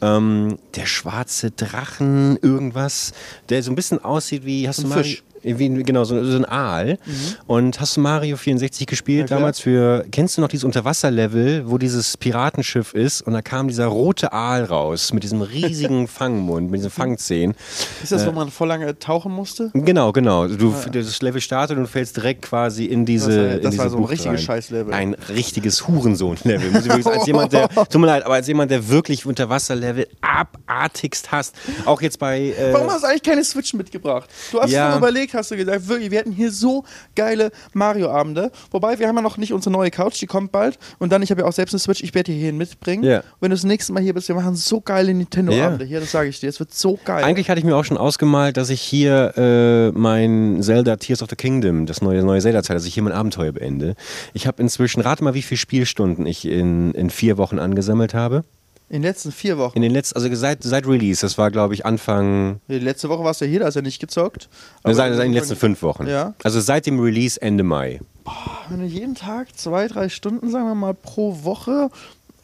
ähm, 0.00 0.58
der 0.76 0.86
schwarze 0.86 1.50
Drachen, 1.50 2.38
irgendwas, 2.40 3.12
der 3.48 3.62
so 3.62 3.72
ein 3.72 3.74
bisschen 3.74 4.04
aussieht 4.04 4.44
wie, 4.44 4.68
hast 4.68 4.78
ein 4.78 4.84
du 4.84 4.88
mal... 4.88 5.02
Fisch 5.02 5.22
wie, 5.44 5.68
genau, 5.82 6.04
so, 6.04 6.22
so 6.24 6.36
ein 6.36 6.44
Aal. 6.44 6.98
Mhm. 7.04 7.12
Und 7.46 7.80
hast 7.80 7.96
du 7.96 8.00
Mario 8.00 8.36
64 8.36 8.86
gespielt 8.86 9.30
ja, 9.30 9.36
damals 9.36 9.60
für, 9.60 10.04
kennst 10.10 10.36
du 10.36 10.40
noch 10.40 10.48
dieses 10.48 10.64
Unterwasserlevel, 10.64 11.68
wo 11.70 11.78
dieses 11.78 12.16
Piratenschiff 12.16 12.94
ist 12.94 13.22
und 13.22 13.34
da 13.34 13.42
kam 13.42 13.68
dieser 13.68 13.86
rote 13.86 14.32
Aal 14.32 14.64
raus 14.64 15.12
mit 15.12 15.22
diesem 15.22 15.42
riesigen 15.42 16.08
Fangmund, 16.08 16.70
mit 16.70 16.78
diesen 16.78 16.90
Fangzähnen. 16.90 17.54
Ist 18.02 18.12
das, 18.12 18.22
äh, 18.22 18.26
wo 18.26 18.32
man 18.32 18.50
voll 18.50 18.68
lange 18.68 18.98
tauchen 18.98 19.32
musste? 19.32 19.70
Genau, 19.74 20.12
genau. 20.12 20.46
Du, 20.48 20.70
ja. 20.70 20.90
Das 20.90 21.20
Level 21.22 21.40
startet 21.40 21.76
und 21.76 21.84
du 21.84 21.88
fällst 21.88 22.16
direkt 22.16 22.42
quasi 22.42 22.86
in 22.86 23.04
diese 23.04 23.30
Das, 23.30 23.38
war, 23.38 23.58
das 23.58 23.70
diese 23.70 23.82
war 23.82 23.90
so 23.90 23.96
ein 23.98 24.04
richtiges 24.04 24.42
Scheißlevel. 24.42 24.94
Ein 24.94 25.14
richtiges 25.28 25.86
Hurensohn-Level. 25.86 27.04
Als 27.04 27.26
jemand, 27.26 27.52
der, 27.52 27.68
tut 27.68 28.00
mir 28.00 28.06
leid, 28.06 28.24
aber 28.24 28.34
als 28.34 28.48
jemand, 28.48 28.70
der 28.70 28.88
wirklich 28.88 29.26
Unterwasserlevel 29.26 30.08
abartigst 30.20 31.32
hast, 31.32 31.54
auch 31.84 32.00
jetzt 32.00 32.18
bei... 32.18 32.50
Äh, 32.50 32.72
Warum 32.72 32.90
hast 32.90 33.02
du 33.02 33.08
eigentlich 33.08 33.22
keine 33.22 33.44
Switch 33.44 33.74
mitgebracht? 33.74 34.28
Du 34.52 34.60
hast 34.60 34.70
ja. 34.70 34.96
überlegt, 34.96 35.33
hast 35.34 35.50
du 35.50 35.56
gesagt, 35.56 35.88
wirklich, 35.88 36.10
wir 36.10 36.18
hatten 36.18 36.32
hier 36.32 36.50
so 36.50 36.84
geile 37.14 37.50
Mario-Abende. 37.72 38.50
Wobei, 38.70 38.98
wir 38.98 39.08
haben 39.08 39.16
ja 39.16 39.22
noch 39.22 39.36
nicht 39.36 39.52
unsere 39.52 39.72
neue 39.72 39.90
Couch, 39.90 40.20
die 40.20 40.26
kommt 40.26 40.52
bald. 40.52 40.78
Und 40.98 41.12
dann, 41.12 41.22
ich 41.22 41.30
habe 41.30 41.42
ja 41.42 41.46
auch 41.46 41.52
selbst 41.52 41.72
eine 41.72 41.78
Switch, 41.78 42.02
ich 42.02 42.14
werde 42.14 42.32
die 42.32 42.38
hierhin 42.38 42.56
mitbringen. 42.56 43.04
Yeah. 43.04 43.24
Wenn 43.40 43.50
du 43.50 43.56
das 43.56 43.64
nächste 43.64 43.92
Mal 43.92 44.02
hier 44.02 44.14
bist, 44.14 44.28
wir 44.28 44.34
machen 44.34 44.54
so 44.54 44.80
geile 44.80 45.12
Nintendo-Abende 45.12 45.84
yeah. 45.84 45.88
hier, 45.88 46.00
das 46.00 46.12
sage 46.12 46.28
ich 46.28 46.40
dir. 46.40 46.48
Es 46.48 46.58
wird 46.58 46.72
so 46.72 46.98
geil. 47.04 47.24
Eigentlich 47.24 47.50
hatte 47.50 47.58
ich 47.58 47.64
mir 47.64 47.76
auch 47.76 47.84
schon 47.84 47.98
ausgemalt, 47.98 48.56
dass 48.56 48.70
ich 48.70 48.80
hier 48.80 49.34
äh, 49.36 49.90
mein 49.98 50.62
Zelda 50.62 50.96
Tears 50.96 51.22
of 51.22 51.30
the 51.30 51.36
Kingdom, 51.36 51.86
das 51.86 52.02
neue, 52.02 52.22
neue 52.22 52.40
Zelda-Teil, 52.40 52.76
dass 52.76 52.86
ich 52.86 52.94
hier 52.94 53.02
mein 53.02 53.12
Abenteuer 53.12 53.52
beende. 53.52 53.94
Ich 54.32 54.46
habe 54.46 54.62
inzwischen, 54.62 55.00
rate 55.00 55.24
mal, 55.24 55.34
wie 55.34 55.42
viele 55.42 55.58
Spielstunden 55.58 56.26
ich 56.26 56.46
in, 56.46 56.92
in 56.92 57.10
vier 57.10 57.38
Wochen 57.38 57.58
angesammelt 57.58 58.14
habe. 58.14 58.44
In 58.88 58.96
den 59.00 59.02
letzten 59.02 59.32
vier 59.32 59.56
Wochen? 59.58 59.76
In 59.76 59.82
den 59.82 59.92
letzten, 59.92 60.16
also 60.16 60.32
seit, 60.34 60.62
seit 60.62 60.86
Release, 60.86 61.22
das 61.22 61.38
war 61.38 61.50
glaube 61.50 61.74
ich 61.74 61.86
Anfang. 61.86 62.60
Die 62.68 62.78
letzte 62.78 63.08
Woche 63.08 63.24
warst 63.24 63.40
du 63.40 63.46
ja 63.46 63.50
hier, 63.50 63.60
da 63.60 63.66
hast 63.66 63.74
du 63.74 63.80
ja 63.80 63.82
nicht 63.82 63.98
gezockt. 63.98 64.48
Aber 64.82 64.94
seit, 64.94 65.14
seit 65.14 65.24
den 65.24 65.32
letzten 65.32 65.56
fünf 65.56 65.82
Wochen. 65.82 66.06
Ja. 66.06 66.34
Also 66.42 66.60
seit 66.60 66.86
dem 66.86 67.00
Release 67.00 67.40
Ende 67.40 67.64
Mai. 67.64 68.00
Boah, 68.24 68.60
wenn 68.68 68.80
du 68.80 68.86
jeden 68.86 69.14
Tag 69.14 69.56
zwei, 69.56 69.88
drei 69.88 70.08
Stunden, 70.08 70.50
sagen 70.50 70.66
wir 70.66 70.74
mal, 70.74 70.94
pro 70.94 71.44
Woche, 71.44 71.90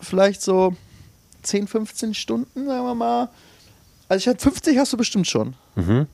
vielleicht 0.00 0.42
so 0.42 0.74
10, 1.42 1.68
15 1.68 2.14
Stunden, 2.14 2.66
sagen 2.66 2.84
wir 2.84 2.94
mal. 2.94 3.28
Also 4.08 4.22
ich 4.22 4.28
hatte 4.28 4.42
50 4.42 4.78
hast 4.78 4.92
du 4.92 4.96
bestimmt 4.96 5.26
schon. 5.28 5.54
Mhm. 5.76 6.06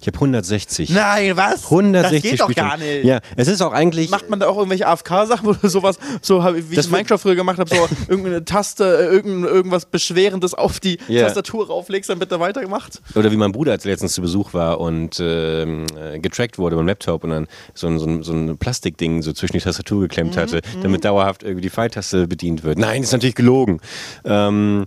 Ich 0.00 0.06
habe 0.06 0.16
160. 0.16 0.90
Nein, 0.90 1.36
was? 1.36 1.64
160 1.64 2.22
das 2.22 2.30
geht 2.30 2.40
doch 2.40 2.54
gar 2.54 2.76
nicht. 2.76 3.04
Ja, 3.04 3.20
es 3.36 3.48
ist 3.48 3.60
auch 3.62 3.72
eigentlich. 3.72 4.10
Macht 4.10 4.30
man 4.30 4.40
da 4.40 4.48
auch 4.48 4.56
irgendwelche 4.56 4.86
AFK-Sachen 4.86 5.46
oder 5.48 5.68
sowas, 5.68 5.98
so 6.22 6.42
wie 6.42 6.76
das 6.76 6.86
ich 6.86 6.92
Minecraft 6.92 7.18
früher 7.18 7.34
gemacht 7.34 7.58
habe, 7.58 7.68
so 7.68 7.88
irgendeine 8.08 8.44
Taste, 8.44 8.84
äh, 8.84 9.14
irgend, 9.14 9.44
irgendwas 9.44 9.86
Beschwerendes 9.86 10.54
auf 10.54 10.80
die 10.80 10.98
yeah. 11.08 11.24
Tastatur 11.24 11.66
rauflegst, 11.66 12.10
dann 12.10 12.20
wird 12.20 12.32
da 12.32 12.40
weitergemacht? 12.40 13.00
Oder 13.14 13.30
wie 13.32 13.36
mein 13.36 13.52
Bruder 13.52 13.72
als 13.72 13.84
letztens 13.84 14.14
zu 14.14 14.22
Besuch 14.22 14.54
war 14.54 14.80
und 14.80 15.18
ähm, 15.20 15.86
äh, 15.96 16.18
getrackt 16.18 16.58
wurde 16.58 16.76
beim 16.76 16.86
Laptop 16.86 17.24
und 17.24 17.30
dann 17.30 17.46
so 17.74 17.86
ein, 17.88 17.98
so 17.98 18.06
ein, 18.06 18.22
so 18.22 18.32
ein 18.32 18.56
Plastikding 18.58 19.22
so 19.22 19.32
zwischen 19.32 19.54
die 19.54 19.60
Tastatur 19.60 20.02
geklemmt 20.02 20.36
mhm, 20.36 20.40
hatte, 20.40 20.56
mhm. 20.56 20.82
damit 20.82 21.04
dauerhaft 21.04 21.42
irgendwie 21.42 21.62
die 21.62 21.70
Pfeiltaste 21.70 22.28
bedient 22.28 22.62
wird. 22.62 22.78
Nein, 22.78 23.02
ist 23.02 23.12
natürlich 23.12 23.34
gelogen. 23.34 23.80
Ähm, 24.24 24.86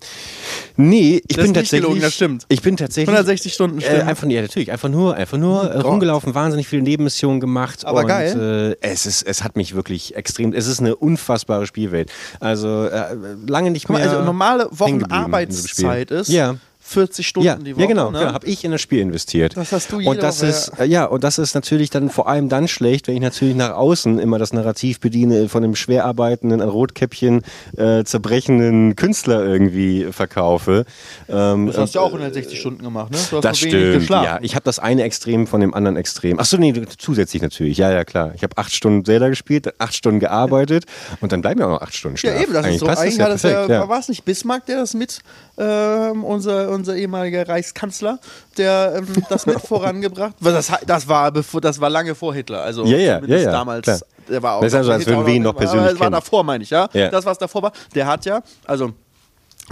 nee, 0.77 1.21
ich 1.27 1.35
das 1.35 1.45
bin 1.45 1.53
tatsächlich. 1.53 1.81
Gelogen, 1.81 2.01
das 2.01 2.15
stimmt. 2.15 2.45
Ich 2.49 2.61
bin 2.61 2.77
tatsächlich. 2.77 3.09
160 3.09 3.53
Stunden 3.53 3.81
äh, 3.81 4.01
einfach, 4.01 4.27
ja, 4.27 4.41
natürlich. 4.41 4.71
Einfach 4.71 4.80
nur, 4.89 5.15
einfach 5.15 5.37
nur 5.37 5.63
äh, 5.63 5.79
rumgelaufen, 5.79 6.35
wahnsinnig 6.35 6.67
viele 6.67 6.81
Nebenmissionen 6.81 7.39
gemacht. 7.39 7.85
Aber 7.85 8.01
und, 8.01 8.07
geil. 8.07 8.77
Äh, 8.81 8.87
es, 8.87 9.05
ist, 9.05 9.23
es 9.23 9.43
hat 9.43 9.55
mich 9.55 9.75
wirklich 9.75 10.15
extrem. 10.15 10.53
Es 10.53 10.67
ist 10.67 10.79
eine 10.79 10.95
unfassbare 10.95 11.65
Spielwelt. 11.65 12.11
Also 12.39 12.85
äh, 12.85 13.15
lange 13.47 13.71
nicht 13.71 13.89
mehr. 13.89 13.99
Mal, 13.99 14.07
also 14.07 14.23
normale 14.23 14.67
Wochenarbeitszeit 14.71 16.11
ist. 16.11 16.29
Ja 16.29 16.55
40 16.91 17.27
Stunden 17.27 17.47
ja, 17.47 17.55
die 17.55 17.75
Woche. 17.75 17.81
Ja, 17.81 17.87
genau. 17.87 18.11
Ne? 18.11 18.19
genau 18.19 18.33
habe 18.33 18.47
ich 18.47 18.63
in 18.63 18.71
das 18.71 18.81
Spiel 18.81 18.99
investiert. 18.99 19.55
Das 19.55 19.71
hast 19.71 19.91
du 19.91 19.99
jede 19.99 20.09
und 20.09 20.21
das 20.21 20.41
Woche, 20.41 20.49
ist 20.49 20.71
ja. 20.79 20.85
ja. 20.85 21.05
und 21.05 21.23
das 21.23 21.37
ist 21.37 21.55
natürlich 21.55 21.89
dann 21.89 22.09
vor 22.09 22.27
allem 22.27 22.49
dann 22.49 22.67
schlecht, 22.67 23.07
wenn 23.07 23.15
ich 23.15 23.21
natürlich 23.21 23.55
nach 23.55 23.71
außen 23.71 24.19
immer 24.19 24.39
das 24.39 24.53
Narrativ 24.53 24.99
bediene 24.99 25.49
von 25.49 25.63
einem 25.63 25.75
schwer 25.75 26.05
arbeitenden, 26.05 26.61
an 26.61 26.69
Rotkäppchen 26.69 27.43
äh, 27.77 28.03
zerbrechenden 28.03 28.95
Künstler 28.95 29.45
irgendwie 29.45 30.07
verkaufe. 30.11 30.85
Ähm, 31.29 31.67
das 31.67 31.77
hast 31.77 31.95
du 31.95 31.99
ja 31.99 32.05
auch 32.05 32.09
160 32.09 32.59
Stunden 32.59 32.83
gemacht, 32.83 33.11
ne? 33.11 33.17
Du 33.29 33.37
hast 33.37 33.43
das 33.43 33.59
stimmt. 33.59 34.09
Ja, 34.09 34.39
ich 34.41 34.55
habe 34.55 34.63
das 34.63 34.79
eine 34.79 35.03
Extrem 35.03 35.47
von 35.47 35.61
dem 35.61 35.73
anderen 35.73 35.95
Extrem. 35.97 36.39
Achso, 36.39 36.57
nee, 36.57 36.73
zusätzlich 36.97 37.41
natürlich. 37.41 37.77
Ja, 37.77 37.91
ja, 37.91 38.03
klar. 38.03 38.33
Ich 38.35 38.43
habe 38.43 38.57
acht 38.57 38.73
Stunden 38.73 39.05
Zelda 39.05 39.29
gespielt, 39.29 39.73
acht 39.79 39.95
Stunden 39.95 40.19
gearbeitet 40.19 40.85
und 41.21 41.31
dann 41.31 41.41
bleiben 41.41 41.59
ja 41.59 41.67
auch 41.67 41.71
noch 41.71 41.81
acht 41.81 41.95
Stunden 41.95 42.17
Schlaf. 42.17 42.35
Ja, 42.35 42.41
eben, 42.41 42.53
das 42.53 42.65
eigentlich 42.65 42.75
ist 42.75 42.79
so. 42.81 42.87
Eigentlich 42.87 43.17
das 43.17 43.43
ja 43.43 43.49
perfekt, 43.49 43.69
ja, 43.69 43.89
war 43.89 43.99
es 43.99 44.09
nicht 44.09 44.25
Bismarck, 44.25 44.65
der 44.65 44.77
das 44.77 44.93
mit 44.93 45.19
ähm, 45.57 46.23
unser, 46.23 46.69
unser 46.69 46.80
ehemaliger 46.87 47.47
Reichskanzler, 47.47 48.19
der 48.57 48.93
ähm, 48.97 49.07
das 49.29 49.45
mit 49.45 49.59
vorangebracht. 49.67 50.33
Das, 50.39 50.71
das, 50.85 51.07
war 51.07 51.31
bevor, 51.31 51.61
das 51.61 51.79
war 51.79 51.89
lange 51.89 52.15
vor 52.15 52.33
Hitler. 52.33 52.63
Also 52.63 52.85
ja, 52.85 52.97
ja, 52.97 53.21
ja, 53.25 53.37
ja, 53.37 53.51
damals. 53.51 53.83
Klar. 53.83 53.99
Der 54.29 54.43
war 54.43 54.55
auch 54.55 54.61
das 54.61 54.73
ist 54.73 54.77
also, 54.77 54.91
als 54.91 55.05
würden 55.05 55.25
wir 55.25 55.33
ihn 55.33 55.43
noch 55.43 55.55
persönlich 55.55 55.91
Das 55.91 55.99
war 55.99 56.09
davor, 56.09 56.43
meine 56.43 56.63
ich, 56.63 56.69
ja. 56.69 56.87
ja. 56.93 57.09
Das, 57.09 57.25
was 57.25 57.37
davor 57.37 57.63
war. 57.63 57.71
Der 57.95 58.05
hat 58.05 58.25
ja, 58.25 58.41
also 58.65 58.93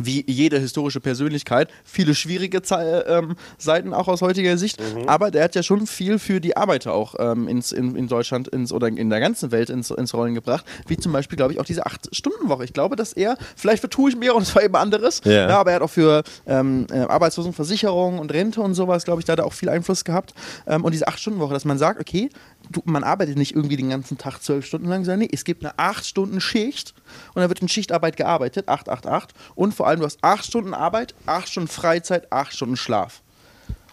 wie 0.02 0.24
jede 0.28 0.60
historische 0.60 1.00
Persönlichkeit, 1.00 1.70
viele 1.84 2.16
schwierige 2.16 2.62
Ze 2.62 3.06
ähm, 3.08 3.36
Seiten 3.58 3.94
auch 3.94 4.08
aus 4.08 4.22
heutiger 4.22 4.58
Sicht, 4.58 4.80
mhm. 4.80 5.08
aber 5.08 5.32
der 5.32 5.44
hat 5.44 5.56
ja 5.56 5.64
schon 5.64 5.88
viel 5.88 6.20
für 6.20 6.40
die 6.40 6.58
Arbeiter 6.58 6.94
auch 6.94 7.16
ähm, 7.20 7.48
ins, 7.48 7.72
in, 7.72 7.96
in 7.96 8.08
Deutschland 8.08 8.48
ins, 8.48 8.72
oder 8.72 8.88
in 8.88 9.10
der 9.10 9.20
ganzen 9.20 9.52
Welt 9.52 9.70
ins, 9.70 9.92
ins 9.92 10.14
Rollen 10.14 10.36
gebracht, 10.36 10.66
wie 10.88 10.98
zum 10.98 11.12
Beispiel, 11.12 11.38
glaube 11.38 11.54
ich, 11.54 11.60
auch 11.60 11.66
diese 11.66 11.86
Acht-Stunden-Woche. 11.86 12.64
Ich 12.64 12.74
glaube, 12.74 12.96
dass 12.96 13.14
er, 13.14 13.38
vielleicht 13.56 13.82
vertue 13.82 14.10
ich 14.10 14.18
mir 14.18 14.36
und 14.36 14.42
es 14.50 14.56
war 14.56 14.64
eben 14.64 14.76
anderes, 14.76 15.22
yeah. 15.26 15.50
ja, 15.50 15.60
aber 15.60 15.72
er 15.72 15.76
hat 15.78 15.84
auch 15.84 15.90
für 15.90 16.24
ähm, 16.48 16.88
äh, 16.92 17.00
Arbeitslosenversicherung 17.00 18.20
und 18.20 18.34
Rente 18.34 18.62
und 18.62 18.74
sowas, 18.74 19.06
glaube 19.06 19.22
ich, 19.22 19.26
da 19.26 19.34
hat 19.34 19.40
er 19.40 19.46
auch 19.46 19.54
viel 19.54 19.70
Einfluss 19.70 20.04
gehabt. 20.04 20.34
Ähm, 20.68 20.84
und 20.84 20.94
diese 20.94 21.08
Acht-Stunden-Woche, 21.08 21.54
dass 21.54 21.66
man 21.66 21.78
sagt, 21.78 22.00
okay, 22.00 22.30
du, 22.70 22.82
man 22.86 23.04
arbeitet 23.04 23.38
nicht 23.38 23.56
irgendwie 23.56 23.78
den 23.78 23.90
ganzen 23.90 24.18
Tag 24.18 24.40
zwölf 24.40 24.66
Stunden 24.66 24.88
lang, 24.88 25.04
sondern 25.04 25.20
nee, 25.20 25.30
es 25.32 25.44
gibt 25.44 25.64
eine 25.64 25.78
acht 25.78 26.06
Stunden 26.06 26.40
Schicht 26.42 26.94
und 27.34 27.42
da 27.42 27.50
wird 27.50 27.62
in 27.62 27.68
Schichtarbeit 27.68 28.18
gearbeitet, 28.18 28.68
8, 28.68 28.90
8, 28.90 29.08
8. 29.08 29.34
Und 29.56 29.74
vor 29.74 29.88
allem, 29.88 30.00
du 30.00 30.06
hast 30.06 30.20
acht 30.24 30.46
Stunden 30.46 30.74
Arbeit, 30.74 31.14
acht 31.26 31.50
Stunden 31.50 31.70
Freizeit, 31.70 32.32
acht 32.32 32.54
Stunden 32.54 32.78
Schlaf. 32.78 33.22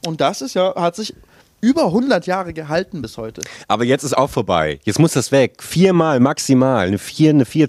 Und 0.07 0.21
das 0.21 0.43
ist 0.43 0.55
ja, 0.55 0.75
hat 0.77 0.97
sich 0.97 1.15
über 1.61 1.87
100 1.87 2.27
Jahre 2.27 2.53
gehalten 2.53 3.03
bis 3.03 3.17
heute. 3.17 3.41
Aber 3.67 3.85
jetzt 3.85 4.05
ist 4.05 4.17
auch 4.17 4.31
vorbei. 4.31 4.79
Jetzt 4.85 4.99
muss 4.99 5.13
das 5.13 5.33
weg. 5.33 5.63
Viermal 5.63 6.21
maximal. 6.21 6.87
Eine 6.87 6.99
vier, 6.99 7.31
eine 7.31 7.45
vier. 7.45 7.67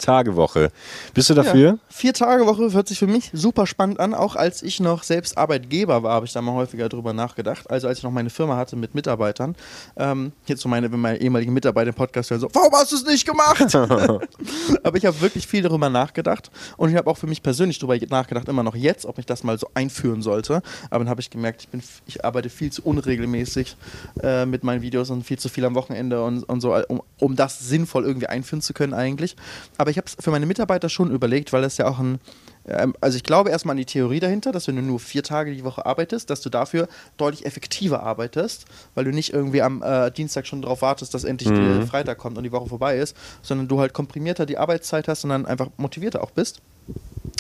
Bist 1.14 1.30
du 1.30 1.34
dafür? 1.34 1.70
Ja, 1.70 1.78
vier 1.98 2.14
Tage 2.14 2.46
Woche 2.46 2.72
hört 2.74 2.88
sich 2.88 3.00
für 3.00 3.08
mich 3.08 3.32
super 3.34 3.66
spannend 3.66 4.00
an. 4.00 4.14
Auch 4.14 4.36
als 4.36 4.62
ich 4.62 4.80
noch 4.80 5.02
selbst 5.02 5.38
Arbeitgeber 5.38 6.04
war, 6.04 6.14
habe 6.14 6.26
ich 6.28 6.32
da 6.34 6.42
mal 6.42 6.54
häufiger 6.54 6.90
drüber 6.90 7.12
nachgedacht. 7.12 7.70
Also 7.70 7.88
als 7.88 7.98
ich 7.98 8.04
noch 8.04 8.12
meine 8.12 8.30
Firma 8.30 8.56
hatte 8.56 8.76
mit 8.76 8.94
Mitarbeitern. 8.94 9.56
Ähm, 9.98 10.32
jetzt 10.46 10.62
so 10.62 10.70
meine, 10.70 10.92
wenn 10.92 11.00
meine 11.00 11.20
ehemaligen 11.20 11.54
Mitarbeiter 11.54 11.90
im 11.90 11.96
Podcast 11.96 12.30
hören, 12.30 12.40
so, 12.40 12.50
warum 12.54 12.72
hast 12.74 12.92
du 12.92 12.98
es 12.98 13.06
nicht 13.06 13.26
gemacht? 13.26 13.76
Aber 14.84 14.98
ich 14.98 15.06
habe 15.06 15.20
wirklich 15.22 15.48
viel 15.48 15.64
darüber 15.64 15.90
nachgedacht. 15.90 16.52
Und 16.78 16.92
ich 16.92 16.96
habe 16.96 17.10
auch 17.10 17.18
für 17.18 17.28
mich 17.28 17.42
persönlich 17.42 17.80
darüber 17.80 17.98
nachgedacht, 18.10 18.48
immer 18.48 18.64
noch 18.64 18.76
jetzt, 18.76 19.06
ob 19.06 19.18
ich 19.18 19.26
das 19.26 19.44
mal 19.44 19.58
so 19.58 19.68
einführen 19.74 20.22
sollte. 20.22 20.62
Aber 20.92 21.04
dann 21.04 21.10
habe 21.10 21.22
ich 21.22 21.32
gemerkt, 21.32 21.64
ich, 21.64 21.70
bin, 21.70 21.82
ich 22.06 22.24
arbeite 22.24 22.50
viel 22.50 22.72
zu 22.72 22.84
unregelmäßig 22.84 23.76
äh, 24.22 24.46
mit 24.46 24.64
meinen 24.64 24.84
Videos 24.84 25.10
und 25.10 25.24
viel 25.24 25.40
zu 25.40 25.50
viel 25.50 25.66
am 25.66 25.74
Wochenende 25.74 26.24
und, 26.24 26.44
und 26.44 26.62
so, 26.62 26.76
um, 26.76 27.02
um 27.20 27.36
das 27.36 27.60
sinnvoll 27.60 28.06
irgendwie 28.06 28.28
einführen 28.28 28.62
zu 28.62 28.74
können 28.74 28.94
eigentlich. 28.94 29.36
Aber 29.80 29.90
ich 29.90 29.98
habe 29.98 30.06
es 30.06 30.16
für 30.24 30.30
meine 30.30 30.46
Mitarbeiter 30.46 30.90
schon 30.90 31.10
überlegt, 31.10 31.54
weil 31.54 31.64
es 31.64 31.78
ja 31.78 31.87
auch 31.88 32.00
ein, 32.00 32.20
ähm, 32.68 32.94
also 33.02 33.18
ich 33.18 33.24
glaube 33.24 33.50
erstmal 33.50 33.74
an 33.74 33.78
die 33.78 33.86
Theorie 33.86 34.20
dahinter, 34.20 34.52
dass 34.52 34.68
wenn 34.68 34.76
du 34.76 34.82
nur 34.82 35.00
vier 35.00 35.24
Tage 35.24 35.54
die 35.54 35.64
Woche 35.64 35.86
arbeitest, 35.86 36.30
dass 36.30 36.42
du 36.42 36.50
dafür 36.50 36.88
deutlich 37.18 37.46
effektiver 37.46 38.04
arbeitest, 38.04 38.66
weil 38.96 39.06
du 39.06 39.12
nicht 39.12 39.34
irgendwie 39.34 39.62
am 39.62 39.82
äh, 39.82 40.12
Dienstag 40.12 40.48
schon 40.48 40.62
darauf 40.62 40.82
wartest, 40.82 41.14
dass 41.14 41.24
endlich 41.24 41.50
mhm. 41.50 41.80
der 41.80 41.88
Freitag 41.88 42.18
kommt 42.18 42.38
und 42.38 42.44
die 42.44 42.52
Woche 42.52 42.68
vorbei 42.68 42.98
ist, 42.98 43.16
sondern 43.42 43.68
du 43.68 43.80
halt 43.80 43.94
komprimierter 43.94 44.46
die 44.46 44.58
Arbeitszeit 44.58 45.08
hast 45.08 45.24
und 45.24 45.32
dann 45.32 45.46
einfach 45.46 45.70
motivierter 45.78 46.24
auch 46.24 46.32
bist. 46.32 46.62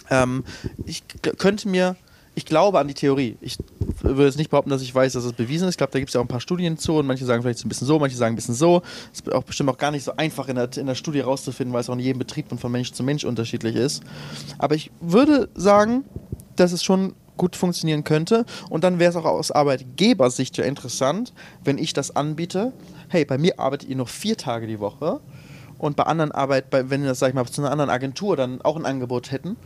Ähm, 0.09 0.43
ich 0.85 1.03
könnte 1.37 1.67
mir 1.67 1.95
ich 2.37 2.45
glaube 2.45 2.77
an 2.77 2.87
die 2.87 2.93
Theorie. 2.93 3.35
Ich 3.41 3.57
würde 4.03 4.25
jetzt 4.25 4.37
nicht 4.37 4.51
behaupten, 4.51 4.69
dass 4.69 4.83
ich 4.83 4.93
weiß, 4.93 5.13
dass 5.13 5.23
es 5.23 5.33
bewiesen 5.33 5.67
ist. 5.67 5.73
Ich 5.73 5.77
glaube, 5.77 5.91
da 5.91 5.97
gibt 5.97 6.09
es 6.09 6.13
ja 6.13 6.21
auch 6.21 6.25
ein 6.25 6.27
paar 6.27 6.39
Studien 6.39 6.77
zu 6.77 6.93
und 6.93 7.07
manche 7.07 7.25
sagen 7.25 7.41
vielleicht 7.41 7.65
ein 7.65 7.69
bisschen 7.69 7.87
so, 7.87 7.97
manche 7.97 8.15
sagen 8.15 8.33
ein 8.33 8.35
bisschen 8.35 8.53
so. 8.53 8.83
Es 9.11 9.21
ist 9.21 9.33
auch 9.33 9.41
bestimmt 9.41 9.71
auch 9.71 9.77
gar 9.79 9.89
nicht 9.89 10.03
so 10.03 10.15
einfach 10.17 10.47
in 10.47 10.55
der, 10.55 10.69
in 10.77 10.85
der 10.85 10.93
Studie 10.93 11.21
rauszufinden, 11.21 11.73
weil 11.73 11.81
es 11.81 11.89
auch 11.89 11.95
in 11.95 11.99
jedem 11.99 12.19
Betrieb 12.19 12.51
und 12.51 12.59
von 12.59 12.71
Mensch 12.71 12.91
zu 12.91 13.01
Mensch 13.01 13.23
unterschiedlich 13.23 13.75
ist. 13.75 14.03
Aber 14.59 14.75
ich 14.75 14.91
würde 15.01 15.49
sagen, 15.55 16.05
dass 16.55 16.73
es 16.73 16.83
schon 16.83 17.15
gut 17.37 17.55
funktionieren 17.55 18.03
könnte. 18.03 18.45
Und 18.69 18.83
dann 18.83 18.99
wäre 18.99 19.09
es 19.09 19.15
auch 19.15 19.25
aus 19.25 19.49
Arbeitgebersicht 19.49 20.57
ja 20.57 20.63
interessant, 20.63 21.33
wenn 21.63 21.79
ich 21.79 21.93
das 21.93 22.15
anbiete. 22.15 22.71
Hey, 23.09 23.25
bei 23.25 23.39
mir 23.39 23.59
arbeitet 23.59 23.89
ihr 23.89 23.95
noch 23.95 24.09
vier 24.09 24.37
Tage 24.37 24.67
die 24.67 24.79
Woche. 24.79 25.21
Und 25.79 25.95
bei 25.95 26.03
anderen 26.03 26.31
Arbeit, 26.31 26.69
bei, 26.69 26.91
wenn 26.91 27.03
das, 27.03 27.17
sag 27.17 27.29
ich 27.29 27.33
mal, 27.33 27.47
zu 27.47 27.61
einer 27.61 27.71
anderen 27.71 27.89
Agentur 27.89 28.35
dann 28.35 28.61
auch 28.61 28.75
ein 28.75 28.85
Angebot 28.85 29.31
hätten, 29.31 29.57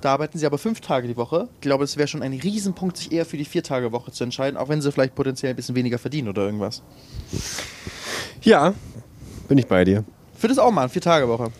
da 0.00 0.12
arbeiten 0.12 0.38
sie 0.38 0.46
aber 0.46 0.58
fünf 0.58 0.80
Tage 0.80 1.08
die 1.08 1.16
Woche. 1.16 1.48
Ich 1.54 1.60
glaube, 1.60 1.84
es 1.84 1.96
wäre 1.96 2.08
schon 2.08 2.22
ein 2.22 2.32
Riesenpunkt, 2.32 2.96
sich 2.96 3.12
eher 3.12 3.26
für 3.26 3.36
die 3.36 3.44
Vier-Tage-Woche 3.44 4.12
zu 4.12 4.24
entscheiden, 4.24 4.56
auch 4.56 4.68
wenn 4.68 4.80
sie 4.80 4.92
vielleicht 4.92 5.14
potenziell 5.14 5.50
ein 5.50 5.56
bisschen 5.56 5.74
weniger 5.74 5.98
verdienen 5.98 6.28
oder 6.28 6.42
irgendwas. 6.42 6.82
Ja, 8.42 8.74
bin 9.48 9.58
ich 9.58 9.66
bei 9.66 9.84
dir. 9.84 10.04
Für 10.36 10.48
das 10.48 10.58
auch 10.58 10.70
mal, 10.70 10.82
eine 10.82 10.90
Vier-Tage-Woche. 10.90 11.50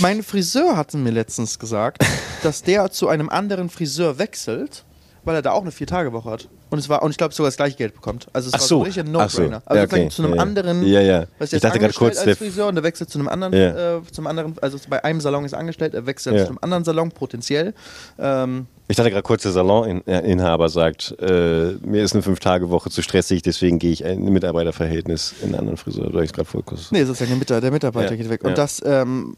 Mein 0.00 0.22
Friseur 0.22 0.76
hat 0.76 0.92
mir 0.94 1.10
letztens 1.10 1.58
gesagt, 1.58 2.04
dass 2.42 2.62
der 2.62 2.90
zu 2.90 3.08
einem 3.08 3.28
anderen 3.28 3.70
Friseur 3.70 4.18
wechselt, 4.18 4.84
weil 5.24 5.36
er 5.36 5.42
da 5.42 5.52
auch 5.52 5.62
eine 5.62 5.72
Vier-Tage-Woche 5.72 6.30
hat. 6.30 6.48
Und 6.68 6.80
es 6.80 6.88
war, 6.88 7.02
und 7.02 7.12
ich 7.12 7.16
glaube, 7.16 7.32
sogar 7.32 7.48
das 7.48 7.56
gleiche 7.56 7.76
Geld 7.76 7.94
bekommt. 7.94 8.26
Also 8.32 8.48
es 8.48 8.54
Ach 8.54 8.60
war 8.60 8.66
so. 8.66 8.82
richtig 8.82 9.04
ein 9.04 9.12
No-Brainer. 9.12 9.60
So. 9.60 9.66
Also 9.66 9.78
ja, 9.78 9.84
okay. 9.84 10.08
zu 10.08 10.24
einem 10.24 10.34
ja, 10.34 10.42
anderen, 10.42 10.86
ja, 10.86 11.00
ja. 11.00 11.26
Was 11.38 11.52
ich 11.52 11.60
dachte 11.60 11.78
gerade 11.78 11.94
kurz 11.94 12.18
als 12.18 12.38
Friseur 12.38 12.66
und 12.66 12.74
der 12.74 12.82
wechselt 12.82 13.08
zu 13.08 13.18
einem 13.18 13.28
anderen, 13.28 13.52
ja. 13.52 13.98
äh, 13.98 14.00
zum 14.10 14.26
anderen, 14.26 14.56
also 14.60 14.76
bei 14.88 15.04
einem 15.04 15.20
Salon 15.20 15.44
ist 15.44 15.54
angestellt, 15.54 15.94
er 15.94 16.06
wechselt 16.06 16.40
zu 16.40 16.48
einem 16.48 16.58
anderen 16.60 16.82
Salon, 16.82 17.12
potenziell. 17.12 17.72
Ähm, 18.18 18.66
ich 18.88 18.96
dachte 18.96 19.10
gerade 19.10 19.22
kurz, 19.22 19.42
der 19.42 19.52
Saloninhaber 19.52 20.68
sagt, 20.68 21.14
äh, 21.20 21.72
mir 21.82 22.02
ist 22.02 22.14
eine 22.14 22.22
Fünf-Tage-Woche 22.22 22.90
zu 22.90 23.02
stressig, 23.02 23.42
deswegen 23.42 23.78
gehe 23.78 23.92
ich 23.92 24.02
in 24.02 24.26
ein 24.26 24.32
Mitarbeiterverhältnis 24.32 25.34
in 25.40 25.48
einen 25.48 25.54
anderen 25.56 25.76
Friseur. 25.76 26.08
Oder 26.08 26.22
ich 26.22 26.32
gerade 26.32 26.48
kurz. 26.62 26.90
Nee, 26.90 27.04
sozusagen 27.04 27.40
der, 27.40 27.60
der 27.60 27.70
Mitarbeiter 27.70 28.16
geht 28.16 28.28
weg. 28.28 28.44
Und 28.44 28.58
das 28.58 28.82
ähm, 28.84 29.36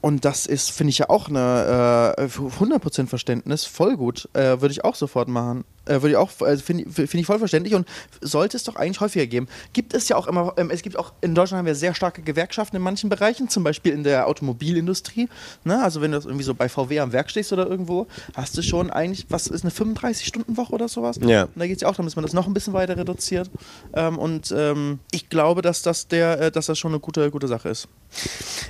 und 0.00 0.24
das 0.24 0.46
ist, 0.46 0.70
finde 0.70 0.90
ich 0.90 0.98
ja 0.98 1.10
auch 1.10 1.28
eine 1.28 2.14
äh, 2.16 2.22
100% 2.24 3.06
Verständnis, 3.06 3.64
voll 3.66 3.96
gut. 3.96 4.28
Äh, 4.32 4.60
Würde 4.60 4.70
ich 4.70 4.84
auch 4.84 4.94
sofort 4.94 5.28
machen. 5.28 5.64
Äh, 5.90 6.02
Würde 6.02 6.10
ich 6.10 6.16
auch, 6.16 6.30
also 6.40 6.62
finde 6.62 6.90
find 6.90 7.14
ich 7.14 7.26
voll 7.26 7.38
verständlich 7.38 7.74
und 7.74 7.86
sollte 8.20 8.56
es 8.56 8.64
doch 8.64 8.76
eigentlich 8.76 9.00
häufiger 9.00 9.26
geben. 9.26 9.48
Gibt 9.72 9.92
es 9.92 10.08
ja 10.08 10.16
auch 10.16 10.26
immer, 10.26 10.54
ähm, 10.56 10.70
es 10.70 10.82
gibt 10.82 10.96
auch, 10.96 11.12
in 11.20 11.34
Deutschland 11.34 11.58
haben 11.58 11.66
wir 11.66 11.74
sehr 11.74 11.94
starke 11.94 12.22
Gewerkschaften 12.22 12.76
in 12.76 12.82
manchen 12.82 13.10
Bereichen, 13.10 13.48
zum 13.48 13.64
Beispiel 13.64 13.92
in 13.92 14.04
der 14.04 14.28
Automobilindustrie. 14.28 15.28
Ne? 15.64 15.82
Also 15.82 16.00
wenn 16.00 16.12
du 16.12 16.18
irgendwie 16.18 16.44
so 16.44 16.54
bei 16.54 16.68
VW 16.68 17.00
am 17.00 17.12
Werk 17.12 17.30
stehst 17.30 17.52
oder 17.52 17.66
irgendwo, 17.66 18.06
hast 18.34 18.56
du 18.56 18.62
schon 18.62 18.90
eigentlich, 18.90 19.26
was 19.28 19.48
ist 19.48 19.64
eine 19.64 19.72
35-Stunden-Woche 19.72 20.72
oder 20.72 20.88
sowas? 20.88 21.18
Ja. 21.20 21.44
Und 21.44 21.56
da 21.56 21.66
geht 21.66 21.76
es 21.76 21.82
ja 21.82 21.88
auch 21.88 21.92
darum, 21.92 22.06
dass 22.06 22.16
man 22.16 22.24
das 22.24 22.34
noch 22.34 22.46
ein 22.46 22.54
bisschen 22.54 22.72
weiter 22.72 22.96
reduziert. 22.96 23.50
Ähm, 23.92 24.18
und 24.18 24.54
ähm, 24.56 25.00
ich 25.10 25.28
glaube, 25.28 25.62
dass 25.62 25.82
das, 25.82 26.06
der, 26.06 26.40
äh, 26.40 26.50
dass 26.52 26.66
das 26.66 26.78
schon 26.78 26.92
eine 26.92 27.00
gute, 27.00 27.30
gute 27.30 27.48
Sache 27.48 27.68
ist. 27.68 27.88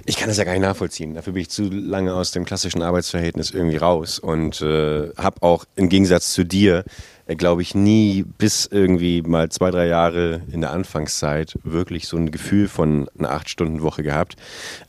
Ich 0.06 0.16
kann 0.16 0.28
das 0.28 0.38
ja 0.38 0.44
gar 0.44 0.52
nicht 0.52 0.62
nachvollziehen. 0.62 1.14
Dafür 1.14 1.32
bin 1.32 1.42
ich 1.42 1.50
zu 1.50 1.64
lange 1.64 2.14
aus 2.14 2.30
dem 2.30 2.44
klassischen 2.44 2.82
Arbeitsverhältnis 2.82 3.50
irgendwie 3.50 3.76
raus 3.76 4.18
und 4.18 4.60
äh, 4.62 5.10
habe 5.16 5.42
auch 5.42 5.64
im 5.76 5.88
Gegensatz 5.88 6.32
zu 6.32 6.44
dir, 6.44 6.84
glaube 7.36 7.62
ich, 7.62 7.74
nie 7.74 8.24
bis 8.38 8.66
irgendwie 8.66 9.22
mal 9.22 9.48
zwei, 9.50 9.70
drei 9.70 9.86
Jahre 9.86 10.42
in 10.50 10.60
der 10.60 10.72
Anfangszeit 10.72 11.58
wirklich 11.62 12.08
so 12.08 12.16
ein 12.16 12.30
Gefühl 12.30 12.68
von 12.68 13.08
einer 13.18 13.30
Acht-Stunden-Woche 13.30 14.02
gehabt. 14.02 14.36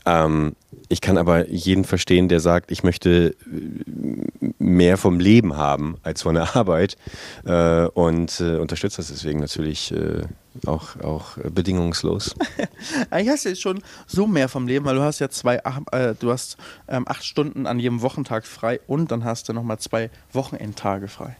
Ähm, 0.06 0.54
ich 0.88 1.00
kann 1.00 1.18
aber 1.18 1.48
jeden 1.48 1.84
verstehen, 1.84 2.28
der 2.28 2.40
sagt, 2.40 2.70
ich 2.70 2.82
möchte 2.82 3.34
äh, 3.50 4.52
mehr 4.58 4.96
vom 4.96 5.20
Leben 5.20 5.56
haben 5.56 5.96
als 6.02 6.22
von 6.22 6.34
der 6.34 6.56
Arbeit 6.56 6.96
äh, 7.44 7.86
und 7.86 8.40
äh, 8.40 8.56
unterstützt 8.56 8.98
das 8.98 9.08
deswegen 9.08 9.40
natürlich 9.40 9.92
äh, 9.92 10.22
auch, 10.66 11.00
auch 11.00 11.38
bedingungslos. 11.38 12.34
Eigentlich 13.10 13.30
hast 13.30 13.44
du 13.44 13.48
jetzt 13.50 13.62
schon 13.62 13.82
so 14.06 14.26
mehr 14.26 14.48
vom 14.48 14.66
Leben, 14.66 14.84
weil 14.84 14.96
du 14.96 15.02
hast 15.02 15.18
ja 15.18 15.28
zwei, 15.30 15.62
äh, 15.92 16.14
du 16.18 16.30
hast 16.30 16.56
ähm, 16.88 17.08
acht 17.08 17.24
Stunden 17.24 17.66
an 17.66 17.78
jedem 17.78 18.02
Wochentag 18.02 18.46
frei 18.46 18.80
und 18.86 19.10
dann 19.10 19.24
hast 19.24 19.48
du 19.48 19.52
nochmal 19.52 19.78
zwei 19.78 20.10
Wochenendtage 20.32 21.08
frei. 21.08 21.36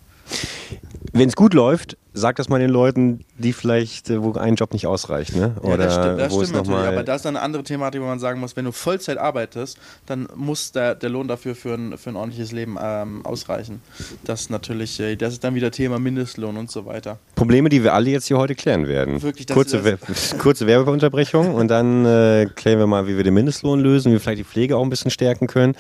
Wenn 1.15 1.29
es 1.29 1.37
gut 1.37 1.53
läuft, 1.53 1.99
sag 2.15 2.37
das 2.37 2.49
mal 2.49 2.59
den 2.59 2.71
Leuten, 2.71 3.25
die 3.39 3.53
vielleicht, 3.53 4.11
äh, 4.11 4.23
wo 4.23 4.33
ein 4.35 4.55
Job 4.55 4.73
nicht 4.73 4.87
ausreicht, 4.87 5.35
ne? 5.35 5.55
Oder 5.63 5.71
ja, 5.71 5.77
das 5.77 5.95
stimmt, 5.95 6.21
das 6.21 6.35
stimmt 6.35 6.53
natürlich, 6.53 6.87
aber 6.87 7.03
das 7.03 7.21
ist 7.23 7.27
eine 7.27 7.41
andere 7.41 7.63
Thematik, 7.63 8.01
wo 8.01 8.07
man 8.07 8.19
sagen 8.19 8.41
muss, 8.41 8.57
wenn 8.57 8.65
du 8.65 8.73
Vollzeit 8.73 9.19
arbeitest, 9.19 9.79
dann 10.07 10.29
muss 10.35 10.73
der, 10.73 10.95
der 10.95 11.11
Lohn 11.11 11.29
dafür 11.29 11.55
für 11.55 11.75
ein, 11.75 11.97
für 11.97 12.11
ein 12.11 12.17
ordentliches 12.17 12.53
Leben 12.53 12.77
ähm, 12.81 13.25
ausreichen. 13.25 13.81
Das 14.25 14.43
ist 14.43 14.51
natürlich, 14.51 15.01
äh, 15.01 15.17
das 15.17 15.35
ist 15.35 15.45
dann 15.45 15.55
wieder 15.55 15.71
Thema 15.71 15.99
Mindestlohn 15.99 16.57
und 16.57 16.71
so 16.71 16.87
weiter. 16.87 17.19
Probleme, 17.35 17.69
die 17.69 17.83
wir 17.83 17.95
alle 17.95 18.11
jetzt 18.11 18.27
hier 18.27 18.39
heute 18.39 18.55
klären 18.55 18.87
werden. 18.89 19.23
Wirklich, 19.23 19.47
das 19.47 19.55
kurze, 19.55 19.99
das 20.07 20.37
kurze 20.39 20.67
Werbeunterbrechung 20.67 21.55
und 21.55 21.69
dann 21.69 22.05
äh, 22.05 22.47
klären 22.55 22.79
wir 22.79 22.87
mal, 22.87 23.07
wie 23.07 23.17
wir 23.17 23.25
den 23.25 23.35
Mindestlohn 23.35 23.81
lösen, 23.81 24.11
wie 24.11 24.15
wir 24.15 24.21
vielleicht 24.21 24.41
die 24.41 24.45
Pflege 24.45 24.77
auch 24.77 24.83
ein 24.83 24.91
bisschen 24.91 25.11
stärken 25.11 25.47
können. 25.47 25.75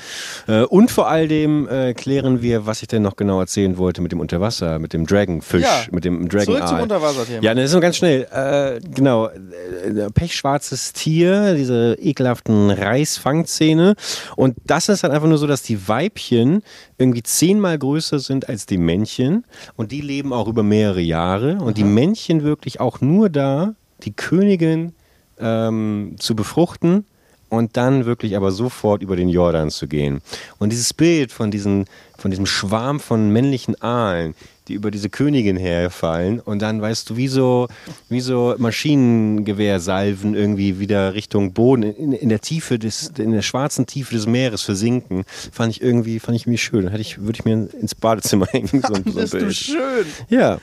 Äh, 0.48 0.62
und 0.62 0.90
vor 0.90 1.08
allem 1.08 1.68
äh, 1.68 1.94
klären 1.94 2.42
wir, 2.42 2.66
was 2.66 2.82
ich 2.82 2.88
denn 2.88 3.02
noch 3.02 3.16
genau 3.16 3.40
erzählen 3.40 3.76
wollte 3.76 4.00
mit 4.00 4.12
dem 4.12 4.20
Unterwasser, 4.20 4.78
mit 4.78 4.92
dem 4.92 5.06
Dragonfish, 5.06 5.62
ja. 5.62 5.84
mit 5.90 6.04
dem 6.04 6.21
Dragon 6.28 6.46
Zurück 6.46 6.68
zum 6.68 6.80
Unterwasserthema. 6.80 7.42
Ja, 7.42 7.54
das 7.54 7.66
ist 7.66 7.72
nur 7.72 7.80
ganz 7.80 7.96
schnell. 7.96 8.26
Äh, 8.30 8.80
genau, 8.94 9.28
äh, 9.28 10.10
pechschwarzes 10.12 10.92
Tier, 10.92 11.54
diese 11.54 11.96
ekelhaften 12.00 12.70
Reißfangzähne. 12.70 13.94
Und 14.36 14.56
das 14.64 14.88
ist 14.88 15.04
dann 15.04 15.10
einfach 15.10 15.28
nur 15.28 15.38
so, 15.38 15.46
dass 15.46 15.62
die 15.62 15.88
Weibchen 15.88 16.62
irgendwie 16.98 17.22
zehnmal 17.22 17.78
größer 17.78 18.18
sind 18.18 18.48
als 18.48 18.66
die 18.66 18.78
Männchen. 18.78 19.44
Und 19.76 19.92
die 19.92 20.00
leben 20.00 20.32
auch 20.32 20.48
über 20.48 20.62
mehrere 20.62 21.00
Jahre. 21.00 21.54
Und 21.56 21.62
Aha. 21.62 21.72
die 21.72 21.84
Männchen 21.84 22.42
wirklich 22.42 22.80
auch 22.80 23.00
nur 23.00 23.28
da, 23.28 23.74
die 24.02 24.12
Königin 24.12 24.94
ähm, 25.38 26.16
zu 26.18 26.34
befruchten 26.34 27.04
und 27.52 27.76
dann 27.76 28.06
wirklich 28.06 28.34
aber 28.34 28.50
sofort 28.50 29.02
über 29.02 29.14
den 29.14 29.28
Jordan 29.28 29.70
zu 29.70 29.86
gehen. 29.86 30.22
Und 30.58 30.72
dieses 30.72 30.94
Bild 30.94 31.32
von, 31.32 31.50
diesen, 31.50 31.84
von 32.16 32.30
diesem 32.30 32.46
Schwarm 32.46 32.98
von 32.98 33.30
männlichen 33.30 33.80
Aalen, 33.82 34.34
die 34.72 34.76
über 34.76 34.90
diese 34.90 35.10
Königin 35.10 35.56
herfallen 35.56 36.40
und 36.40 36.62
dann, 36.62 36.80
weißt 36.80 37.10
du, 37.10 37.16
wie 37.16 37.28
so, 37.28 37.68
wie 38.08 38.20
so 38.20 38.54
Maschinengewehrsalven 38.58 40.34
irgendwie 40.34 40.78
wieder 40.78 41.14
Richtung 41.14 41.52
Boden, 41.52 41.82
in, 41.82 42.12
in, 42.12 42.28
der 42.30 42.40
Tiefe 42.40 42.78
des, 42.78 43.12
in 43.18 43.32
der 43.32 43.42
schwarzen 43.42 43.86
Tiefe 43.86 44.14
des 44.14 44.26
Meeres 44.26 44.62
versinken, 44.62 45.24
fand 45.52 45.70
ich 45.72 45.82
irgendwie, 45.82 46.18
fand 46.18 46.36
ich 46.36 46.44
irgendwie 46.44 46.58
schön. 46.58 46.88
Hätte 46.88 47.02
ich, 47.02 47.20
würde 47.20 47.38
ich 47.38 47.44
mir 47.44 47.68
ins 47.80 47.94
Badezimmer 47.94 48.46
hängen. 48.50 48.68
So, 48.68 48.94
so 48.94 49.02
Bild. 49.02 49.32
du 49.32 49.52
schön. 49.52 50.06
Ja, 50.28 50.58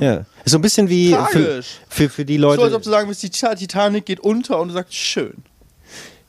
ja. 0.00 0.26
So 0.44 0.58
ein 0.58 0.62
bisschen 0.62 0.88
wie 0.90 1.16
für, 1.30 1.62
für, 1.88 2.08
für, 2.10 2.24
die 2.24 2.36
Leute. 2.36 2.60
So, 2.60 2.64
als 2.66 2.74
ob 2.74 2.82
du 2.82 2.90
sagen 2.90 3.08
willst, 3.08 3.22
die 3.22 3.30
Titanic 3.30 4.04
geht 4.04 4.20
unter 4.20 4.60
und 4.60 4.68
du 4.68 4.74
sagst 4.74 4.94
schön. 4.94 5.42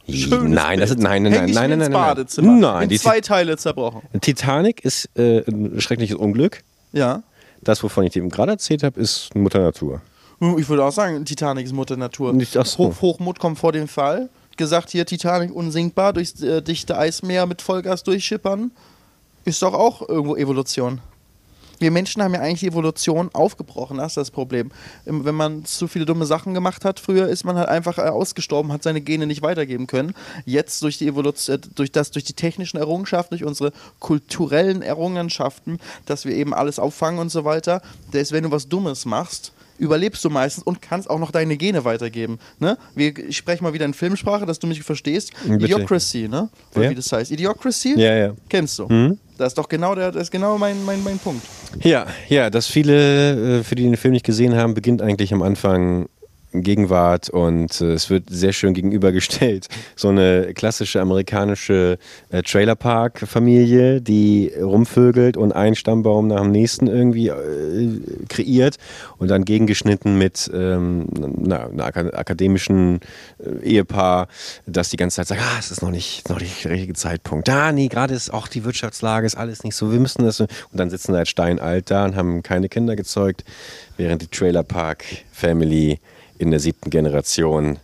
Schönes 0.08 0.54
nein, 0.54 0.80
das 0.80 0.92
ist, 0.92 1.00
nein, 1.00 1.24
nein, 1.24 1.32
nein, 1.32 1.52
nein, 1.52 1.70
nein, 1.72 1.80
nein, 1.80 1.92
Badezimmer. 1.92 2.52
Nein, 2.52 2.84
in 2.84 2.90
die 2.90 3.00
zwei 3.00 3.22
Teile 3.22 3.58
zerbrochen. 3.58 4.04
Titanic 4.22 4.86
ist 4.86 5.10
äh, 5.16 5.44
ein 5.50 5.82
schreckliches 5.82 6.16
Unglück. 6.16 6.62
Ja. 6.96 7.24
Das, 7.62 7.84
wovon 7.84 8.06
ich 8.06 8.14
dir 8.14 8.20
eben 8.20 8.30
gerade 8.30 8.54
erzählt 8.54 8.84
habe, 8.84 9.00
ist 9.00 9.36
Mutter 9.36 9.60
Natur. 9.60 10.02
Ich 10.58 10.68
würde 10.70 10.84
auch 10.84 10.92
sagen, 10.92 11.24
Titanic 11.26 11.66
ist 11.66 11.74
Mutter 11.74 11.98
Natur. 11.98 12.34
Nicht, 12.34 12.58
ach 12.58 12.66
so. 12.66 12.80
Hoch, 12.80 13.02
Hochmut 13.02 13.40
kommt 13.40 13.58
vor 13.60 13.72
dem 13.72 13.88
Fall. 13.88 14.30
Gesagt, 14.58 14.90
hier 14.90 15.06
Titanic 15.06 15.54
unsinkbar, 15.54 16.14
durchs 16.14 16.42
äh, 16.42 16.62
dichte 16.62 16.98
Eismeer 16.98 17.46
mit 17.46 17.62
Vollgas 17.62 18.04
durchschippern. 18.04 18.72
Ist 19.44 19.62
doch 19.62 19.74
auch 19.74 20.08
irgendwo 20.08 20.36
Evolution. 20.36 21.02
Wir 21.80 21.92
Menschen 21.92 22.22
haben 22.22 22.34
ja 22.34 22.40
eigentlich 22.40 22.62
die 22.62 22.68
Evolution 22.68 23.30
aufgebrochen, 23.34 23.98
das 23.98 24.14
ist 24.14 24.18
das 24.18 24.32
Problem. 24.32 24.72
Wenn 25.06 25.36
man 25.36 25.66
zu 25.66 25.88
viele 25.88 26.06
dumme 26.06 26.26
Sachen 26.26 26.54
gemacht 26.54 26.86
hat, 26.86 27.00
früher 27.00 27.28
ist 27.28 27.44
man 27.44 27.58
halt 27.58 27.68
einfach 27.68 27.98
äh, 27.98 28.04
ausgestorben, 28.04 28.72
hat 28.72 28.84
seine 28.84 29.02
Gene 29.02 29.28
nicht 29.28 29.42
weitergeben 29.42 29.88
können. 29.88 30.14
Jetzt 30.46 30.82
durch 30.82 30.98
die 30.98 31.08
Evolution, 31.08 31.60
durch 31.76 31.92
das, 31.92 32.12
durch 32.12 32.24
die 32.24 32.34
technischen 32.34 32.78
Errungenschaften, 32.78 33.38
durch 33.38 33.48
unsere 33.48 33.74
kulturellen 34.00 34.82
Errungenschaften, 34.82 35.80
dass 36.06 36.26
wir 36.26 36.36
eben 36.36 36.54
alles 36.54 36.80
auffangen 36.80 37.20
und 37.20 37.30
so 37.30 37.46
weiter, 37.46 37.82
da 38.12 38.20
ist, 38.20 38.32
wenn 38.32 38.44
du 38.44 38.52
was 38.52 38.70
Dummes 38.70 39.06
machst, 39.06 39.52
überlebst 39.78 40.24
du 40.24 40.30
meistens 40.30 40.64
und 40.64 40.82
kannst 40.82 41.10
auch 41.10 41.20
noch 41.20 41.32
deine 41.32 41.58
Gene 41.58 41.86
weitergeben. 41.86 42.40
Ne? 42.60 42.78
Wir, 42.96 43.18
ich 43.18 43.38
spreche 43.38 43.64
mal 43.64 43.74
wieder 43.74 43.86
in 43.86 43.94
Filmsprache, 43.94 44.46
dass 44.46 44.60
du 44.60 44.68
mich 44.68 44.82
verstehst. 44.84 45.32
Bitte. 45.48 45.66
Idiocracy, 45.66 46.28
ne? 46.28 46.50
Oder 46.74 46.86
Ja. 46.86 46.90
wie 46.92 46.96
das 46.96 47.12
heißt. 47.12 47.32
Idiocracy? 47.32 47.96
Ja, 47.98 48.16
ja. 48.16 48.34
Kennst 48.50 48.80
du. 48.80 48.88
Mhm. 48.88 49.18
Das 49.38 49.48
ist 49.50 49.58
doch 49.58 49.68
genau, 49.68 49.96
der, 49.96 50.12
das 50.14 50.24
ist 50.24 50.32
genau 50.32 50.58
mein, 50.58 50.84
mein, 50.86 51.04
mein 51.04 51.20
Punkt. 51.20 51.46
Ja, 51.82 52.06
ja, 52.30 52.50
dass 52.50 52.68
viele, 52.68 53.60
äh, 53.60 53.64
für 53.64 53.76
die 53.76 53.84
den 53.84 53.98
Film 53.98 54.14
nicht 54.14 54.26
gesehen 54.26 54.56
haben, 54.56 54.74
beginnt 54.74 55.02
eigentlich 55.02 55.34
am 55.34 55.42
Anfang 55.42 56.08
Gegenwart 56.62 57.30
und 57.30 57.82
äh, 57.82 57.94
es 57.94 58.10
wird 58.10 58.30
sehr 58.30 58.54
schön 58.54 58.74
gegenübergestellt. 58.74 59.68
So 59.98 60.10
eine 60.10 60.54
klassische 60.54 61.00
amerikanische 61.00 61.98
äh, 62.30 62.42
Trailerpark-Familie, 62.42 64.02
die 64.02 64.52
rumvögelt 64.60 65.38
und 65.38 65.52
einen 65.54 65.76
Stammbaum 65.76 66.28
nach 66.28 66.42
dem 66.42 66.52
nächsten 66.52 66.88
irgendwie 66.88 67.30
äh, 67.30 68.02
kreiert 68.28 68.76
und 69.18 69.30
dann 69.30 69.46
gegengeschnitten 69.46 70.18
mit 70.18 70.50
ähm, 70.54 71.08
einer 71.44 71.70
aka- 71.86 72.10
akademischen 72.10 73.00
äh, 73.40 73.66
Ehepaar, 73.66 74.28
das 74.66 74.90
die 74.90 74.98
ganze 74.98 75.18
Zeit 75.18 75.28
sagt, 75.28 75.42
ah, 75.42 75.60
es 75.60 75.72
ist 75.72 75.82
noch 75.82 75.92
nicht, 75.92 76.28
noch 76.30 76.40
nicht 76.40 76.64
der 76.66 76.72
richtige 76.72 76.94
Zeitpunkt. 76.94 77.48
Da, 77.48 77.72
nee, 77.72 77.88
gerade 77.88 78.14
ist 78.14 78.34
auch 78.34 78.48
die 78.48 78.66
Wirtschaftslage, 78.66 79.26
ist 79.26 79.36
alles 79.36 79.64
nicht 79.64 79.76
so, 79.76 79.92
wir 79.92 80.00
müssen 80.00 80.24
das. 80.26 80.40
Und 80.40 80.50
dann 80.72 80.90
sitzen 80.90 81.14
sie 81.14 81.18
halt 81.18 81.28
steinalt 81.28 81.90
da 81.90 82.06
und 82.06 82.16
haben 82.16 82.44
keine 82.44 82.70
Kinder 82.70 82.96
gezeugt, 82.96 83.44
während 83.98 84.22
die 84.22 84.28
Trailerpark-Family 84.28 86.00
in 86.38 86.52
der 86.52 86.60
siebten 86.60 86.90
Generation 86.90 87.80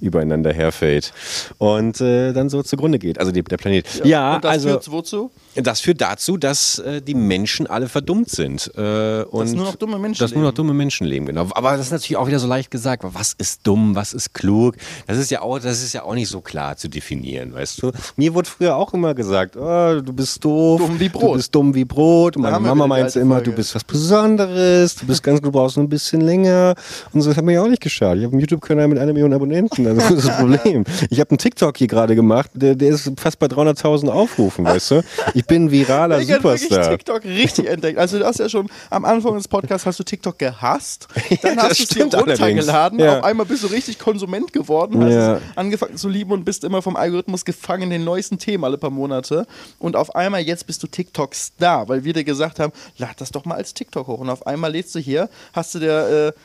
übereinander 0.00 0.52
herfällt 0.52 1.12
und 1.58 2.00
äh, 2.00 2.32
dann 2.32 2.48
so 2.48 2.62
zugrunde 2.62 2.98
geht. 2.98 3.18
Also 3.18 3.32
die, 3.32 3.42
der 3.42 3.56
Planet. 3.56 4.04
Ja, 4.04 4.36
und 4.36 4.44
das 4.44 4.50
also 4.50 4.68
führt 4.68 4.90
wozu? 4.90 5.30
Das 5.56 5.80
führt 5.80 6.00
dazu, 6.00 6.36
dass 6.36 6.78
äh, 6.80 7.00
die 7.00 7.14
Menschen 7.14 7.66
alle 7.66 7.88
verdummt 7.88 8.28
sind. 8.30 8.70
Äh, 8.76 9.22
und 9.24 9.52
nur 9.54 9.66
noch 9.66 9.76
dumme 9.76 9.98
Menschen 9.98 10.20
Dass 10.20 10.32
nur 10.32 10.42
noch 10.42 10.48
leben. 10.50 10.56
dumme 10.56 10.74
Menschen 10.74 11.06
leben, 11.06 11.26
genau. 11.26 11.46
Aber 11.52 11.72
das 11.76 11.86
ist 11.86 11.92
natürlich 11.92 12.16
auch 12.16 12.26
wieder 12.26 12.38
so 12.38 12.46
leicht 12.48 12.70
gesagt. 12.70 13.04
Was 13.06 13.34
ist 13.34 13.60
dumm, 13.66 13.94
was 13.94 14.12
ist 14.12 14.34
klug? 14.34 14.76
Das 15.06 15.18
ist 15.18 15.30
ja 15.30 15.42
auch, 15.42 15.58
das 15.58 15.82
ist 15.82 15.92
ja 15.92 16.02
auch 16.02 16.14
nicht 16.14 16.28
so 16.28 16.40
klar 16.40 16.76
zu 16.76 16.88
definieren, 16.88 17.52
weißt 17.54 17.82
du? 17.82 17.92
Mir 18.16 18.34
wurde 18.34 18.48
früher 18.48 18.76
auch 18.76 18.92
immer 18.94 19.14
gesagt, 19.14 19.56
oh, 19.56 20.00
du 20.00 20.12
bist 20.12 20.44
doof. 20.44 20.80
Dumm 20.80 20.98
wie 21.00 21.08
Du 21.08 21.18
Brot. 21.18 21.36
bist 21.36 21.54
dumm 21.54 21.74
wie 21.74 21.84
Brot. 21.84 22.36
Und 22.36 22.42
meine 22.42 22.58
Mama 22.60 22.86
meinte 22.86 23.20
immer, 23.20 23.36
Folge. 23.36 23.50
du 23.50 23.56
bist 23.56 23.74
was 23.74 23.84
Besonderes, 23.84 24.94
du 24.96 25.06
bist 25.06 25.22
ganz, 25.22 25.40
du 25.40 25.50
brauchst 25.52 25.76
nur 25.76 25.84
ein 25.84 25.88
bisschen 25.88 26.20
länger. 26.20 26.74
Und 27.12 27.20
so 27.22 27.28
das 27.30 27.36
hat 27.36 27.44
mir 27.44 27.52
ja 27.54 27.62
auch 27.62 27.68
nicht 27.68 27.82
geschadet. 27.82 28.18
Ich 28.20 28.24
habe 28.24 28.32
einen 28.32 28.40
YouTube-Kanal 28.40 28.88
mit 28.88 28.98
einer 28.98 29.12
Million 29.12 29.32
Abonnenten. 29.32 29.86
Also 29.86 30.00
das 30.00 30.10
ist 30.10 30.28
das 30.28 30.36
Problem. 30.38 30.84
Ich 31.10 31.20
habe 31.20 31.30
einen 31.30 31.38
TikTok 31.38 31.76
hier 31.76 31.86
gerade 31.86 32.14
gemacht, 32.14 32.50
der, 32.54 32.74
der 32.74 32.90
ist 32.90 33.12
fast 33.16 33.38
bei 33.38 33.46
300.000 33.46 34.08
Aufrufen, 34.08 34.64
weißt 34.64 34.90
du? 34.92 35.02
Ich 35.34 35.43
bin 35.46 35.64
ein 35.66 35.70
viraler 35.70 36.20
Ich 36.20 36.28
Superstar. 36.28 36.90
TikTok 36.90 37.24
richtig 37.24 37.66
entdeckt. 37.68 37.98
Also 37.98 38.18
du 38.18 38.24
hast 38.24 38.38
ja 38.38 38.48
schon 38.48 38.68
am 38.90 39.04
Anfang 39.04 39.34
des 39.36 39.48
Podcasts 39.48 39.86
hast 39.86 39.98
du 39.98 40.04
TikTok 40.04 40.38
gehasst. 40.38 41.08
Dann 41.42 41.58
hast 41.58 41.78
du 41.78 41.82
es 41.84 41.88
dir 41.90 42.04
runtergeladen. 42.14 42.98
Ja. 42.98 43.18
Auf 43.18 43.24
einmal 43.24 43.46
bist 43.46 43.62
du 43.62 43.68
richtig 43.68 43.98
Konsument 43.98 44.52
geworden, 44.52 45.02
hast 45.04 45.12
Ja. 45.12 45.34
es 45.36 45.42
angefangen 45.56 45.96
zu 45.96 46.08
lieben 46.08 46.32
und 46.32 46.44
bist 46.44 46.64
immer 46.64 46.82
vom 46.82 46.96
Algorithmus 46.96 47.44
gefangen 47.44 47.84
in 47.84 47.90
den 47.90 48.04
neuesten 48.04 48.38
Themen 48.38 48.64
alle 48.64 48.78
paar 48.78 48.90
Monate. 48.90 49.46
Und 49.78 49.96
auf 49.96 50.14
einmal 50.14 50.40
jetzt 50.42 50.66
bist 50.66 50.82
du 50.82 50.86
TikTok-Star, 50.86 51.88
weil 51.88 52.04
wir 52.04 52.12
dir 52.12 52.24
gesagt 52.24 52.60
haben, 52.60 52.72
lad 52.98 53.20
das 53.20 53.30
doch 53.30 53.44
mal 53.44 53.56
als 53.56 53.74
TikTok 53.74 54.06
hoch. 54.06 54.20
Und 54.20 54.30
auf 54.30 54.46
einmal 54.46 54.72
lädst 54.72 54.94
du 54.94 54.98
hier, 54.98 55.28
hast 55.52 55.74
du 55.74 55.78
dir 55.80 56.32
äh, 56.34 56.38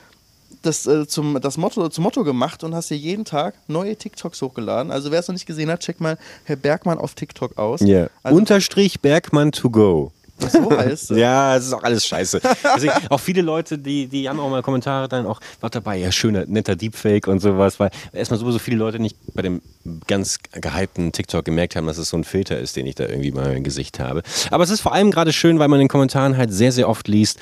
das, 0.61 0.85
äh, 0.87 1.07
zum, 1.07 1.39
das 1.41 1.57
Motto, 1.57 1.89
zum 1.89 2.03
Motto 2.03 2.23
gemacht 2.23 2.63
und 2.63 2.75
hast 2.75 2.89
dir 2.89 2.97
jeden 2.97 3.25
Tag 3.25 3.55
neue 3.67 3.95
TikToks 3.95 4.41
hochgeladen. 4.41 4.91
Also 4.91 5.11
wer 5.11 5.19
es 5.19 5.27
noch 5.27 5.33
nicht 5.33 5.45
gesehen 5.45 5.69
hat, 5.69 5.81
check 5.81 5.99
mal 5.99 6.17
Herr 6.43 6.55
Bergmann 6.55 6.97
auf 6.97 7.13
TikTok 7.13 7.57
aus. 7.57 7.81
Ja. 7.81 8.07
Also, 8.23 8.37
Unterstrich 8.37 8.99
Bergmann 8.99 9.51
to 9.51 9.69
go. 9.69 10.11
so 10.39 10.71
heißt 10.71 11.11
es. 11.11 11.17
Ja, 11.17 11.55
es 11.55 11.65
ist 11.65 11.73
auch 11.73 11.83
alles 11.83 12.05
scheiße. 12.05 12.39
Deswegen, 12.75 12.93
auch 13.09 13.19
viele 13.19 13.41
Leute, 13.41 13.77
die, 13.77 14.07
die 14.07 14.29
haben 14.29 14.39
auch 14.39 14.49
mal 14.49 14.61
Kommentare 14.61 15.07
dann 15.07 15.25
auch, 15.25 15.39
was 15.59 15.71
dabei, 15.71 15.97
ja, 15.97 16.11
schöner, 16.11 16.45
netter 16.45 16.75
Deepfake 16.75 17.27
und 17.27 17.39
sowas, 17.39 17.79
weil 17.79 17.89
erstmal 18.13 18.39
sowieso 18.39 18.59
viele 18.59 18.77
Leute 18.77 18.99
nicht 18.99 19.17
bei 19.33 19.41
dem 19.41 19.61
ganz 20.07 20.37
gehypten 20.53 21.11
TikTok 21.11 21.43
gemerkt 21.45 21.75
haben, 21.75 21.87
dass 21.87 21.97
es 21.97 22.09
so 22.09 22.17
ein 22.17 22.23
Filter 22.23 22.57
ist, 22.57 22.75
den 22.75 22.85
ich 22.85 22.95
da 22.95 23.05
irgendwie 23.05 23.31
mal 23.31 23.55
im 23.55 23.63
Gesicht 23.63 23.99
habe. 23.99 24.23
Aber 24.51 24.63
es 24.63 24.69
ist 24.69 24.81
vor 24.81 24.93
allem 24.93 25.11
gerade 25.11 25.33
schön, 25.33 25.59
weil 25.59 25.67
man 25.67 25.79
in 25.79 25.85
den 25.85 25.89
Kommentaren 25.89 26.37
halt 26.37 26.53
sehr, 26.53 26.71
sehr 26.71 26.87
oft 26.87 27.07
liest, 27.07 27.39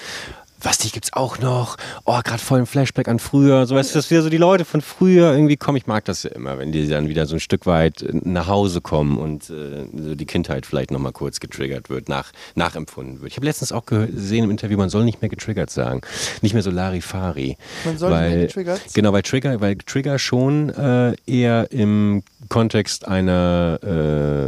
was, 0.61 0.79
die 0.79 0.89
gibt's 0.89 1.13
auch 1.13 1.39
noch? 1.39 1.77
Oh, 2.05 2.19
gerade 2.23 2.39
voll 2.39 2.59
ein 2.59 2.65
Flashback 2.65 3.07
an 3.07 3.19
früher. 3.19 3.65
So, 3.67 3.75
weißt 3.75 3.91
du, 3.93 3.99
dass 3.99 4.09
wieder 4.09 4.23
so 4.23 4.29
die 4.29 4.37
Leute 4.37 4.65
von 4.65 4.81
früher 4.81 5.31
irgendwie 5.31 5.57
kommen. 5.57 5.77
Ich 5.77 5.85
mag 5.87 6.05
das 6.05 6.23
ja 6.23 6.31
immer, 6.31 6.57
wenn 6.57 6.71
die 6.71 6.87
dann 6.87 7.07
wieder 7.09 7.25
so 7.25 7.35
ein 7.35 7.39
Stück 7.39 7.65
weit 7.65 8.01
äh, 8.01 8.09
nach 8.23 8.47
Hause 8.47 8.81
kommen 8.81 9.17
und 9.17 9.49
äh, 9.49 9.85
so 9.95 10.15
die 10.15 10.25
Kindheit 10.25 10.65
vielleicht 10.65 10.91
nochmal 10.91 11.11
kurz 11.11 11.39
getriggert 11.39 11.89
wird, 11.89 12.09
nach, 12.09 12.31
nachempfunden 12.55 13.21
wird. 13.21 13.31
Ich 13.31 13.37
habe 13.37 13.45
letztens 13.45 13.71
auch 13.71 13.85
gesehen 13.85 14.45
im 14.45 14.51
Interview, 14.51 14.77
man 14.77 14.89
soll 14.89 15.05
nicht 15.05 15.21
mehr 15.21 15.29
getriggert 15.29 15.69
sagen. 15.69 16.01
Nicht 16.41 16.53
mehr 16.53 16.63
so 16.63 16.71
Larifari. 16.71 17.57
Man 17.85 17.97
soll 17.97 18.09
nicht 18.09 18.19
weil, 18.19 18.29
mehr 18.29 18.47
getriggert? 18.47 18.81
Genau, 18.93 19.13
weil 19.13 19.21
Trigger, 19.21 19.61
weil 19.61 19.75
Trigger 19.77 20.17
schon 20.19 20.69
äh, 20.69 21.15
eher 21.27 21.71
im 21.71 22.23
Kontext 22.49 23.07
einer 23.07 23.79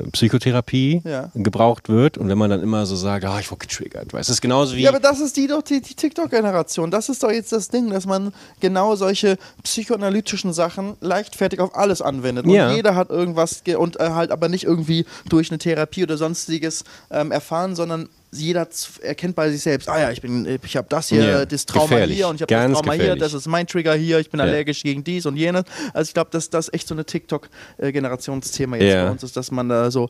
äh, 0.04 0.10
Psychotherapie 0.12 1.02
Ja. 1.06 1.32
gebraucht 1.36 1.90
wird. 1.90 2.18
Und 2.18 2.30
wenn 2.30 2.38
man 2.38 2.50
dann 2.50 2.62
immer 2.62 2.86
so 2.86 2.96
sagt, 2.96 3.26
ah, 3.26 3.40
ich 3.40 3.52
wurde 3.52 3.68
getriggert, 3.68 4.14
weißt 4.14 4.14
du, 4.14 4.18
das 4.18 4.30
ist 4.30 4.42
genauso 4.42 4.76
wie. 4.76 4.82
Ja, 4.82 4.90
aber 4.90 5.00
das 5.00 5.20
ist 5.20 5.38
die 5.38 5.48
doch 5.48 5.62
die, 5.62 5.82
die 5.82 5.96
TikTok-Generation. 6.00 6.90
Das 6.92 7.10
ist 7.10 7.22
doch 7.24 7.32
jetzt 7.32 7.52
das 7.52 7.70
Ding, 7.70 7.90
dass 7.92 8.06
man 8.06 8.34
genau 8.60 8.96
solche 8.96 9.38
psychoanalytischen 9.64 10.54
Sachen 10.54 10.96
leichtfertig 11.02 11.60
auf 11.60 11.76
alles 11.76 12.02
anwendet. 12.02 12.46
Und 12.46 12.52
Ja. 12.52 12.72
jeder 12.74 12.96
hat 12.96 13.10
irgendwas 13.10 13.64
ge 13.64 13.76
und 13.76 14.00
äh, 14.00 14.10
halt 14.10 14.32
aber 14.32 14.50
nicht 14.50 14.64
irgendwie 14.64 15.06
durch 15.30 15.52
eine 15.52 15.58
Therapie 15.60 16.04
oder 16.04 16.18
sonstiges 16.18 16.84
ähm, 17.12 17.32
erfahren, 17.32 17.76
sondern 17.76 18.10
jeder 18.32 18.68
erkennt 19.02 19.36
bei 19.36 19.50
sich 19.50 19.62
selbst, 19.64 19.90
ah 19.90 20.00
ja, 20.00 20.12
ich 20.12 20.22
bin, 20.22 20.60
ich 20.64 20.78
habe 20.78 20.86
das 20.88 21.10
hier, 21.10 21.24
Ja, 21.26 21.46
das 21.48 21.66
Trauma 21.66 21.88
gefährlich. 21.88 22.18
hier 22.18 22.28
und 22.28 22.36
ich 22.36 22.42
habe 22.44 22.54
das 22.54 22.64
Trauma 22.74 22.92
hier, 22.94 22.98
gefährlich. 23.00 23.24
das 23.24 23.34
ist 23.34 23.48
mein 23.48 23.66
Trigger 23.66 23.96
hier, 23.96 24.20
ich 24.20 24.30
bin 24.30 24.40
Ja. 24.40 24.46
allergisch 24.46 24.84
gegen 24.84 25.04
dies 25.04 25.26
und 25.26 25.36
jenes. 25.36 25.64
Also 25.96 26.10
ich 26.10 26.14
glaube, 26.14 26.30
dass 26.32 26.48
das 26.52 26.72
echt 26.72 26.88
so 26.88 26.94
eine 26.94 27.06
TikTok-Generationsthema 27.06 28.78
jetzt 28.78 28.94
Ja. 28.94 29.06
bei 29.06 29.12
uns 29.12 29.24
ist, 29.24 29.36
dass 29.36 29.50
man 29.50 29.70
da 29.70 29.90
so 29.90 30.10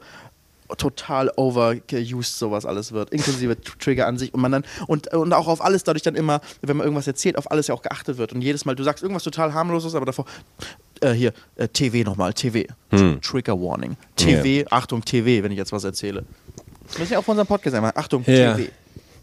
total 0.77 1.31
overused 1.35 2.37
sowas 2.37 2.65
alles 2.65 2.91
wird, 2.91 3.09
inklusive 3.11 3.53
Tr- 3.53 3.77
Trigger 3.79 4.07
an 4.07 4.17
sich 4.17 4.33
und 4.33 4.41
man 4.41 4.51
dann 4.51 4.65
und, 4.87 5.13
und 5.13 5.33
auch 5.33 5.47
auf 5.47 5.61
alles 5.63 5.83
dadurch 5.83 6.03
dann 6.03 6.15
immer, 6.15 6.41
wenn 6.61 6.77
man 6.77 6.85
irgendwas 6.85 7.07
erzählt, 7.07 7.37
auf 7.37 7.49
alles 7.51 7.67
ja 7.67 7.75
auch 7.75 7.81
geachtet 7.81 8.17
wird 8.17 8.33
und 8.33 8.41
jedes 8.41 8.65
Mal, 8.65 8.75
du 8.75 8.83
sagst 8.83 9.01
irgendwas 9.03 9.23
total 9.23 9.53
harmloses, 9.53 9.95
aber 9.95 10.05
davor 10.05 10.25
äh, 11.01 11.11
hier, 11.11 11.33
äh, 11.55 11.67
TV 11.67 12.07
nochmal, 12.09 12.33
TV. 12.33 12.67
Hm. 12.91 13.19
Trigger 13.21 13.59
Warning. 13.59 13.95
TV, 14.15 14.67
Achtung, 14.69 15.03
TV, 15.03 15.43
wenn 15.43 15.51
ich 15.51 15.57
jetzt 15.57 15.71
was 15.71 15.83
erzähle. 15.83 16.23
Das 16.87 16.97
müssen 16.97 17.13
ja 17.13 17.19
auch 17.19 17.23
von 17.23 17.33
unserem 17.33 17.47
Podcast 17.47 17.75
einmal. 17.75 17.91
Achtung, 17.95 18.23
Ja. 18.25 18.55
TV. 18.55 18.69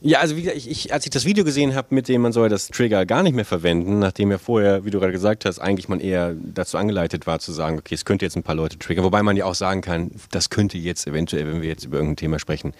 Ja, 0.06 0.20
also 0.20 0.36
wie 0.36 0.42
gesagt, 0.42 0.58
ich, 0.58 0.70
ich, 0.70 0.92
als 0.92 1.04
ich 1.04 1.10
das 1.10 1.24
Video 1.24 1.42
gesehen 1.42 1.74
habe, 1.74 1.92
mit 1.92 2.06
dem 2.06 2.22
man 2.22 2.30
soll 2.30 2.48
das 2.48 2.68
Trigger 2.68 3.04
gar 3.06 3.24
nicht 3.24 3.34
mehr 3.34 3.44
verwenden, 3.44 3.98
nachdem 3.98 4.30
ja 4.30 4.38
vorher, 4.38 4.84
wie 4.84 4.90
du 4.90 5.00
gerade 5.00 5.10
gesagt 5.10 5.44
hast, 5.44 5.58
eigentlich 5.58 5.88
man 5.88 5.98
eher 5.98 6.36
dazu 6.36 6.78
angeleitet 6.78 7.26
war 7.26 7.40
zu 7.40 7.50
sagen, 7.50 7.76
okay, 7.76 7.96
es 7.96 8.04
könnte 8.04 8.24
jetzt 8.24 8.36
ein 8.36 8.44
paar 8.44 8.54
Leute 8.54 8.78
triggern, 8.78 9.04
wobei 9.04 9.24
man 9.24 9.36
ja 9.36 9.46
auch 9.46 9.56
sagen 9.56 9.80
kann, 9.80 10.12
das 10.30 10.48
könnte 10.48 10.78
jetzt 10.78 11.08
eventuell, 11.08 11.48
wenn 11.48 11.60
wir 11.60 11.68
jetzt 11.68 11.86
über 11.86 11.96
irgendein 11.96 12.18
Thema 12.18 12.38
sprechen, 12.38 12.72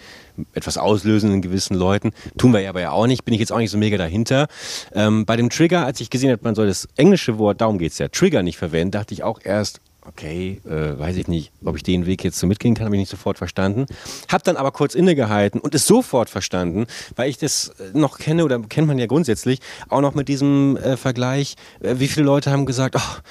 etwas 0.53 0.77
auslösen 0.77 1.33
in 1.33 1.41
gewissen 1.41 1.75
Leuten. 1.75 2.13
Tun 2.37 2.53
wir 2.53 2.61
ja 2.61 2.69
aber 2.69 2.79
ja 2.79 2.91
auch 2.91 3.07
nicht, 3.07 3.25
bin 3.25 3.33
ich 3.33 3.41
jetzt 3.41 3.51
auch 3.51 3.57
nicht 3.57 3.71
so 3.71 3.77
mega 3.77 3.97
dahinter. 3.97 4.47
Ähm, 4.93 5.25
bei 5.25 5.35
dem 5.35 5.49
Trigger, 5.49 5.85
als 5.85 5.99
ich 5.99 6.09
gesehen 6.09 6.31
habe, 6.31 6.43
man 6.45 6.55
soll 6.55 6.67
das 6.67 6.87
englische 6.95 7.37
Wort, 7.39 7.59
darum 7.59 7.77
geht 7.77 7.91
es 7.91 7.97
ja, 7.97 8.07
Trigger 8.07 8.41
nicht 8.41 8.57
verwenden, 8.57 8.91
dachte 8.91 9.13
ich 9.13 9.23
auch 9.23 9.41
erst, 9.43 9.81
okay, 10.07 10.61
äh, 10.65 10.97
weiß 10.97 11.17
ich 11.17 11.27
nicht, 11.27 11.51
ob 11.63 11.75
ich 11.75 11.83
den 11.83 12.05
Weg 12.05 12.23
jetzt 12.23 12.39
so 12.39 12.47
mitgehen 12.47 12.73
kann, 12.73 12.85
habe 12.85 12.95
ich 12.95 13.01
nicht 13.01 13.11
sofort 13.11 13.37
verstanden. 13.37 13.85
Hab 14.29 14.43
dann 14.43 14.57
aber 14.57 14.71
kurz 14.71 14.95
innegehalten 14.95 15.59
und 15.59 15.75
es 15.75 15.85
sofort 15.85 16.29
verstanden, 16.29 16.87
weil 17.15 17.29
ich 17.29 17.37
das 17.37 17.69
äh, 17.79 17.97
noch 17.97 18.17
kenne 18.17 18.45
oder 18.45 18.59
kennt 18.59 18.87
man 18.87 18.97
ja 18.97 19.05
grundsätzlich, 19.05 19.59
auch 19.89 20.01
noch 20.01 20.15
mit 20.15 20.27
diesem 20.27 20.77
äh, 20.77 20.97
Vergleich, 20.97 21.55
äh, 21.81 21.95
wie 21.97 22.07
viele 22.07 22.25
Leute 22.25 22.51
haben 22.51 22.65
gesagt, 22.65 22.95
oh, 22.97 23.21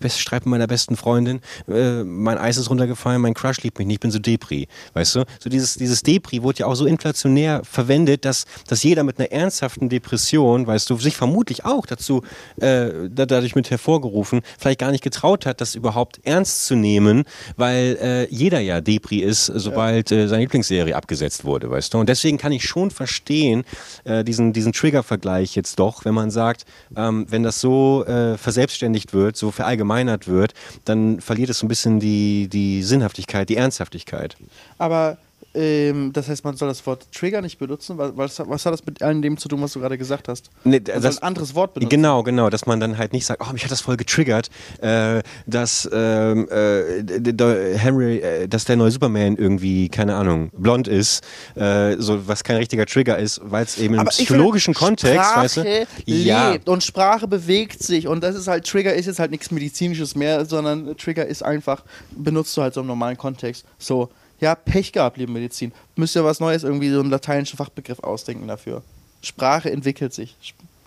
best 0.00 0.20
Streit 0.20 0.46
mit 0.46 0.50
meiner 0.50 0.66
besten 0.66 0.96
Freundin, 0.96 1.40
äh, 1.68 2.02
mein 2.04 2.38
Eis 2.38 2.56
ist 2.56 2.70
runtergefallen, 2.70 3.20
mein 3.22 3.34
Crush 3.34 3.62
liebt 3.62 3.78
mich 3.78 3.86
nicht, 3.86 3.96
ich 3.96 4.00
bin 4.00 4.10
so 4.10 4.18
Depri, 4.18 4.68
weißt 4.94 5.16
du? 5.16 5.24
So 5.40 5.50
dieses, 5.50 5.74
dieses 5.74 6.02
Depri 6.02 6.42
wurde 6.42 6.60
ja 6.60 6.66
auch 6.66 6.74
so 6.74 6.86
inflationär 6.86 7.62
verwendet, 7.64 8.24
dass, 8.24 8.44
dass 8.66 8.82
jeder 8.82 9.04
mit 9.04 9.18
einer 9.18 9.30
ernsthaften 9.32 9.88
Depression, 9.88 10.66
weißt 10.66 10.90
du, 10.90 10.96
sich 10.96 11.16
vermutlich 11.16 11.64
auch 11.64 11.86
dazu, 11.86 12.22
äh, 12.56 13.08
da, 13.10 13.26
dadurch 13.26 13.54
mit 13.54 13.70
hervorgerufen, 13.70 14.42
vielleicht 14.58 14.80
gar 14.80 14.90
nicht 14.90 15.04
getraut 15.04 15.46
hat, 15.46 15.60
das 15.60 15.74
überhaupt 15.74 16.20
ernst 16.24 16.66
zu 16.66 16.74
nehmen, 16.74 17.24
weil 17.56 17.98
äh, 18.00 18.34
jeder 18.34 18.60
ja 18.60 18.80
Depri 18.80 19.18
ist, 19.18 19.46
sobald 19.46 20.12
äh, 20.12 20.28
seine 20.28 20.42
Lieblingsserie 20.42 20.94
abgesetzt 20.94 21.44
wurde, 21.44 21.70
weißt 21.70 21.94
du. 21.94 21.98
Und 21.98 22.08
deswegen 22.08 22.38
kann 22.38 22.52
ich 22.52 22.64
schon 22.64 22.90
verstehen, 22.90 23.64
äh, 24.04 24.24
diesen, 24.24 24.52
diesen 24.52 24.72
Trigger-Vergleich 24.72 25.54
jetzt 25.54 25.78
doch, 25.78 26.04
wenn 26.04 26.14
man 26.14 26.30
sagt, 26.30 26.64
ähm, 26.96 27.26
wenn 27.28 27.42
das 27.42 27.60
so 27.60 28.04
äh, 28.06 28.36
verselbstständigt 28.76 29.12
wird, 29.12 29.36
so 29.36 29.50
verallgemeinert 29.50 30.28
wird, 30.28 30.54
dann 30.84 31.20
verliert 31.20 31.50
es 31.50 31.58
so 31.58 31.66
ein 31.66 31.68
bisschen 31.68 32.00
die, 32.00 32.48
die 32.48 32.82
Sinnhaftigkeit, 32.82 33.48
die 33.48 33.56
Ernsthaftigkeit. 33.56 34.36
Aber 34.78 35.18
ähm, 35.56 36.12
das 36.12 36.28
heißt, 36.28 36.44
man 36.44 36.56
soll 36.56 36.68
das 36.68 36.86
Wort 36.86 37.06
Trigger 37.12 37.40
nicht 37.40 37.58
benutzen. 37.58 37.96
Was, 37.98 38.38
was 38.38 38.66
hat 38.66 38.72
das 38.72 38.84
mit 38.84 39.02
all 39.02 39.20
dem 39.20 39.38
zu 39.38 39.48
tun, 39.48 39.62
was 39.62 39.72
du 39.72 39.80
gerade 39.80 39.96
gesagt 39.96 40.28
hast? 40.28 40.50
Nee, 40.64 40.82
man 40.86 41.02
das, 41.02 41.18
ein 41.18 41.22
anderes 41.22 41.54
Wort 41.54 41.74
benutzen. 41.74 41.88
Genau, 41.88 42.22
genau, 42.22 42.50
dass 42.50 42.66
man 42.66 42.78
dann 42.80 42.98
halt 42.98 43.12
nicht 43.12 43.26
sagt, 43.26 43.42
oh, 43.46 43.52
mich 43.52 43.64
hat 43.64 43.70
das 43.70 43.80
voll 43.80 43.96
getriggert, 43.96 44.50
äh, 44.80 45.22
dass 45.46 45.88
ähm, 45.92 46.48
äh, 46.50 47.76
Henry, 47.76 48.18
äh, 48.18 48.48
dass 48.48 48.64
der 48.66 48.76
neue 48.76 48.90
Superman 48.90 49.36
irgendwie, 49.36 49.88
keine 49.88 50.14
Ahnung, 50.14 50.50
blond 50.56 50.88
ist, 50.88 51.24
äh, 51.54 51.96
so 51.98 52.28
was 52.28 52.44
kein 52.44 52.56
richtiger 52.56 52.86
Trigger 52.86 53.18
ist, 53.18 53.40
weil 53.42 53.64
es 53.64 53.78
eben 53.78 53.94
im 53.94 54.04
psychologischen 54.06 54.74
finde, 54.74 54.86
Kontext, 54.86 55.14
Sprache 55.14 55.40
weißt 55.40 55.56
du, 55.56 55.62
lebt 55.62 55.88
ja. 56.06 56.56
und 56.66 56.82
Sprache 56.82 57.26
bewegt 57.26 57.82
sich 57.82 58.06
und 58.06 58.22
das 58.22 58.36
ist 58.36 58.48
halt 58.48 58.66
Trigger 58.66 58.94
ist 58.94 59.06
jetzt 59.06 59.18
halt 59.18 59.30
nichts 59.30 59.50
medizinisches 59.50 60.14
mehr, 60.14 60.44
sondern 60.44 60.96
Trigger 60.96 61.26
ist 61.26 61.42
einfach 61.42 61.84
benutzt 62.10 62.56
du 62.56 62.62
halt 62.62 62.74
so 62.74 62.80
im 62.80 62.86
normalen 62.86 63.16
Kontext. 63.16 63.64
So 63.78 64.10
ja, 64.40 64.54
Pech 64.54 64.92
gehabt, 64.92 65.16
liebe 65.16 65.32
Medizin. 65.32 65.72
Müsst 65.96 66.16
ihr 66.16 66.24
was 66.24 66.40
Neues, 66.40 66.62
irgendwie 66.62 66.90
so 66.90 67.00
einen 67.00 67.10
lateinischen 67.10 67.56
Fachbegriff 67.56 68.00
ausdenken 68.00 68.48
dafür. 68.48 68.82
Sprache 69.22 69.70
entwickelt 69.70 70.12
sich. 70.12 70.36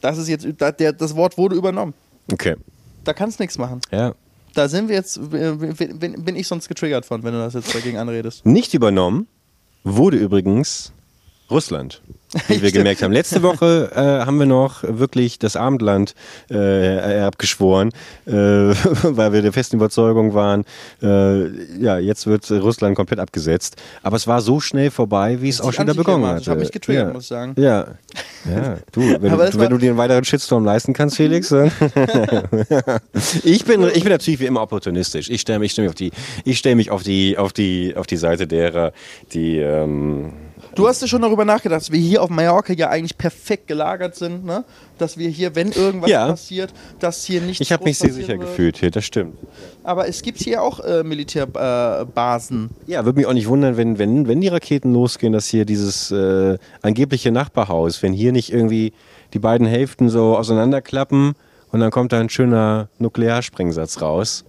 Das 0.02 0.18
ist 0.18 0.28
jetzt, 0.28 0.48
das 0.58 1.16
Wort 1.16 1.38
wurde 1.38 1.56
übernommen. 1.56 1.94
Okay. 2.32 2.56
Da 3.04 3.14
kannst 3.14 3.40
du 3.40 3.44
nichts 3.44 3.58
machen. 3.58 3.82
Ja. 3.92 4.14
Da 4.54 4.68
sind 4.68 4.88
wir 4.90 4.96
jetzt, 4.96 5.20
bin 5.30 6.36
ich 6.36 6.48
sonst 6.48 6.68
getriggert 6.68 7.06
von, 7.06 7.24
wenn 7.24 7.34
du 7.34 7.40
das 7.40 7.54
jetzt 7.54 7.74
dagegen 7.74 7.98
anredest. 7.98 8.46
Nicht 8.46 8.74
übernommen 8.74 9.28
wurde 9.84 10.18
übrigens 10.18 10.92
Russland. 11.50 12.02
Wie 12.48 12.62
wir 12.62 12.72
gemerkt 12.72 13.02
haben. 13.02 13.12
Letzte 13.12 13.42
Woche 13.42 13.90
äh, 13.96 14.24
haben 14.24 14.38
wir 14.38 14.46
noch 14.46 14.84
wirklich 14.84 15.40
das 15.40 15.56
Abendland 15.56 16.14
äh, 16.52 17.22
abgeschworen, 17.22 17.90
äh, 18.28 18.32
weil 18.34 19.34
wir 19.34 19.42
der 19.42 19.52
festen 19.52 19.78
Überzeugung 19.78 20.36
waren, 20.36 20.64
äh, 21.02 21.48
ja, 21.82 21.98
jetzt 21.98 22.28
wird 22.28 22.52
Russland 22.52 22.96
komplett 22.96 23.20
abgesetzt. 23.20 23.78
Aber 24.04 24.16
es 24.16 24.28
war 24.28 24.42
so 24.42 24.60
schnell 24.60 24.92
vorbei, 24.92 25.42
wie 25.42 25.50
es 25.50 25.60
auch 25.60 25.74
schon 25.74 25.86
wieder 25.86 25.96
begonnen 25.96 26.28
hat. 26.28 26.42
Ich 26.42 26.50
habe 26.50 26.60
mich 26.60 26.72
getriggert, 26.72 27.08
ja. 27.08 27.14
muss 27.14 27.24
ich 27.24 27.30
sagen. 27.30 27.56
Ja, 27.58 27.88
ja. 28.46 28.78
Du, 28.92 29.02
wenn, 29.02 29.32
du, 29.32 29.60
wenn 29.60 29.70
du 29.72 29.80
dir 29.80 29.90
einen 29.90 29.98
weiteren 29.98 30.24
Shitstorm 30.24 30.64
leisten 30.64 30.94
kannst, 30.94 31.16
Felix. 31.16 31.52
ich, 33.44 33.66
bin, 33.66 33.84
ich 33.88 34.04
bin 34.04 34.12
natürlich 34.12 34.40
wie 34.40 34.46
immer 34.46 34.62
opportunistisch. 34.62 35.32
Ich 35.32 35.42
stelle 35.42 35.58
mich, 35.58 35.72
stell 35.72 35.86
mich, 35.86 35.90
auf 35.90 35.96
die, 35.96 36.12
ich 36.46 36.60
stell 36.60 36.76
mich 36.76 36.92
auf, 36.92 37.02
die, 37.02 37.40
auf, 37.40 37.54
die, 37.54 37.96
auf 37.96 38.06
die 38.06 38.18
Seite 38.18 38.46
derer, 38.46 38.94
die... 39.34 39.58
Ähm, 39.58 40.32
Du 40.76 40.88
hast 40.88 41.02
ja 41.02 41.08
schon 41.08 41.22
darüber 41.22 41.46
nachgedacht, 41.46 41.82
dass 41.82 41.92
wir 41.92 42.00
hier 42.00 42.22
auf 42.22 42.30
Mallorca 42.30 42.74
ja 42.74 42.90
eigentlich 42.90 43.18
perfekt 43.18 43.68
gelagert 43.68 44.16
sind, 44.16 44.46
ne? 44.46 44.64
Dass 44.98 45.18
wir 45.18 45.30
hier, 45.30 45.56
wenn 45.56 45.72
irgendwas 45.72 46.10
ja. 46.10 46.28
passiert, 46.28 46.74
dass 47.00 47.24
hier 47.24 47.42
nicht. 47.42 47.62
Ich 47.62 47.72
habe 47.72 47.84
mich 47.84 47.98
sehr 47.98 48.14
sicher 48.14 48.40
wird. 48.40 48.42
gefühlt 48.42 48.78
hier, 48.78 48.92
das 48.92 49.06
stimmt. 49.06 49.38
Aber 49.84 50.08
es 50.08 50.22
gibt 50.22 50.40
hier 50.40 50.62
auch 50.62 50.80
äh, 50.80 51.04
Militärbasen. 51.04 52.70
Äh, 52.88 52.92
ja, 52.92 53.06
würde 53.06 53.18
mich 53.18 53.26
auch 53.26 53.34
nicht 53.34 53.48
wundern, 53.48 53.78
wenn, 53.78 53.98
wenn, 53.98 54.28
wenn 54.28 54.42
die 54.42 54.48
Raketen 54.48 54.94
losgehen, 54.94 55.34
dass 55.34 55.48
hier 55.48 55.66
dieses 55.66 56.12
äh, 56.12 56.58
angebliche 56.82 57.32
Nachbarhaus, 57.32 58.04
wenn 58.04 58.14
hier 58.14 58.32
nicht 58.32 58.52
irgendwie 58.52 58.94
die 59.34 59.40
beiden 59.40 59.68
Hälften 59.68 60.10
so 60.10 60.38
auseinanderklappen 60.38 61.34
und 61.72 61.80
dann 61.80 61.92
kommt 61.92 62.12
da 62.12 62.20
ein 62.20 62.30
schöner 62.30 62.90
Nuklearsprengsatz 62.98 64.02
raus. 64.02 64.46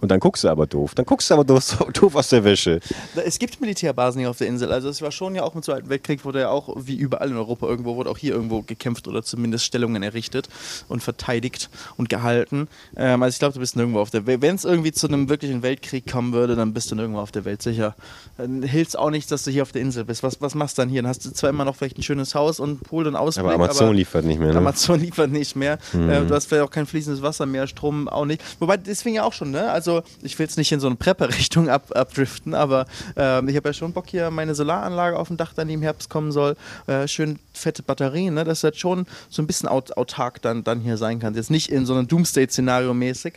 Und 0.00 0.10
dann 0.10 0.20
guckst 0.20 0.44
du 0.44 0.48
aber 0.48 0.66
doof. 0.66 0.94
Dann 0.94 1.04
guckst 1.04 1.30
du 1.30 1.34
aber 1.34 1.44
doof, 1.44 1.78
doof 1.92 2.16
aus 2.16 2.28
der 2.28 2.44
Wäsche. 2.44 2.80
Es 3.24 3.38
gibt 3.38 3.60
Militärbasen 3.60 4.20
hier 4.20 4.30
auf 4.30 4.38
der 4.38 4.48
Insel. 4.48 4.72
Also 4.72 4.88
es 4.88 5.02
war 5.02 5.12
schon 5.12 5.34
ja 5.34 5.42
auch 5.42 5.54
mit 5.54 5.62
dem 5.62 5.66
Zweiten 5.66 5.88
Weltkrieg, 5.88 6.24
wurde 6.24 6.40
ja 6.40 6.50
auch, 6.50 6.74
wie 6.76 6.96
überall 6.96 7.30
in 7.30 7.36
Europa 7.36 7.66
irgendwo, 7.66 7.96
wurde 7.96 8.10
auch 8.10 8.18
hier 8.18 8.34
irgendwo 8.34 8.62
gekämpft 8.62 9.08
oder 9.08 9.22
zumindest 9.22 9.64
Stellungen 9.64 10.02
errichtet 10.02 10.48
und 10.88 11.02
verteidigt 11.02 11.70
und 11.96 12.08
gehalten. 12.08 12.68
Ähm, 12.96 13.22
also 13.22 13.34
ich 13.34 13.38
glaube, 13.38 13.54
du 13.54 13.60
bist 13.60 13.76
nirgendwo 13.76 14.00
auf 14.00 14.10
der 14.10 14.26
Welt. 14.26 14.42
Wenn 14.42 14.56
es 14.56 14.64
irgendwie 14.64 14.92
zu 14.92 15.08
einem 15.08 15.28
wirklichen 15.28 15.62
Weltkrieg 15.62 16.10
kommen 16.10 16.32
würde, 16.32 16.56
dann 16.56 16.74
bist 16.74 16.90
du 16.90 16.94
nirgendwo 16.94 17.20
auf 17.20 17.32
der 17.32 17.44
Welt 17.44 17.62
sicher. 17.62 17.94
Dann 18.36 18.62
hilft 18.62 18.90
es 18.90 18.96
auch 18.96 19.10
nicht, 19.10 19.30
dass 19.30 19.44
du 19.44 19.50
hier 19.50 19.62
auf 19.62 19.72
der 19.72 19.82
Insel 19.82 20.04
bist. 20.04 20.22
Was, 20.22 20.40
was 20.40 20.54
machst 20.54 20.78
du 20.78 20.82
dann 20.82 20.88
hier? 20.88 21.02
Dann 21.02 21.08
hast 21.08 21.24
du 21.24 21.30
zwar 21.30 21.50
immer 21.50 21.64
noch 21.64 21.76
vielleicht 21.76 21.98
ein 21.98 22.02
schönes 22.02 22.34
Haus 22.34 22.60
und 22.60 22.82
Pool 22.82 23.06
und 23.06 23.16
Ausblick. 23.16 23.46
Aber 23.46 23.54
Amazon 23.54 23.88
aber 23.88 23.94
liefert 23.94 24.24
nicht 24.24 24.40
mehr. 24.40 24.52
Ne? 24.52 24.58
Amazon 24.58 25.00
liefert 25.00 25.30
nicht 25.30 25.56
mehr. 25.56 25.78
Mhm. 25.92 26.10
Äh, 26.10 26.24
du 26.24 26.34
hast 26.34 26.46
vielleicht 26.46 26.64
auch 26.64 26.70
kein 26.70 26.86
fließendes 26.86 27.22
Wasser 27.22 27.46
mehr, 27.46 27.66
Strom 27.66 28.08
auch 28.08 28.24
nicht. 28.24 28.42
Wobei, 28.58 28.76
deswegen 28.76 29.16
ja 29.16 29.24
auch 29.24 29.32
schon, 29.32 29.50
ne? 29.50 29.61
Also 29.70 30.02
ich 30.22 30.38
will 30.38 30.44
jetzt 30.44 30.58
nicht 30.58 30.72
in 30.72 30.80
so 30.80 30.86
eine 30.86 30.96
Prepper-Richtung 30.96 31.68
ab, 31.68 31.92
abdriften, 31.94 32.54
aber 32.54 32.86
äh, 33.16 33.44
ich 33.50 33.56
habe 33.56 33.68
ja 33.68 33.72
schon 33.72 33.92
Bock 33.92 34.06
hier, 34.08 34.30
meine 34.30 34.54
Solaranlage 34.54 35.18
auf 35.18 35.28
dem 35.28 35.36
Dach 35.36 35.52
dann, 35.54 35.68
die 35.68 35.74
im 35.74 35.82
Herbst 35.82 36.10
kommen 36.10 36.32
soll. 36.32 36.56
Äh, 36.86 37.08
schön 37.08 37.38
fette 37.52 37.82
Batterien, 37.82 38.34
ne? 38.34 38.44
dass 38.44 38.60
das 38.62 38.76
schon 38.76 39.06
so 39.28 39.42
ein 39.42 39.46
bisschen 39.46 39.68
aut 39.68 39.96
autark 39.96 40.40
dann, 40.42 40.64
dann 40.64 40.80
hier 40.80 40.96
sein 40.96 41.18
kann. 41.18 41.34
Jetzt 41.34 41.50
nicht 41.50 41.70
in 41.70 41.86
so 41.86 41.94
einem 41.94 42.08
Doomsday-Szenario 42.08 42.94
mäßig, 42.94 43.34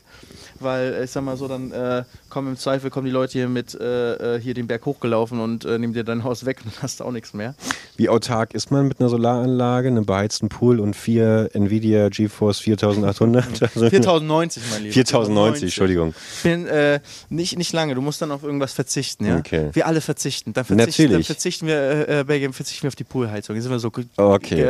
weil 0.59 1.01
ich 1.03 1.11
sag 1.11 1.23
mal 1.23 1.37
so, 1.37 1.47
dann 1.47 1.71
äh, 1.71 2.03
kommen 2.29 2.49
im 2.49 2.57
Zweifel 2.57 2.89
kommen 2.89 3.05
die 3.05 3.11
Leute 3.11 3.33
hier 3.33 3.47
mit 3.47 3.73
äh, 3.75 4.35
äh, 4.35 4.39
hier 4.39 4.53
den 4.53 4.67
Berg 4.67 4.85
hochgelaufen 4.85 5.39
und 5.39 5.65
äh, 5.65 5.77
nehmen 5.77 5.93
dir 5.93 6.03
dein 6.03 6.23
Haus 6.23 6.45
weg 6.45 6.59
und 6.63 6.73
dann 6.73 6.81
hast 6.83 6.99
du 6.99 7.03
auch 7.03 7.11
nichts 7.11 7.33
mehr. 7.33 7.55
Wie 7.97 8.09
autark 8.09 8.53
ist 8.53 8.71
man 8.71 8.87
mit 8.87 8.99
einer 8.99 9.09
Solaranlage, 9.09 9.87
einem 9.87 10.05
beheizten 10.05 10.49
Pool 10.49 10.79
und 10.79 10.95
vier 10.95 11.49
Nvidia 11.53 12.09
GeForce 12.09 12.59
4800? 12.59 13.69
4090, 13.69 14.63
mein 14.71 14.83
Lieber. 14.83 14.93
4090, 14.93 15.63
Entschuldigung. 15.63 16.13
Bin 16.43 16.67
äh, 16.67 16.99
nicht, 17.29 17.57
nicht 17.57 17.73
lange, 17.73 17.95
du 17.95 18.01
musst 18.01 18.21
dann 18.21 18.31
auf 18.31 18.43
irgendwas 18.43 18.73
verzichten, 18.73 19.25
ja? 19.25 19.37
Okay. 19.37 19.69
Wir 19.73 19.87
alle 19.87 20.01
verzichten. 20.01 20.53
Dann 20.53 20.65
verzichten, 20.65 21.03
Natürlich. 21.03 21.27
Dann 21.27 21.35
verzichten 21.35 21.67
wir, 21.67 22.09
äh, 22.09 22.23
Belgien, 22.23 22.53
verzichten 22.53 22.83
wir 22.83 22.89
auf 22.89 22.95
die 22.95 23.03
Poolheizung. 23.03 23.55
Jetzt 23.55 23.63
sind 23.63 23.71
wir 23.71 23.79
so, 23.79 23.91
okay. 24.17 24.65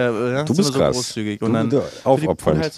Du 0.45 0.55
bist 0.55 0.73
so 0.73 0.79
krass. 0.79 0.95
großzügig. 0.95 1.41
Und 1.41 1.53
dann 1.53 1.71
aufopfernd. 2.03 2.71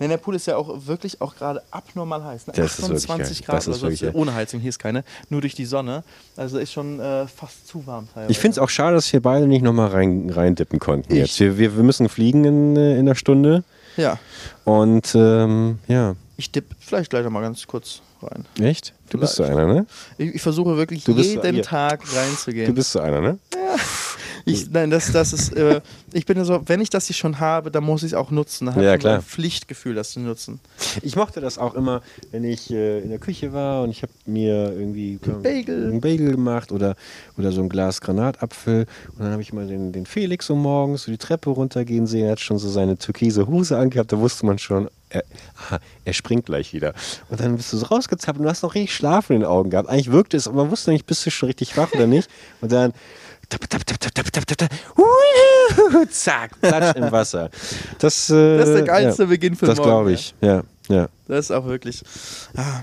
Denn 0.00 0.08
der 0.10 0.16
Pool 0.16 0.34
ist 0.34 0.46
ja 0.46 0.56
auch 0.56 0.86
wirklich 0.86 1.20
auch 1.20 1.34
gerade 1.34 1.62
abnormal 1.70 2.24
heiß. 2.24 2.31
Ne? 2.46 2.52
Das 2.56 2.82
28 2.82 3.44
Grad 3.44 3.66
oder 3.68 3.76
so. 3.76 4.10
Ohne 4.12 4.34
Heizung, 4.34 4.60
hier 4.60 4.70
ist 4.70 4.78
keine. 4.78 5.04
Nur 5.28 5.40
durch 5.40 5.54
die 5.54 5.64
Sonne. 5.64 6.04
Also 6.36 6.58
ist 6.58 6.72
schon 6.72 7.00
äh, 7.00 7.26
fast 7.26 7.68
zu 7.68 7.86
warm 7.86 8.08
teilweise. 8.12 8.30
Ich 8.30 8.38
finde 8.38 8.52
es 8.52 8.58
auch 8.58 8.68
schade, 8.68 8.94
dass 8.94 9.12
wir 9.12 9.20
beide 9.20 9.46
nicht 9.46 9.62
nochmal 9.62 9.88
rein, 9.88 10.30
rein 10.30 10.54
dippen 10.54 10.78
konnten 10.78 11.12
ich. 11.12 11.18
jetzt. 11.18 11.40
Wir, 11.40 11.58
wir, 11.58 11.76
wir 11.76 11.82
müssen 11.82 12.08
fliegen 12.08 12.44
in, 12.44 12.76
äh, 12.76 12.98
in 12.98 13.06
der 13.06 13.14
Stunde. 13.14 13.64
Ja. 13.96 14.18
Und 14.64 15.14
ähm, 15.14 15.78
ja. 15.88 16.16
Ich 16.36 16.50
dippe 16.50 16.74
vielleicht 16.80 17.10
gleich 17.10 17.24
nochmal 17.24 17.42
ganz 17.42 17.66
kurz 17.66 18.00
rein. 18.22 18.46
Echt? 18.60 18.94
Du 19.10 19.18
vielleicht. 19.18 19.20
bist 19.20 19.36
so 19.36 19.44
einer, 19.44 19.66
ne? 19.66 19.86
Ich, 20.18 20.36
ich 20.36 20.42
versuche 20.42 20.76
wirklich 20.76 21.06
jeden 21.06 21.56
so, 21.56 21.62
Tag 21.62 22.02
reinzugehen. 22.14 22.66
Du 22.66 22.74
bist 22.74 22.92
so 22.92 23.00
einer, 23.00 23.20
ne? 23.20 23.38
Ja. 23.54 23.76
Ich, 24.44 24.70
nein, 24.70 24.90
das, 24.90 25.12
das 25.12 25.32
ist, 25.32 25.52
äh, 25.54 25.80
ich 26.12 26.26
bin 26.26 26.42
so, 26.44 26.62
wenn 26.66 26.80
ich 26.80 26.90
das 26.90 27.06
hier 27.06 27.14
schon 27.14 27.40
habe, 27.40 27.70
dann 27.70 27.84
muss 27.84 28.02
ich 28.02 28.12
es 28.12 28.14
auch 28.14 28.30
nutzen. 28.30 28.66
Da 28.66 28.74
habe 28.74 28.84
ja, 28.84 28.94
ich 28.94 29.00
klar. 29.00 29.16
ein 29.16 29.22
Pflichtgefühl, 29.22 29.94
das 29.94 30.12
zu 30.12 30.20
nutzen. 30.20 30.60
Ich 31.02 31.16
mochte 31.16 31.40
das 31.40 31.58
auch 31.58 31.74
immer, 31.74 32.02
wenn 32.30 32.44
ich 32.44 32.70
äh, 32.70 33.00
in 33.00 33.08
der 33.08 33.18
Küche 33.18 33.52
war 33.52 33.82
und 33.82 33.90
ich 33.90 34.02
habe 34.02 34.12
mir 34.26 34.72
irgendwie 34.72 35.18
ein 35.24 35.42
Bagel. 35.42 35.90
einen 35.90 36.00
Bagel 36.00 36.30
gemacht 36.32 36.72
oder, 36.72 36.96
oder 37.38 37.52
so 37.52 37.62
ein 37.62 37.68
Glas 37.68 38.00
Granatapfel 38.00 38.86
und 39.16 39.20
dann 39.20 39.32
habe 39.32 39.42
ich 39.42 39.52
mal 39.52 39.66
den, 39.66 39.92
den 39.92 40.06
Felix 40.06 40.46
so 40.46 40.54
morgens 40.54 41.02
so 41.04 41.12
die 41.12 41.18
Treppe 41.18 41.50
runtergehen 41.50 42.06
sehen, 42.06 42.26
er 42.26 42.32
hat 42.32 42.40
schon 42.40 42.58
so 42.58 42.68
seine 42.68 42.96
türkise 42.96 43.46
Hose 43.46 43.78
angehabt, 43.78 44.12
da 44.12 44.18
wusste 44.18 44.46
man 44.46 44.58
schon, 44.58 44.88
er, 45.08 45.24
aha, 45.56 45.78
er, 46.04 46.12
springt 46.12 46.46
gleich 46.46 46.72
wieder. 46.72 46.94
Und 47.28 47.40
dann 47.40 47.56
bist 47.56 47.72
du 47.72 47.76
so 47.76 47.86
rausgezappt 47.86 48.38
und 48.38 48.44
du 48.44 48.50
hast 48.50 48.62
noch 48.62 48.74
richtig 48.74 48.94
Schlaf 48.94 49.30
in 49.30 49.40
den 49.40 49.44
Augen 49.44 49.70
gehabt. 49.70 49.88
Eigentlich 49.88 50.10
wirkte 50.10 50.36
es, 50.36 50.48
aber 50.48 50.62
man 50.62 50.70
wusste 50.70 50.90
nicht, 50.90 51.06
bist 51.06 51.24
du 51.26 51.30
schon 51.30 51.48
richtig 51.48 51.76
wach 51.76 51.92
oder 51.92 52.06
nicht. 52.06 52.30
Und 52.60 52.72
dann 52.72 52.92
Zack, 56.10 56.60
platsch 56.60 56.96
im 56.96 57.10
Wasser. 57.10 57.50
Das, 57.98 58.30
äh, 58.30 58.58
das 58.58 58.68
ist 58.68 58.74
der 58.74 58.82
geilste 58.84 59.22
ja, 59.22 59.28
Beginn 59.28 59.56
für 59.56 59.66
Das 59.66 59.80
glaube 59.80 60.12
ich, 60.12 60.34
ja. 60.40 60.62
ja. 60.88 61.08
Das 61.28 61.46
ist 61.46 61.50
auch 61.50 61.66
wirklich. 61.66 62.02
Ah. 62.56 62.82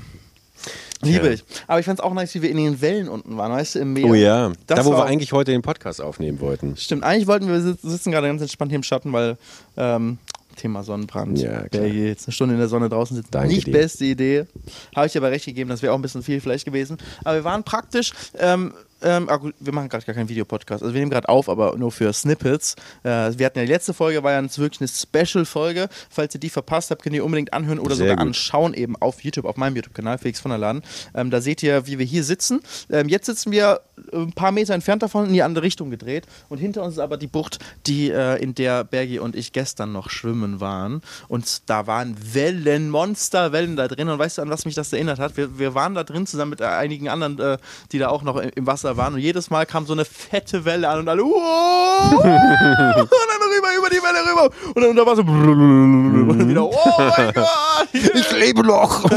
Liebe 1.01 1.27
ja. 1.27 1.33
ich. 1.33 1.45
Aber 1.67 1.79
ich 1.79 1.85
fand 1.85 1.99
es 1.99 2.03
auch 2.03 2.13
nice, 2.13 2.35
wie 2.35 2.41
wir 2.41 2.49
in 2.49 2.57
den 2.57 2.81
Wellen 2.81 3.07
unten 3.07 3.37
waren, 3.37 3.51
weißt 3.51 3.75
du, 3.75 3.79
im 3.79 3.93
Meer. 3.93 4.05
Oh 4.05 4.13
ja, 4.13 4.51
das 4.67 4.79
da 4.79 4.85
wo 4.85 4.91
wir 4.91 5.05
eigentlich 5.05 5.31
heute 5.31 5.51
den 5.51 5.61
Podcast 5.61 6.01
aufnehmen 6.01 6.41
wollten. 6.41 6.75
Stimmt, 6.75 7.03
eigentlich 7.03 7.27
wollten 7.27 7.47
wir 7.47 7.61
sitzen 7.61 8.11
gerade 8.11 8.27
ganz 8.27 8.41
entspannt 8.41 8.71
hier 8.71 8.77
im 8.77 8.83
Schatten, 8.83 9.13
weil 9.13 9.37
ähm, 9.77 10.17
Thema 10.57 10.83
Sonnenbrand. 10.83 11.39
Ja, 11.39 11.67
klar. 11.69 11.83
Wer 11.83 11.87
jetzt 11.89 12.27
eine 12.27 12.33
Stunde 12.33 12.55
in 12.55 12.59
der 12.59 12.67
Sonne 12.67 12.89
draußen 12.89 13.15
sitzt, 13.15 13.33
Danke 13.33 13.47
nicht 13.47 13.67
dir. 13.67 13.71
beste 13.71 14.05
Idee. 14.05 14.45
Habe 14.93 15.07
ich 15.07 15.15
aber 15.15 15.31
recht 15.31 15.45
gegeben, 15.45 15.69
das 15.69 15.81
wäre 15.81 15.93
auch 15.93 15.97
ein 15.97 16.01
bisschen 16.01 16.21
viel 16.21 16.41
vielleicht 16.41 16.65
gewesen. 16.65 16.97
Aber 17.23 17.35
wir 17.35 17.43
waren 17.45 17.63
praktisch 17.63 18.11
ähm, 18.37 18.73
ähm, 19.01 19.29
ah 19.29 19.39
wir 19.59 19.73
machen 19.73 19.89
gerade 19.89 20.05
gar 20.05 20.15
keinen 20.15 20.29
Videopodcast. 20.29 20.83
Also 20.83 20.93
wir 20.93 20.99
nehmen 20.99 21.11
gerade 21.11 21.29
auf, 21.29 21.49
aber 21.49 21.77
nur 21.77 21.91
für 21.91 22.11
Snippets. 22.11 22.75
Äh, 23.03 23.31
wir 23.37 23.45
hatten 23.45 23.59
ja 23.59 23.65
die 23.65 23.71
letzte 23.71 23.93
Folge, 23.93 24.23
war 24.23 24.31
ja 24.31 24.41
wirklich 24.41 24.81
eine 24.81 24.87
Special-Folge. 24.87 25.89
Falls 26.09 26.33
ihr 26.33 26.39
die 26.39 26.49
verpasst 26.49 26.91
habt, 26.91 27.01
könnt 27.01 27.15
ihr 27.15 27.23
unbedingt 27.23 27.53
anhören 27.53 27.79
oder 27.79 27.95
Sehr 27.95 28.07
sogar 28.07 28.17
gut. 28.17 28.27
anschauen, 28.27 28.73
eben 28.73 28.95
auf 28.97 29.23
YouTube, 29.23 29.45
auf 29.45 29.57
meinem 29.57 29.75
YouTube-Kanal, 29.75 30.17
Felix 30.17 30.39
von 30.39 30.51
der 30.51 30.57
Laden. 30.57 30.83
Ähm, 31.13 31.29
da 31.29 31.41
seht 31.41 31.63
ihr, 31.63 31.87
wie 31.87 31.99
wir 31.99 32.05
hier 32.05 32.23
sitzen. 32.23 32.61
Ähm, 32.89 33.07
jetzt 33.07 33.25
sitzen 33.25 33.51
wir 33.51 33.81
ein 34.13 34.33
paar 34.33 34.51
Meter 34.51 34.73
entfernt 34.73 35.03
davon 35.03 35.27
in 35.27 35.33
die 35.33 35.43
andere 35.43 35.63
Richtung 35.63 35.89
gedreht. 35.89 36.25
Und 36.49 36.57
hinter 36.57 36.83
uns 36.83 36.95
ist 36.95 36.99
aber 36.99 37.17
die 37.17 37.27
Bucht, 37.27 37.59
die, 37.85 38.09
äh, 38.09 38.41
in 38.41 38.55
der 38.55 38.83
Bergi 38.83 39.19
und 39.19 39.35
ich 39.35 39.53
gestern 39.53 39.91
noch 39.91 40.09
schwimmen 40.09 40.59
waren. 40.59 41.01
Und 41.27 41.69
da 41.69 41.87
waren 41.87 42.15
Wellen, 42.33 42.89
Monsterwellen 42.89 43.75
da 43.75 43.87
drin. 43.87 44.09
Und 44.09 44.19
weißt 44.19 44.37
du, 44.37 44.41
an 44.41 44.49
was 44.49 44.65
mich 44.65 44.75
das 44.75 44.93
erinnert 44.93 45.19
hat? 45.19 45.37
Wir, 45.37 45.59
wir 45.59 45.75
waren 45.75 45.95
da 45.95 46.03
drin 46.03 46.27
zusammen 46.27 46.51
mit 46.51 46.61
einigen 46.61 47.09
anderen, 47.09 47.39
äh, 47.39 47.57
die 47.91 47.99
da 47.99 48.09
auch 48.09 48.23
noch 48.23 48.37
im 48.37 48.67
Wasser 48.67 48.88
waren. 48.97 49.13
Und 49.13 49.19
jedes 49.19 49.49
Mal 49.49 49.65
kam 49.65 49.85
so 49.85 49.93
eine 49.93 50.05
fette 50.05 50.65
Welle 50.65 50.87
an 50.89 50.99
und 50.99 51.09
alle, 51.09 51.23
wow, 51.23 52.11
und 52.11 52.23
dann 52.23 53.49
rüber, 53.55 53.77
über 53.77 53.89
die 53.89 54.01
Welle 54.01 54.31
rüber. 54.31 54.49
Und 54.67 54.81
dann, 54.81 54.89
und 54.91 54.95
dann 54.95 55.05
war 55.05 55.15
so, 55.15 55.21
und 55.23 56.37
dann 56.37 56.49
wieder, 56.49 56.63
oh 56.63 56.73
mein 57.17 57.33
Gott, 57.33 57.47
ich 57.93 58.31
lebe 58.31 58.63
noch. 58.63 59.09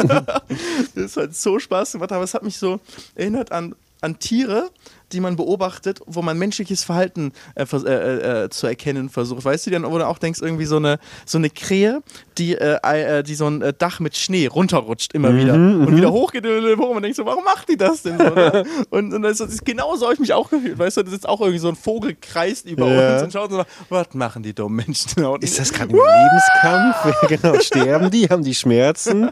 das 0.94 1.16
hat 1.16 1.34
so 1.34 1.58
Spaß 1.58 1.92
gemacht, 1.92 2.12
aber 2.12 2.24
es 2.24 2.34
hat 2.34 2.42
mich 2.42 2.56
so 2.56 2.80
erinnert 3.14 3.52
an, 3.52 3.74
an 4.00 4.18
Tiere, 4.18 4.70
die 5.12 5.20
man 5.20 5.36
beobachtet, 5.36 6.00
wo 6.06 6.22
man 6.22 6.38
menschliches 6.38 6.84
Verhalten 6.84 7.32
äh, 7.54 7.64
äh, 7.64 8.44
äh, 8.44 8.50
zu 8.50 8.66
erkennen 8.66 9.08
versucht. 9.08 9.44
Weißt 9.44 9.66
du, 9.66 9.70
dann, 9.70 9.84
wo 9.84 9.98
du 9.98 10.06
auch 10.06 10.18
denkst, 10.18 10.40
irgendwie 10.42 10.64
so 10.64 10.76
eine, 10.76 10.98
so 11.26 11.38
eine 11.38 11.50
Krähe, 11.50 12.02
die, 12.38 12.54
äh, 12.54 12.78
äh, 12.82 13.22
die 13.22 13.34
so 13.34 13.46
ein 13.46 13.62
äh, 13.62 13.72
Dach 13.76 14.00
mit 14.00 14.16
Schnee 14.16 14.46
runterrutscht 14.46 15.12
immer 15.14 15.30
mhm, 15.30 15.38
wieder 15.38 15.54
und 15.54 15.90
mhm. 15.90 15.96
wieder 15.96 16.12
hochgeht 16.12 16.46
und 16.46 16.78
man 16.78 17.02
denkt 17.02 17.16
so, 17.16 17.26
warum 17.26 17.44
macht 17.44 17.68
die 17.68 17.76
das 17.76 18.02
denn 18.02 18.18
so? 18.18 18.24
Ne? 18.24 18.64
und, 18.90 19.12
und 19.12 19.22
das 19.22 19.40
ist, 19.40 19.64
genau 19.64 19.96
so 19.96 20.06
habe 20.06 20.14
ich 20.14 20.20
mich 20.20 20.32
auch 20.32 20.50
gefühlt. 20.50 20.78
Weißt 20.78 20.96
du, 20.96 21.02
das 21.02 21.12
ist 21.12 21.28
auch 21.28 21.40
irgendwie 21.40 21.58
so 21.58 21.68
ein 21.68 21.76
Vogel 21.76 22.16
kreist 22.20 22.66
über 22.66 22.88
ja. 22.88 23.14
uns 23.14 23.22
und 23.24 23.32
schaut 23.32 23.50
so, 23.50 23.62
was 23.88 24.14
machen 24.14 24.42
die 24.42 24.54
dummen 24.54 24.84
Menschen? 24.86 25.22
ist 25.40 25.58
das 25.58 25.72
gerade 25.72 25.92
ein 25.92 25.96
Lebenskampf? 25.96 27.28
genau, 27.28 27.60
sterben 27.60 28.10
die, 28.10 28.28
haben 28.28 28.42
die 28.42 28.54
Schmerzen? 28.54 29.30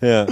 Ja. 0.00 0.26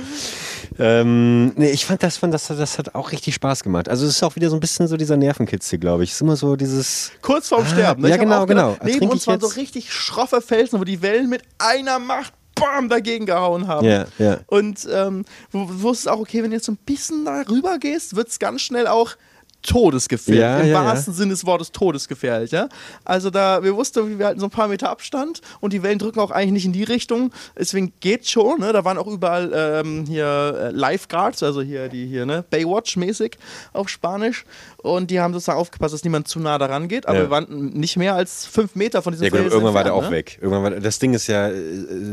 Ähm, 0.79 1.53
nee, 1.57 1.71
ich 1.71 1.87
fand 1.87 2.03
das, 2.03 2.17
fand 2.17 2.35
das, 2.35 2.49
das 2.49 2.79
hat 2.79 2.95
auch 2.95 3.13
richtig 3.13 3.35
Spaß 3.35 3.63
gemacht. 3.63 3.89
Also 3.89 4.07
es 4.07 4.17
ist 4.17 4.23
auch 4.23 4.35
wieder 4.35 4.51
so 4.51 4.57
ein 4.57 4.61
bisschen 4.61 4.84
so 4.89 4.97
dieser 4.97 5.17
Nervenkitzel, 5.17 5.79
glaube 5.79 6.05
ich. 6.05 6.13
Ist 6.13 6.21
immer 6.21 6.37
so 6.37 6.57
dieses... 6.57 7.13
Kurz 7.23 7.49
vorm 7.49 7.63
ah, 7.65 7.67
Sterben. 7.67 8.03
Ne? 8.03 8.11
Ja, 8.11 8.17
genau, 8.17 8.47
genau. 8.47 8.77
Neben 8.83 9.09
uns 9.09 9.27
waren 9.27 9.41
so 9.41 9.49
richtig 9.49 9.93
schroffe 9.93 10.41
Felsen, 10.41 10.81
wo 10.81 10.85
die 10.85 11.03
Wellen 11.03 11.29
mit 11.29 11.43
einer 11.59 11.99
Macht 11.99 12.33
bam, 12.55 12.89
dagegen 12.89 13.27
gehauen 13.27 13.67
haben. 13.67 13.87
Yeah, 13.87 14.07
yeah. 14.19 14.41
Und 14.47 14.87
ähm, 14.93 15.25
wo, 15.51 15.67
wo 15.69 15.91
es 15.91 16.07
auch, 16.07 16.21
okay, 16.21 16.43
wenn 16.43 16.51
du 16.51 16.57
jetzt 16.57 16.67
so 16.67 16.73
ein 16.73 16.79
bisschen 16.85 17.25
darüber 17.25 17.79
gehst, 17.79 18.17
wird 18.17 18.29
es 18.29 18.39
ganz 18.39 18.63
schnell 18.63 18.87
auch 18.87 19.17
todesgefährlich. 19.65 20.41
Ja, 20.41 20.61
Im 20.61 20.69
ja, 20.69 20.85
wahrsten 20.85 21.13
ja. 21.15 21.19
Sinne 21.19 21.31
des 21.31 21.45
Wortes 21.47 21.73
todesgefährlich. 21.73 22.51
Ja? 22.51 22.69
Also 23.05 23.31
da, 23.31 23.63
wir 23.63 23.75
wussten, 23.75 24.19
wir 24.19 24.27
halten 24.27 24.41
so 24.41 24.47
ein 24.47 24.51
paar 24.51 24.69
Meter 24.69 24.91
Abstand 24.91 25.41
und 25.61 25.73
die 25.73 25.83
Wellen 25.83 25.99
drücken 25.99 26.21
auch 26.21 26.31
eigentlich 26.31 26.53
nicht 26.53 26.67
in 26.67 26.73
die 26.73 26.85
Richtung. 26.85 27.33
Deswegen 27.59 27.93
geht 28.01 28.29
schon. 28.29 28.61
Ne? 28.61 28.73
Da 28.73 28.85
waren 28.85 28.99
auch 28.99 29.07
überall 29.07 29.51
ähm, 29.55 30.05
hier 30.07 30.27
äh, 30.27 30.71
Lifeguards, 30.71 31.43
also 31.43 31.63
hier 31.63 31.89
die 31.89 32.07
hier, 32.07 32.27
ne? 32.27 32.45
Baywatch-mäßig 32.51 33.37
auf 33.73 33.89
Spanisch. 33.89 34.45
Und 34.79 35.11
die 35.11 35.21
haben 35.21 35.33
sozusagen 35.33 35.59
aufgepasst, 35.59 35.95
dass 35.95 36.05
niemand 36.05 36.29
zu 36.29 36.41
nah 36.41 36.59
daran 36.59 36.89
geht. 36.89 37.09
Aber 37.09 37.19
wir 37.19 37.31
waren 37.31 37.71
nicht 37.71 37.97
mehr 37.97 38.15
als 38.15 38.47
fünf 38.47 38.75
Meter 38.75 39.03
von 39.03 39.13
diesem 39.13 39.25
Ja, 39.25 39.31
gut, 39.31 39.39
irgendwann 39.39 39.55
entfernt, 39.55 39.75
war 39.75 39.85
der 39.85 39.95
auch 39.95 40.11
ne? 40.11 40.17
weg. 40.17 40.39
Irgendwann 40.41 40.63
war, 40.63 40.71
das 40.81 40.99
Ding 40.99 41.15
ist 41.15 41.27
ja, 41.27 41.49
äh, 41.49 41.55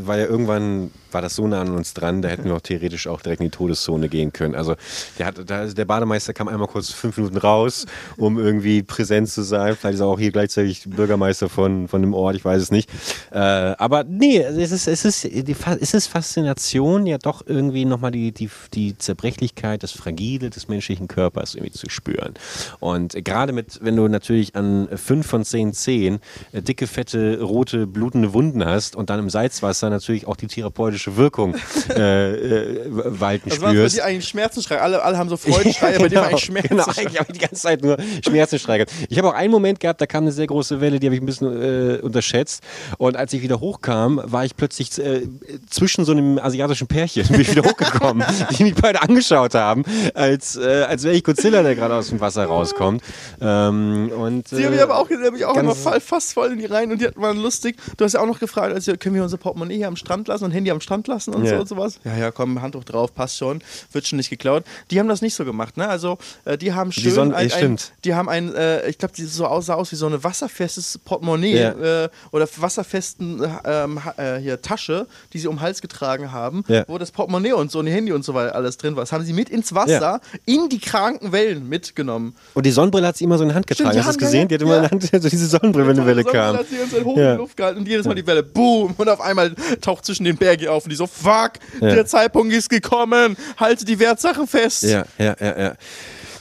war 0.06 0.18
ja 0.18 0.26
irgendwann, 0.26 0.92
war 1.14 1.22
das 1.22 1.36
so 1.36 1.48
nah 1.48 1.62
an 1.62 1.72
uns 1.72 1.94
dran, 1.94 2.22
da 2.22 2.30
hätten 2.30 2.46
wir 2.46 2.56
auch 2.56 2.62
theoretisch 2.62 3.08
auch 3.08 3.22
direkt 3.22 3.42
in 3.42 3.48
die 3.48 3.52
Todeszone 3.52 4.10
gehen 4.10 4.34
können. 4.34 4.56
Also 4.56 4.76
der, 5.18 5.28
hat, 5.28 5.50
der 5.50 5.86
Bademeister 5.86 6.34
kam 6.34 6.48
einmal 6.48 6.68
kurz 6.68 6.92
fünf 6.92 7.18
Minuten 7.18 7.38
raus, 7.38 7.86
um 8.18 8.38
irgendwie 8.38 8.84
präsent 8.84 9.30
zu 9.30 9.42
sein. 9.42 9.76
Vielleicht 9.76 9.96
ist 9.96 10.02
er 10.02 10.08
auch 10.08 10.20
hier 10.20 10.32
gleichzeitig 10.32 10.84
Bürgermeister 10.86 11.50
von, 11.50 11.88
von 11.88 12.02
dem 12.02 12.14
Ort, 12.14 12.36
ich 12.36 12.46
weiß 12.46 12.62
es 12.62 12.72
nicht. 12.72 12.90
Äh, 13.32 13.38
aber 13.38 14.04
nee, 14.04 14.40
es 14.40 14.72
ist, 14.72 14.88
es, 14.88 15.06
ist, 15.06 15.24
die, 15.24 15.56
es 15.80 15.94
ist 15.94 16.08
Faszination, 16.08 17.06
ja 17.06 17.18
doch 17.18 17.44
irgendwie 17.46 17.86
nochmal 17.86 18.12
die, 18.12 18.32
die, 18.32 18.50
die 18.74 18.98
Zerbrechlichkeit, 18.98 19.84
das 19.84 19.92
Fragile 19.92 20.50
des 20.50 20.68
menschlichen 20.68 21.08
Körpers 21.08 21.56
irgendwie 21.56 21.74
zu 21.74 21.90
spüren. 21.90 22.34
Und 22.80 23.14
gerade 23.24 23.54
mit, 23.54 23.80
wenn 23.82 23.96
du 23.96 24.08
natürlich 24.08 24.56
an 24.56 24.88
fünf 24.96 25.28
von 25.28 25.44
zehn 25.44 25.74
Zehen 25.74 26.20
äh, 26.52 26.62
dicke, 26.62 26.88
fette, 26.88 27.42
rote, 27.42 27.88
blutende 27.88 28.34
Wunden 28.34 28.66
hast 28.66 28.96
und 28.96 29.10
dann 29.10 29.20
im 29.20 29.30
Salzwasser 29.30 29.90
natürlich 29.90 30.28
auch 30.28 30.36
die 30.36 30.48
therapeutische 30.48 31.01
Wirkung 31.08 31.56
äh, 31.90 32.32
äh, 32.32 32.86
walten 32.90 33.52
also 33.52 33.68
spürst. 33.68 33.84
Also 33.84 33.96
die 33.98 34.02
eigentlich 34.02 34.28
Schmerzenschreie. 34.28 34.82
Alle, 34.82 35.04
alle 35.04 35.18
haben 35.18 35.30
so 35.30 35.38
Freudenschreie, 35.38 35.94
genau, 35.94 36.04
bei 36.04 36.10
denen 36.10 36.24
eigentlich 36.24 36.44
Schmerzen. 36.44 36.70
Genau, 36.70 36.84
eigentlich 36.86 37.20
habe 37.20 37.32
ich 37.32 37.40
die 37.40 37.46
ganze 37.46 37.62
Zeit 37.62 37.82
nur 37.82 37.98
Schmerzenschreie 38.24 38.80
gehabt. 38.80 38.92
Ich 39.10 39.18
habe 39.18 39.30
auch 39.30 39.34
einen 39.34 39.52
Moment 39.52 39.80
gehabt, 39.80 40.02
da 40.02 40.06
kam 40.06 40.24
eine 40.24 40.32
sehr 40.32 40.48
große 40.48 40.82
Welle, 40.82 41.00
die 41.00 41.08
habe 41.08 41.16
ich 41.16 41.22
ein 41.22 41.26
bisschen 41.26 41.62
äh, 41.62 42.00
unterschätzt. 42.02 42.64
Und 42.98 43.18
als 43.18 43.34
ich 43.34 43.42
wieder 43.42 43.60
hochkam, 43.60 44.22
war 44.24 44.46
ich 44.46 44.56
plötzlich 44.56 44.98
äh, 45.00 45.28
zwischen 45.70 46.06
so 46.06 46.12
einem 46.12 46.40
asiatischen 46.40 46.88
Pärchen 46.88 47.28
bin 47.28 47.42
ich 47.42 47.52
wieder 47.52 47.64
hochgekommen, 47.64 48.26
die 48.58 48.64
mich 48.64 48.76
beide 48.76 49.02
angeschaut 49.02 49.56
haben, 49.56 49.84
als, 50.14 50.56
äh, 50.56 50.84
als 50.84 51.04
wäre 51.04 51.16
ich 51.16 51.24
Godzilla, 51.24 51.64
der 51.64 51.76
gerade 51.76 51.96
aus 51.96 52.10
dem 52.10 52.20
Wasser 52.20 52.46
rauskommt. 52.46 53.02
Ähm, 53.40 54.12
und, 54.16 54.48
Sie 54.48 54.66
haben 54.66 54.74
mich 54.74 54.82
aber 54.82 54.98
auch, 54.98 55.08
die 55.08 55.16
haben 55.16 55.34
mich 55.34 55.46
auch 55.46 55.56
immer 55.56 55.76
fast 55.76 56.34
voll 56.34 56.52
in 56.52 56.60
die 56.60 56.66
Reihen 56.66 56.92
und 56.92 57.02
die 57.02 57.08
hatten 57.08 57.20
mal 57.20 57.36
lustig. 57.36 57.78
Du 57.98 58.06
hast 58.06 58.14
ja 58.14 58.22
auch 58.22 58.26
noch 58.26 58.40
gefragt, 58.40 58.74
also 58.74 58.96
können 58.98 59.16
wir 59.16 59.24
unser 59.24 59.38
Portemonnaie 59.38 59.78
hier 59.78 59.88
am 59.88 59.96
Strand 59.96 60.28
lassen 60.28 60.46
und 60.46 60.52
Handy 60.52 60.72
am 60.72 60.82
Strand 60.82 60.91
lassen 61.08 61.34
und 61.34 61.46
ja. 61.46 61.52
so 61.52 61.62
und 61.62 61.68
sowas. 61.68 62.00
Ja, 62.04 62.18
ja, 62.18 62.32
komm, 62.32 62.62
Handtuch 62.62 62.84
drauf, 62.84 63.14
passt 63.14 63.38
schon, 63.38 63.62
wird 63.92 64.08
schon 64.08 64.18
nicht 64.18 64.30
geklaut. 64.30 64.64
Die 64.90 65.00
haben 65.00 65.08
das 65.08 65.22
nicht 65.22 65.36
so 65.36 65.46
gemacht, 65.46 65.78
ne? 65.78 65.88
Also 65.88 66.18
äh, 66.46 66.58
die 66.58 66.74
haben 66.74 66.92
schön, 66.92 67.04
die, 67.04 67.12
Sonne, 67.12 67.36
ein, 67.36 67.52
ein, 67.52 67.78
die 68.04 68.14
haben 68.14 68.30
ein, 68.30 68.54
äh, 68.54 68.88
ich 68.90 68.98
glaube, 68.98 69.14
die 69.16 69.26
so 69.26 69.46
aussah 69.46 69.76
aus 69.76 69.92
wie 69.92 69.96
so 69.96 70.06
eine 70.06 70.24
wasserfestes 70.24 71.00
Portemonnaie 71.04 71.60
ja. 71.60 72.04
äh, 72.04 72.10
oder 72.32 72.48
wasserfesten 72.58 73.42
ähm, 73.66 74.00
äh, 74.18 74.38
hier 74.38 74.62
Tasche, 74.62 75.08
die 75.34 75.40
sie 75.40 75.48
um 75.48 75.56
den 75.58 75.62
Hals 75.62 75.82
getragen 75.82 76.32
haben, 76.32 76.64
ja. 76.68 76.84
wo 76.88 76.98
das 76.98 77.12
Portemonnaie 77.12 77.54
und 77.54 77.72
so 77.72 77.80
und 77.80 77.88
Handy 77.88 78.12
und 78.12 78.24
so 78.24 78.34
weiter 78.34 78.56
alles 78.56 78.78
drin 78.78 78.96
war. 78.96 79.04
Das 79.04 79.12
haben 79.12 79.24
sie 79.24 79.34
mit 79.34 79.50
ins 79.50 79.74
Wasser 79.74 80.22
in 80.46 80.70
die 80.70 80.80
kranken 80.80 81.32
Wellen 81.32 81.68
mitgenommen. 81.70 82.36
Und 82.54 82.66
die 82.66 82.72
Sonnenbrille 82.72 83.08
hat 83.08 83.18
sie 83.18 83.24
immer 83.24 83.38
so 83.38 83.44
in 83.44 83.50
die 83.50 83.56
Hand 83.56 83.68
getragen. 83.68 83.92
Stimmt, 83.92 84.06
Hast 84.06 84.16
du 84.16 84.20
das 84.20 84.28
gesehen? 84.30 84.48
Die 84.48 84.56
hat 84.56 84.62
immer 84.62 84.76
in 84.78 84.82
der 84.82 84.92
Hand 84.92 85.04
so 85.24 85.30
diese 85.30 85.48
Sonnenbrille, 85.48 85.88
wenn 85.88 85.98
eine 85.98 86.08
Welle 86.08 86.24
kam. 86.24 86.58
Hat 86.58 86.68
sie 86.68 86.80
uns 86.80 86.94
in 86.94 87.06
hoch 87.06 87.18
ja. 87.18 87.32
in 87.32 87.38
die 87.38 87.42
Luft 87.42 87.58
gehalten 87.58 87.80
und 87.80 87.88
jedes 87.88 88.06
Mal 88.06 88.16
die 88.16 88.26
Welle, 88.26 88.44
boom, 88.44 88.94
und 88.98 89.10
auf 89.10 89.22
einmal 89.22 89.54
taucht 89.82 90.06
zwischen 90.06 90.24
den 90.24 90.38
Bergen 90.38 90.68
auf 90.68 90.81
und 90.86 90.92
die 90.92 90.96
so, 90.96 91.08
fuck, 91.08 91.54
ja. 91.80 91.96
der 91.96 92.06
Zeitpunkt 92.06 92.54
ist 92.54 92.70
gekommen, 92.70 93.38
halte 93.58 93.86
die 93.86 94.00
Wertsache 94.00 94.48
fest. 94.48 94.84
Ja, 94.84 95.06
ja, 95.18 95.36
ja, 95.40 95.60
ja. 95.60 95.74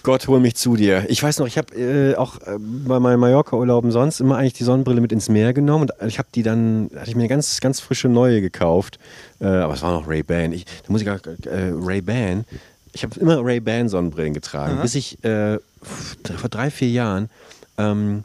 Gott, 0.02 0.26
hol 0.28 0.40
mich 0.40 0.54
zu 0.54 0.76
dir. 0.76 1.04
Ich 1.08 1.22
weiß 1.22 1.38
noch, 1.40 1.46
ich 1.46 1.58
habe 1.58 1.74
äh, 1.74 2.14
auch 2.16 2.36
äh, 2.40 2.56
bei 2.58 2.98
meinen 3.00 3.20
Mallorca-Urlauben 3.20 3.90
sonst 3.90 4.20
immer 4.20 4.38
eigentlich 4.38 4.54
die 4.54 4.64
Sonnenbrille 4.64 5.00
mit 5.00 5.12
ins 5.12 5.28
Meer 5.28 5.52
genommen 5.52 5.90
und 5.90 6.08
ich 6.08 6.18
habe 6.18 6.28
die 6.34 6.42
dann, 6.42 6.90
hatte 6.96 7.10
ich 7.10 7.16
mir 7.16 7.22
eine 7.22 7.28
ganz, 7.28 7.60
ganz 7.60 7.80
frische 7.80 8.08
neue 8.08 8.40
gekauft. 8.40 8.98
Äh, 9.40 9.46
aber 9.46 9.74
es 9.74 9.82
war 9.82 9.92
noch 9.92 10.08
Ray-Ban. 10.08 10.52
Da 10.52 10.58
muss 10.88 11.02
ich 11.02 11.06
gar, 11.06 11.16
äh, 11.16 11.72
Ray-Ban. 11.74 12.46
Ich 12.92 13.04
habe 13.04 13.20
immer 13.20 13.44
Ray-Ban 13.44 13.88
Sonnenbrillen 13.88 14.32
getragen, 14.32 14.74
Aha. 14.74 14.82
bis 14.82 14.94
ich 14.94 15.22
äh, 15.22 15.58
vor 15.82 16.48
drei, 16.48 16.70
vier 16.70 16.88
Jahren 16.88 17.28
ähm, 17.76 18.24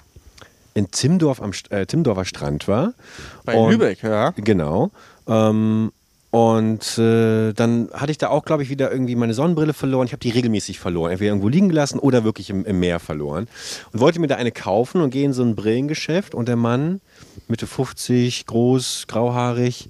in 0.73 0.91
Timdorf 0.91 1.41
am 1.41 1.51
äh, 1.69 1.85
Timdorfer 1.85 2.25
Strand 2.25 2.67
war. 2.67 2.93
Bei 3.43 3.55
und, 3.55 3.71
Lübeck, 3.71 4.01
ja. 4.01 4.31
Genau. 4.31 4.91
Ähm, 5.27 5.91
und 6.35 6.97
äh, 6.97 7.53
dann 7.53 7.87
hatte 7.93 8.11
ich 8.11 8.17
da 8.17 8.27
auch, 8.27 8.43
glaube 8.43 8.61
ich, 8.61 8.69
wieder 8.69 8.91
irgendwie 8.91 9.15
meine 9.15 9.33
Sonnenbrille 9.33 9.71
verloren. 9.71 10.05
Ich 10.05 10.11
habe 10.11 10.19
die 10.19 10.31
regelmäßig 10.31 10.79
verloren. 10.79 11.13
Entweder 11.13 11.29
irgendwo 11.29 11.47
liegen 11.47 11.69
gelassen 11.69 11.97
oder 11.97 12.25
wirklich 12.25 12.49
im, 12.49 12.65
im, 12.65 12.77
Meer 12.77 12.99
verloren. 12.99 13.47
Und 13.93 14.01
wollte 14.01 14.19
mir 14.19 14.27
da 14.27 14.35
eine 14.35 14.51
kaufen 14.51 14.99
und 14.99 15.11
gehe 15.11 15.23
in 15.23 15.31
so 15.31 15.43
ein 15.43 15.55
Brillengeschäft. 15.55 16.35
Und 16.35 16.49
der 16.49 16.57
Mann, 16.57 16.99
Mitte 17.47 17.67
50, 17.67 18.47
groß, 18.47 19.05
grauhaarig, 19.07 19.87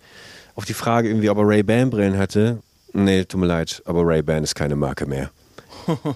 auf 0.53 0.65
die 0.65 0.75
Frage 0.75 1.09
irgendwie, 1.09 1.31
ob 1.31 1.39
er 1.39 1.47
Ray-Ban-Brillen 1.47 2.19
hatte. 2.19 2.59
Nee, 2.93 3.25
tut 3.25 3.41
mir 3.41 3.47
leid, 3.47 3.81
aber 3.85 4.05
Ray-Ban 4.05 4.43
ist 4.43 4.53
keine 4.53 4.75
Marke 4.75 5.07
mehr. 5.07 5.31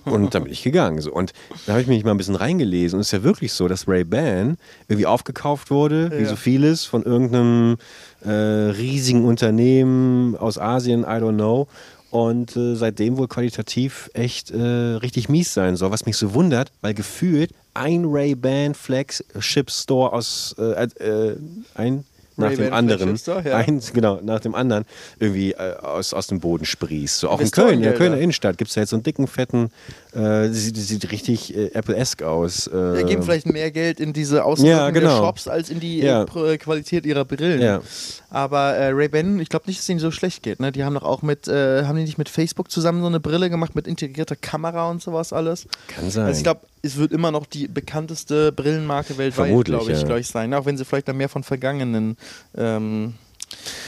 Und 0.05 0.34
dann 0.34 0.43
bin 0.43 0.51
ich 0.51 0.63
gegangen. 0.63 1.01
So. 1.01 1.11
Und 1.11 1.34
da 1.65 1.74
habe 1.74 1.82
ich 1.82 1.88
mich 1.88 2.03
mal 2.03 2.11
ein 2.11 2.17
bisschen 2.17 2.36
reingelesen. 2.36 2.97
Und 2.97 3.01
es 3.01 3.07
ist 3.07 3.11
ja 3.13 3.24
wirklich 3.24 3.53
so, 3.53 3.67
dass 3.67 3.88
Ray-Ban 3.88 4.57
irgendwie 4.88 5.05
aufgekauft 5.05 5.72
wurde, 5.72 6.09
ja. 6.11 6.20
wie 6.20 6.26
so 6.26 6.36
vieles, 6.36 6.86
von 6.86 7.03
irgendeinem 7.03 7.78
äh, 8.24 8.30
riesigen 8.30 9.26
Unternehmen 9.26 10.36
aus 10.36 10.57
Asien, 10.57 11.01
I 11.01 11.20
don't 11.20 11.36
know. 11.36 11.67
Und 12.11 12.55
äh, 12.55 12.76
seitdem 12.76 13.17
wohl 13.17 13.28
qualitativ 13.28 14.09
echt 14.13 14.49
äh, 14.49 14.59
richtig 14.59 15.30
mies 15.30 15.53
sein 15.53 15.76
soll. 15.76 15.91
Was 15.91 16.05
mich 16.05 16.17
so 16.17 16.34
wundert, 16.34 16.72
weil 16.82 16.95
gefühlt 16.95 17.51
ein 17.76 18.05
Ray-Ban 18.05 18.74
Flagship 18.74 19.70
Store 19.70 20.13
aus 20.13 20.55
äh, 20.57 20.86
äh, 20.86 21.38
ein 21.76 22.03
nach 22.39 22.53
dem 22.53 22.73
anderen, 22.73 23.19
ja. 23.45 23.55
eins, 23.55 23.93
genau, 23.93 24.19
nach 24.21 24.39
dem 24.39 24.55
anderen 24.55 24.85
irgendwie 25.19 25.51
äh, 25.51 25.75
aus, 25.81 26.13
aus 26.13 26.27
dem 26.27 26.39
Boden 26.39 26.65
sprießt. 26.65 27.19
So 27.19 27.29
auch 27.29 27.39
in 27.39 27.51
Köln, 27.51 27.75
in 27.75 27.81
der 27.81 27.93
Kölner 27.93 28.17
Innenstadt 28.17 28.57
gibt 28.57 28.69
es 28.69 28.75
ja 28.75 28.81
jetzt 28.81 28.89
so 28.89 28.95
einen 28.95 29.03
dicken, 29.03 29.27
fetten, 29.27 29.71
äh, 30.13 30.49
sieht, 30.49 30.77
sieht 30.77 31.11
richtig 31.11 31.55
äh, 31.55 31.71
Apple-esque 31.73 32.23
aus. 32.23 32.67
Äh, 32.67 32.71
Wir 32.73 33.03
geben 33.03 33.23
vielleicht 33.23 33.45
mehr 33.45 33.71
Geld 33.71 33.99
in 33.99 34.13
diese 34.13 34.43
Auswirkungen 34.43 34.77
ja, 34.77 34.89
genau. 34.89 35.09
der 35.09 35.17
Shops 35.17 35.47
als 35.47 35.69
in 35.69 35.79
die 35.79 35.99
ja. 35.99 36.23
Äh, 36.23 36.57
Qualität 36.57 37.05
ihrer 37.05 37.25
Brillen. 37.25 37.61
Ja. 37.61 37.81
Aber 38.29 38.75
äh, 38.75 38.89
Ray-Ban, 38.89 39.39
ich 39.39 39.49
glaube 39.49 39.65
nicht, 39.67 39.79
dass 39.79 39.83
es 39.83 39.89
ihnen 39.89 39.99
so 39.99 40.11
schlecht 40.11 40.43
geht. 40.43 40.59
Ne? 40.59 40.71
Die 40.71 40.83
haben 40.83 40.93
doch 40.93 41.03
auch 41.03 41.21
mit, 41.21 41.47
äh, 41.47 41.83
haben 41.85 41.97
die 41.97 42.03
nicht 42.03 42.17
mit 42.17 42.29
Facebook 42.29 42.71
zusammen 42.71 43.01
so 43.01 43.07
eine 43.07 43.19
Brille 43.19 43.49
gemacht 43.49 43.75
mit 43.75 43.87
integrierter 43.87 44.35
Kamera 44.35 44.89
und 44.89 45.01
sowas 45.01 45.33
alles? 45.33 45.67
Kann 45.87 46.09
sein. 46.09 46.25
Also 46.25 46.37
ich 46.37 46.43
glaube, 46.43 46.61
es 46.82 46.97
wird 46.97 47.11
immer 47.11 47.32
noch 47.32 47.45
die 47.45 47.67
bekannteste 47.67 48.51
Brillenmarke 48.51 49.17
weltweit, 49.17 49.65
glaube 49.65 49.91
ich, 49.91 50.01
ja. 50.01 50.17
ich 50.17 50.27
sein. 50.27 50.53
Auch 50.53 50.65
wenn 50.65 50.77
sie 50.77 50.86
vielleicht 50.86 51.07
dann 51.07 51.17
mehr 51.17 51.30
von 51.30 51.43
vergangenen 51.43 52.17
ähm, 52.55 53.15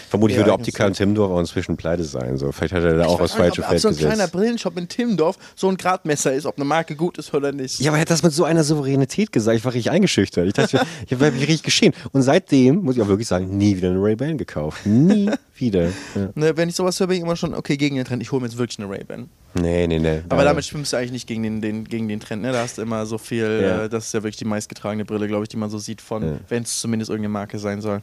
Vermutlich 0.09 0.37
würde 0.37 0.51
Optika 0.51 0.85
in 0.87 0.93
Timmendorf 0.93 1.31
auch 1.31 1.39
inzwischen 1.39 1.77
pleite 1.77 2.03
sein. 2.03 2.37
So. 2.37 2.51
Vielleicht 2.51 2.73
hat 2.73 2.83
er 2.83 2.97
da 2.97 3.05
auch 3.05 3.19
was 3.19 3.33
falsche 3.33 3.63
Feld 3.63 3.79
so 3.79 3.87
ein 3.87 3.95
kleiner 3.95 4.27
Brillenshop 4.27 4.77
in 4.77 4.87
Timmendorf 4.87 5.37
so 5.55 5.69
ein 5.69 5.77
Gradmesser 5.77 6.33
ist, 6.33 6.45
ob 6.45 6.57
eine 6.57 6.65
Marke 6.65 6.95
gut 6.95 7.17
ist 7.17 7.33
oder 7.33 7.51
nicht. 7.51 7.79
Ja, 7.79 7.91
aber 7.91 7.97
er 7.97 8.01
hat 8.01 8.09
das 8.09 8.21
mit 8.23 8.33
so 8.33 8.43
einer 8.43 8.63
Souveränität 8.63 9.31
gesagt. 9.31 9.57
Ich 9.57 9.63
war 9.63 9.73
richtig 9.73 9.91
eingeschüchtert. 9.91 10.47
Ich 10.47 10.53
dachte, 10.53 10.81
ich 11.05 11.13
habe 11.13 11.31
mich 11.31 11.41
richtig 11.41 11.63
geschehen. 11.63 11.93
Und 12.11 12.23
seitdem, 12.23 12.83
muss 12.83 12.97
ich 12.97 13.01
auch 13.01 13.07
wirklich 13.07 13.27
sagen, 13.27 13.57
nie 13.57 13.77
wieder 13.77 13.89
eine 13.89 14.01
Ray-Ban 14.01 14.37
gekauft. 14.37 14.85
Nie 14.85 15.31
wieder. 15.55 15.85
Ja. 15.85 16.29
Ne, 16.35 16.57
wenn 16.57 16.67
ich 16.67 16.75
sowas 16.75 16.99
höre, 16.99 17.07
bin 17.07 17.17
ich 17.17 17.23
immer 17.23 17.35
schon, 17.35 17.53
okay, 17.53 17.77
gegen 17.77 17.95
den 17.95 18.03
Trend, 18.03 18.21
ich 18.21 18.31
hole 18.31 18.41
mir 18.41 18.47
jetzt 18.47 18.57
wirklich 18.57 18.79
eine 18.79 18.89
Ray-Ban. 18.89 19.29
Nee, 19.53 19.87
nee, 19.87 19.99
nee. 19.99 20.21
Aber 20.29 20.43
damit 20.43 20.65
schwimmst 20.65 20.91
du 20.91 20.97
eigentlich 20.97 21.11
nicht 21.11 21.27
gegen 21.27 21.43
den, 21.43 21.61
den, 21.61 21.85
gegen 21.85 22.07
den 22.07 22.19
Trend. 22.19 22.41
Ne? 22.41 22.51
Da 22.51 22.61
hast 22.61 22.77
du 22.77 22.81
immer 22.81 23.05
so 23.05 23.17
viel, 23.17 23.61
ja. 23.61 23.83
äh, 23.85 23.89
das 23.89 24.07
ist 24.07 24.13
ja 24.13 24.23
wirklich 24.23 24.37
die 24.37 24.45
meistgetragene 24.45 25.05
Brille, 25.05 25.27
glaube 25.27 25.43
ich, 25.43 25.49
die 25.49 25.57
man 25.57 25.69
so 25.69 25.77
sieht 25.77 26.01
von, 26.01 26.23
ja. 26.23 26.39
wenn 26.49 26.63
es 26.63 26.81
zumindest 26.81 27.09
irgendeine 27.09 27.31
Marke 27.31 27.59
sein 27.59 27.79
soll. 27.81 28.01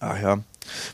Ach 0.00 0.20
ja. 0.20 0.38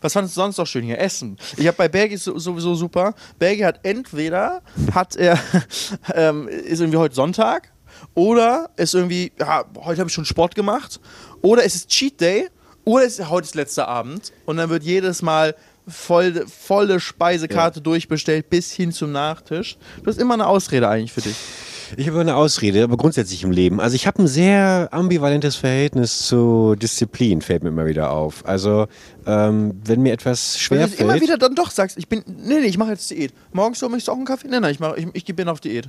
Was 0.00 0.12
fandest 0.12 0.36
du 0.36 0.40
sonst 0.40 0.56
noch 0.58 0.66
schön 0.66 0.84
hier? 0.84 0.98
Essen. 0.98 1.36
Ich 1.56 1.66
habe 1.66 1.76
bei 1.76 1.88
Bergi 1.88 2.16
sowieso 2.16 2.74
super. 2.74 3.14
Bergi 3.38 3.62
hat 3.62 3.80
entweder 3.82 4.62
hat 4.92 5.16
er 5.16 5.38
ähm, 6.14 6.48
ist 6.48 6.80
irgendwie 6.80 6.98
heute 6.98 7.14
Sonntag 7.14 7.72
oder 8.14 8.70
ist 8.76 8.94
irgendwie 8.94 9.32
ja, 9.38 9.64
heute 9.78 10.00
habe 10.00 10.08
ich 10.08 10.14
schon 10.14 10.24
Sport 10.24 10.54
gemacht 10.54 11.00
oder 11.42 11.64
es 11.64 11.74
ist 11.74 11.88
Cheat 11.88 12.20
Day 12.20 12.48
oder 12.84 13.04
es 13.04 13.18
ist 13.18 13.28
heute 13.28 13.46
ist 13.46 13.54
letzter 13.54 13.88
Abend 13.88 14.32
und 14.44 14.56
dann 14.58 14.70
wird 14.70 14.82
jedes 14.82 15.22
Mal 15.22 15.54
voll, 15.88 16.46
volle 16.46 17.00
Speisekarte 17.00 17.78
ja. 17.78 17.82
durchbestellt 17.82 18.50
bis 18.50 18.72
hin 18.72 18.92
zum 18.92 19.12
Nachtisch. 19.12 19.76
Du 20.02 20.10
hast 20.10 20.18
immer 20.18 20.34
eine 20.34 20.46
Ausrede 20.46 20.88
eigentlich 20.88 21.12
für 21.12 21.22
dich. 21.22 21.36
Ich 21.96 22.08
habe 22.08 22.20
eine 22.20 22.36
Ausrede, 22.36 22.82
aber 22.84 22.96
grundsätzlich 22.96 23.42
im 23.42 23.50
Leben. 23.50 23.80
Also 23.80 23.94
ich 23.94 24.06
habe 24.06 24.22
ein 24.22 24.26
sehr 24.26 24.88
ambivalentes 24.90 25.56
Verhältnis 25.56 26.26
zu 26.26 26.74
Disziplin, 26.74 27.40
fällt 27.40 27.62
mir 27.62 27.68
immer 27.68 27.86
wieder 27.86 28.10
auf. 28.10 28.44
Also 28.46 28.86
ähm, 29.26 29.80
wenn 29.84 30.02
mir 30.02 30.12
etwas 30.12 30.58
schwer 30.58 30.88
du 30.88 30.94
immer 30.96 31.20
wieder 31.20 31.38
dann 31.38 31.54
doch 31.54 31.70
sagst, 31.70 31.98
ich 31.98 32.08
bin, 32.08 32.22
nee, 32.26 32.60
nee, 32.60 32.66
ich 32.66 32.78
mache 32.78 32.90
jetzt 32.90 33.10
Diät. 33.10 33.32
Morgens 33.52 33.78
so 33.78 33.88
möchtest 33.88 34.08
du 34.08 34.12
auch 34.12 34.16
einen 34.16 34.24
Kaffee? 34.24 34.48
Nein, 34.48 34.62
nein, 34.62 34.72
ich, 34.72 34.80
mach, 34.80 34.96
ich, 34.96 35.06
ich 35.12 35.24
bin 35.24 35.48
auf 35.48 35.60
Diät. 35.60 35.88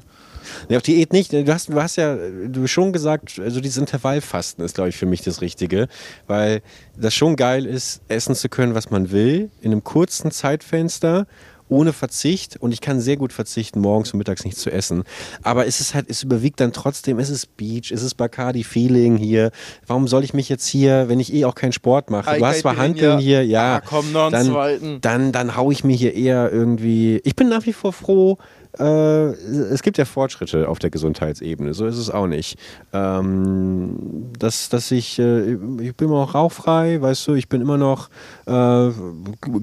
Nee, 0.70 0.78
auf 0.78 0.84
Diät 0.84 1.14
nicht. 1.14 1.34
Du 1.34 1.54
hast, 1.54 1.70
du 1.70 1.82
hast 1.82 1.96
ja 1.98 2.16
du 2.16 2.68
schon 2.68 2.94
gesagt, 2.94 3.40
also 3.40 3.60
dieses 3.60 3.78
Intervallfasten 3.78 4.64
ist, 4.64 4.76
glaube 4.76 4.90
ich, 4.90 4.98
für 4.98 5.06
mich 5.06 5.22
das 5.22 5.42
Richtige, 5.42 5.88
weil 6.28 6.62
das 6.96 7.14
schon 7.14 7.36
geil 7.36 7.66
ist, 7.66 8.02
essen 8.08 8.36
zu 8.36 8.50
können, 8.50 8.76
was 8.76 8.90
man 8.90 9.12
will, 9.12 9.52
in 9.62 9.72
einem 9.72 9.84
kurzen 9.84 10.32
Zeitfenster 10.32 11.28
ohne 11.70 11.94
Verzicht 11.94 12.58
und 12.58 12.72
ich 12.72 12.82
kann 12.82 13.00
sehr 13.00 13.18
gut 13.18 13.34
verzichten, 13.34 13.80
morgens 13.80 14.14
und 14.14 14.18
mittags 14.18 14.46
nichts 14.46 14.62
zu 14.62 14.72
essen. 14.72 15.04
Aber 15.44 15.68
es 15.68 15.80
ist 15.80 15.94
halt, 15.94 16.10
es 16.10 16.24
überwiegt 16.24 16.60
dann 16.60 16.74
trotzdem, 16.74 17.20
es 17.20 17.30
ist 17.30 17.58
Beach, 17.58 17.92
es 17.92 18.04
ist 18.04 18.16
Bacardi 18.16 18.64
Feeling 18.64 19.18
hier. 19.18 19.52
Warum 19.86 20.08
soll 20.08 20.24
ich 20.24 20.34
mich 20.34 20.50
jetzt 20.50 20.68
hier, 20.68 21.10
wenn 21.10 21.20
ich 21.20 21.34
eh 21.34 21.46
auch 21.46 21.56
keinen 21.56 21.74
Sport 21.74 22.10
mache? 22.10 22.38
Du 22.38 22.46
hast 22.46 22.60
zwar 22.60 22.78
Handeln 22.78 23.20
hier, 23.20 23.46
ja. 23.46 23.78
Ah, 23.78 23.82
komm, 23.82 24.12
noch 24.12 24.26
einen 24.26 24.32
dann, 24.32 24.46
zweiten. 24.48 25.02
Dann, 25.02 25.32
dann 25.32 25.56
hau 25.56 25.72
ich 25.72 25.84
mir 25.84 25.96
hier 25.96 26.14
eher 26.14 26.52
irgendwie. 26.52 27.22
Ich 27.24 27.36
bin 27.36 27.50
nach 27.50 27.66
wie 27.66 27.74
vor 27.74 27.94
froh, 27.94 28.38
äh, 28.80 29.32
es 29.32 29.82
gibt 29.82 29.98
ja 29.98 30.06
Fortschritte 30.06 30.68
auf 30.70 30.80
der 30.80 30.90
Gesundheitsebene, 30.90 31.74
so 31.74 31.86
ist 31.86 31.98
es 31.98 32.10
auch 32.10 32.28
nicht. 32.28 32.58
Ähm, 32.94 34.32
dass, 34.38 34.70
dass 34.70 34.92
ich, 34.92 35.20
äh, 35.20 35.54
ich 35.54 35.96
bin 35.96 36.08
immer 36.08 36.22
noch 36.22 36.36
rauchfrei, 36.36 37.02
weißt 37.02 37.28
du, 37.28 37.34
ich 37.34 37.50
bin 37.50 37.62
immer 37.62 37.78
noch, 37.78 38.10
äh, 38.46 38.90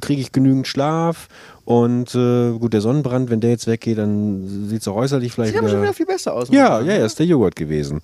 kriege 0.01 0.21
ich 0.21 0.33
genügend 0.33 0.67
Schlaf 0.67 1.29
und 1.65 2.15
äh, 2.15 2.53
gut, 2.59 2.75
der 2.75 2.83
Sonnenbrand, 2.83 3.31
wenn 3.31 3.41
der 3.41 3.51
jetzt 3.51 3.67
weggeht, 3.67 3.97
dann 3.97 4.69
sieht 4.69 4.83
es 4.83 4.89
auch 4.89 4.97
äußerlich 4.97 5.33
vielleicht. 5.33 5.53
Sieht 5.53 5.61
aber 5.61 5.71
schon 5.71 5.83
wieder 5.83 5.95
viel 5.95 6.07
besser 6.07 6.35
aus. 6.35 6.49
Ja, 6.51 6.81
ja, 6.81 6.97
ja, 6.97 7.07
ist 7.07 7.19
der 7.19 7.27
Joghurt 7.27 7.57
gewesen. 7.57 8.01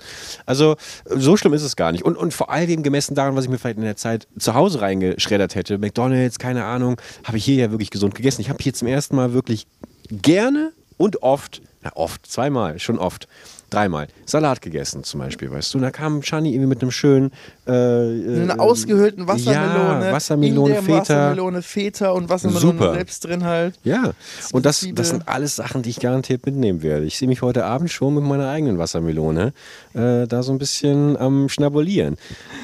Also 0.47 0.77
so 1.05 1.37
schlimm 1.37 1.53
ist 1.53 1.63
es 1.63 1.77
gar 1.77 1.93
nicht. 1.93 2.05
Und, 2.05 2.17
und 2.17 2.33
vor 2.33 2.51
allem 2.51 2.83
gemessen 2.83 3.15
daran, 3.15 3.37
was 3.37 3.45
ich 3.45 3.51
mir 3.51 3.59
vielleicht 3.59 3.79
in 3.79 3.85
der 3.85 3.97
Zeit 3.97 4.29
zu 4.39 4.55
Hause 4.55 4.81
reingeschreddert 4.81 5.55
hätte, 5.55 5.77
McDonalds, 5.77 6.39
keine 6.39 6.65
Ahnung, 6.65 6.97
habe 7.25 7.37
ich 7.37 7.45
hier 7.45 7.57
ja 7.57 7.71
wirklich 7.71 7.91
gesund 7.91 8.15
gegessen. 8.15 8.41
Ich 8.41 8.49
habe 8.49 8.63
hier 8.63 8.73
zum 8.73 8.89
ersten 8.89 9.15
Mal 9.15 9.35
wirklich 9.35 9.67
gerne 10.11 10.73
und 11.01 11.23
oft, 11.23 11.63
na 11.81 11.93
oft, 11.95 12.27
zweimal, 12.27 12.79
schon 12.79 12.99
oft, 12.99 13.27
dreimal 13.71 14.09
Salat 14.27 14.61
gegessen 14.61 15.05
zum 15.05 15.21
Beispiel, 15.21 15.51
weißt 15.51 15.73
du. 15.75 15.79
Und 15.79 15.83
da 15.83 15.91
kam 15.91 16.23
Shani 16.23 16.51
irgendwie 16.51 16.69
mit 16.69 16.83
einem 16.83 16.91
schönen 16.91 17.33
äh, 17.67 17.71
einer 17.71 18.55
äh, 18.55 18.59
ausgehöhlten 18.59 19.27
Wassermelone, 19.27 20.07
ja, 20.07 20.13
Wassermelone, 20.13 20.75
Feta. 20.83 20.99
Wassermelone, 20.99 21.63
Feta 21.63 22.11
und 22.11 22.29
Wassermelone 22.29 22.79
Super. 22.79 22.95
selbst 22.95 23.25
drin 23.25 23.45
halt. 23.45 23.79
Ja, 23.85 24.13
und 24.53 24.67
das, 24.67 24.87
das 24.93 25.11
sind 25.11 25.29
alles 25.29 25.57
Sachen, 25.57 25.83
die 25.83 25.91
ich 25.91 26.01
garantiert 26.01 26.45
mitnehmen 26.47 26.83
werde. 26.83 27.07
Ich 27.07 27.19
sehe 27.19 27.29
mich 27.29 27.43
heute 27.43 27.65
Abend 27.65 27.91
schon 27.91 28.15
mit 28.15 28.25
meiner 28.25 28.49
eigenen 28.49 28.79
Wassermelone 28.79 29.53
äh, 29.95 30.27
da 30.27 30.43
so 30.43 30.53
ein 30.53 30.59
bisschen 30.59 31.17
am 31.17 31.49
Schnabulieren. 31.49 32.17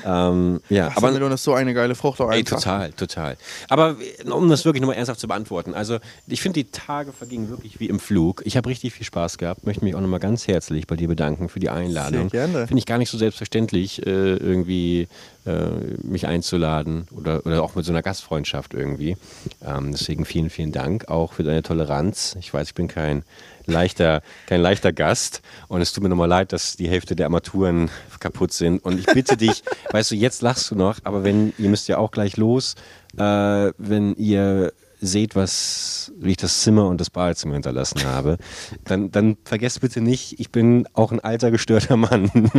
Ähm, 0.05 0.61
ja, 0.69 0.89
Wassermelone 0.89 1.27
aber, 1.27 1.35
ist 1.35 1.45
so 1.45 1.55
eine 1.55 1.75
geile 1.75 1.95
Frucht 1.95 2.21
auch 2.21 2.29
einfach. 2.29 2.37
Ey, 2.37 2.45
total, 2.45 2.93
total. 2.93 3.37
Aber 3.69 3.97
um 4.31 4.49
das 4.49 4.65
wirklich 4.65 4.81
nochmal 4.81 4.97
ernsthaft 4.97 5.21
zu 5.21 5.29
beantworten, 5.29 5.75
also 5.75 5.99
ich 6.27 6.41
finde, 6.41 6.65
die 6.65 6.71
Tage 6.71 7.13
vergingen 7.13 7.49
wirklich 7.49 7.81
wie 7.81 7.87
im 7.87 8.01
Flug. 8.01 8.43
Ich 8.45 8.57
habe 8.57 8.69
richtig 8.69 8.93
viel 8.93 9.07
Spaß 9.07 9.39
gehabt, 9.39 9.67
möchte 9.67 9.85
mich 9.85 9.95
auch 9.95 10.01
nochmal 10.01 10.21
ganz 10.21 10.49
herzlich 10.49 10.87
bei 10.87 10.96
dir 10.97 11.09
bedanken 11.09 11.49
für 11.49 11.61
die 11.61 11.71
Einladung. 11.71 12.31
Sehr 12.31 12.49
gerne. 12.49 12.67
Finde 12.67 12.79
ich 12.79 12.87
gar 12.87 12.99
nicht 12.99 13.11
so 13.11 13.19
selbstverständlich, 13.19 14.07
äh, 14.07 14.37
irgendwie 14.37 15.09
äh, 15.47 15.69
mich 16.03 16.27
einzuladen 16.27 17.07
oder, 17.17 17.45
oder 17.47 17.63
auch 17.63 17.75
mit 17.75 17.85
so 17.85 17.93
einer 17.93 18.03
Gastfreundschaft 18.03 18.75
irgendwie. 18.75 19.17
Ähm, 19.65 19.93
deswegen 19.93 20.25
vielen, 20.25 20.51
vielen 20.51 20.73
Dank 20.73 21.09
auch 21.09 21.33
für 21.35 21.43
deine 21.43 21.63
Toleranz. 21.63 22.37
Ich 22.39 22.53
weiß, 22.53 22.69
ich 22.69 22.75
bin 22.75 22.89
kein 22.89 23.23
leichter, 23.67 24.23
kein 24.47 24.61
leichter 24.61 24.93
Gast 24.93 25.43
und 25.69 25.81
es 25.81 25.93
tut 25.93 26.03
mir 26.03 26.09
nochmal 26.09 26.29
leid, 26.29 26.53
dass 26.53 26.77
die 26.77 26.89
Hälfte 26.89 27.17
der 27.17 27.27
Armaturen 27.27 27.91
kaputt 28.21 28.53
sind. 28.53 28.85
Und 28.85 28.99
ich 28.99 29.07
bitte 29.07 29.37
dich, 29.37 29.63
weißt 29.91 30.11
du, 30.11 30.15
jetzt 30.15 30.43
lachst 30.43 30.71
du 30.71 30.75
noch, 30.75 30.99
aber 31.05 31.25
wenn, 31.25 31.53
ihr 31.59 31.69
müsst 31.69 31.89
ja 31.89 31.99
auch 31.99 32.11
gleich 32.11 32.37
los, 32.37 32.75
äh, 33.17 33.73
wenn 33.79 34.15
ihr 34.17 34.73
seht, 35.01 35.37
was, 35.37 36.13
wie 36.19 36.31
ich 36.33 36.37
das 36.37 36.63
Zimmer 36.63 36.89
und 36.89 37.01
das 37.01 37.11
Badezimmer 37.11 37.55
hinterlassen 37.55 38.05
habe, 38.05 38.39
dann, 38.85 39.11
dann 39.11 39.37
vergesst 39.45 39.81
bitte 39.81 40.01
nicht, 40.01 40.41
ich 40.41 40.51
bin 40.51 40.87
auch 40.93 41.13
ein 41.13 41.21
alter, 41.21 41.51
gestörter 41.51 41.97
Mann. 41.97 42.31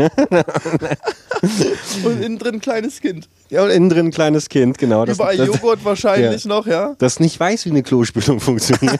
und 2.03 2.21
innen 2.21 2.37
drin 2.37 2.55
ein 2.55 2.61
kleines 2.61 3.01
Kind. 3.01 3.29
Ja, 3.49 3.63
und 3.63 3.69
innen 3.69 3.89
drin 3.89 4.07
ein 4.07 4.11
kleines 4.11 4.49
Kind, 4.49 4.77
genau. 4.77 5.05
Das, 5.05 5.17
Überall 5.17 5.37
das, 5.37 5.47
Joghurt 5.47 5.85
wahrscheinlich 5.85 6.43
ja, 6.43 6.49
noch, 6.49 6.67
ja? 6.67 6.95
Das 6.97 7.19
nicht 7.19 7.39
weiß, 7.39 7.65
wie 7.65 7.69
eine 7.69 7.83
Klospülung 7.83 8.39
funktioniert. 8.41 8.99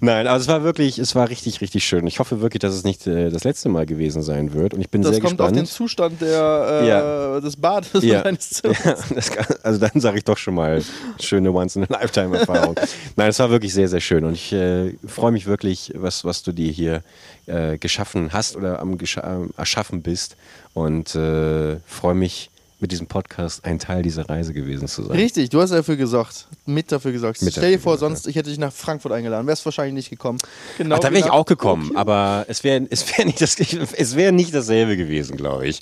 Nein, 0.00 0.26
aber 0.26 0.38
es 0.38 0.48
war 0.48 0.62
wirklich, 0.62 0.98
es 0.98 1.14
war 1.14 1.30
richtig, 1.30 1.60
richtig 1.60 1.84
schön. 1.84 2.06
Ich 2.06 2.18
hoffe 2.18 2.40
wirklich, 2.40 2.60
dass 2.60 2.74
es 2.74 2.84
nicht 2.84 3.06
äh, 3.06 3.30
das 3.30 3.44
letzte 3.44 3.68
Mal 3.68 3.86
gewesen 3.86 4.22
sein 4.22 4.52
wird. 4.52 4.74
Und 4.74 4.80
ich 4.80 4.90
bin 4.90 5.02
das 5.02 5.12
sehr 5.12 5.20
gespannt. 5.20 5.40
Das 5.40 5.46
kommt 5.46 5.56
auf 5.56 5.62
den 5.62 5.66
Zustand 5.66 6.20
der, 6.20 6.82
äh, 6.82 6.88
ja. 6.88 7.40
des 7.40 7.56
Bades 7.56 8.02
ja. 8.02 8.22
deines 8.22 8.50
Zimmers. 8.50 9.30
Kann, 9.30 9.46
also 9.62 9.80
dann 9.80 10.00
sage 10.00 10.18
ich 10.18 10.24
doch 10.24 10.38
schon 10.38 10.54
mal, 10.54 10.82
schöne 11.20 11.50
Once-in-a-Lifetime-Erfahrung. 11.52 12.74
Nein, 13.16 13.30
es 13.30 13.38
war 13.38 13.50
wirklich 13.50 13.72
sehr, 13.72 13.88
sehr 13.88 14.00
schön. 14.00 14.24
Und 14.24 14.34
ich 14.34 14.52
äh, 14.52 14.92
freue 15.06 15.32
mich 15.32 15.46
wirklich, 15.46 15.92
was, 15.94 16.24
was 16.24 16.42
du 16.42 16.52
dir 16.52 16.70
hier 16.70 17.02
äh, 17.46 17.78
geschaffen 17.78 18.32
hast 18.32 18.56
oder 18.56 18.80
am 18.80 18.98
erschaffen 19.56 20.02
bist. 20.02 20.36
Und 20.74 21.14
äh, 21.14 21.76
freue 21.86 22.14
mich, 22.14 22.50
mit 22.80 22.92
diesem 22.92 23.06
Podcast 23.08 23.64
ein 23.64 23.78
Teil 23.78 24.02
dieser 24.02 24.28
Reise 24.28 24.52
gewesen 24.52 24.86
zu 24.86 25.02
sein. 25.02 25.16
Richtig, 25.16 25.50
du 25.50 25.60
hast 25.60 25.70
dafür 25.70 25.96
gesorgt. 25.96 26.46
Mit 26.64 26.92
dafür 26.92 27.10
gesorgt. 27.10 27.42
Mit 27.42 27.52
Stell 27.52 27.72
dir 27.72 27.80
vor, 27.80 27.98
sonst, 27.98 28.28
ich 28.28 28.36
hätte 28.36 28.50
dich 28.50 28.58
nach 28.58 28.72
Frankfurt 28.72 29.12
eingeladen, 29.12 29.46
wärst 29.46 29.64
wahrscheinlich 29.64 29.94
nicht 29.94 30.10
gekommen. 30.10 30.38
Genau 30.76 30.96
Ach, 30.96 31.00
da 31.00 31.10
wäre 31.10 31.26
ich 31.26 31.30
auch 31.30 31.44
gekommen, 31.44 31.88
okay. 31.90 31.98
aber 31.98 32.44
es 32.48 32.62
wäre 32.62 32.86
es 32.90 33.16
wär 33.16 33.24
nicht, 33.24 33.40
das, 33.40 33.58
wär 33.58 34.32
nicht 34.32 34.54
dasselbe 34.54 34.96
gewesen, 34.96 35.36
glaube 35.36 35.66
ich. 35.66 35.80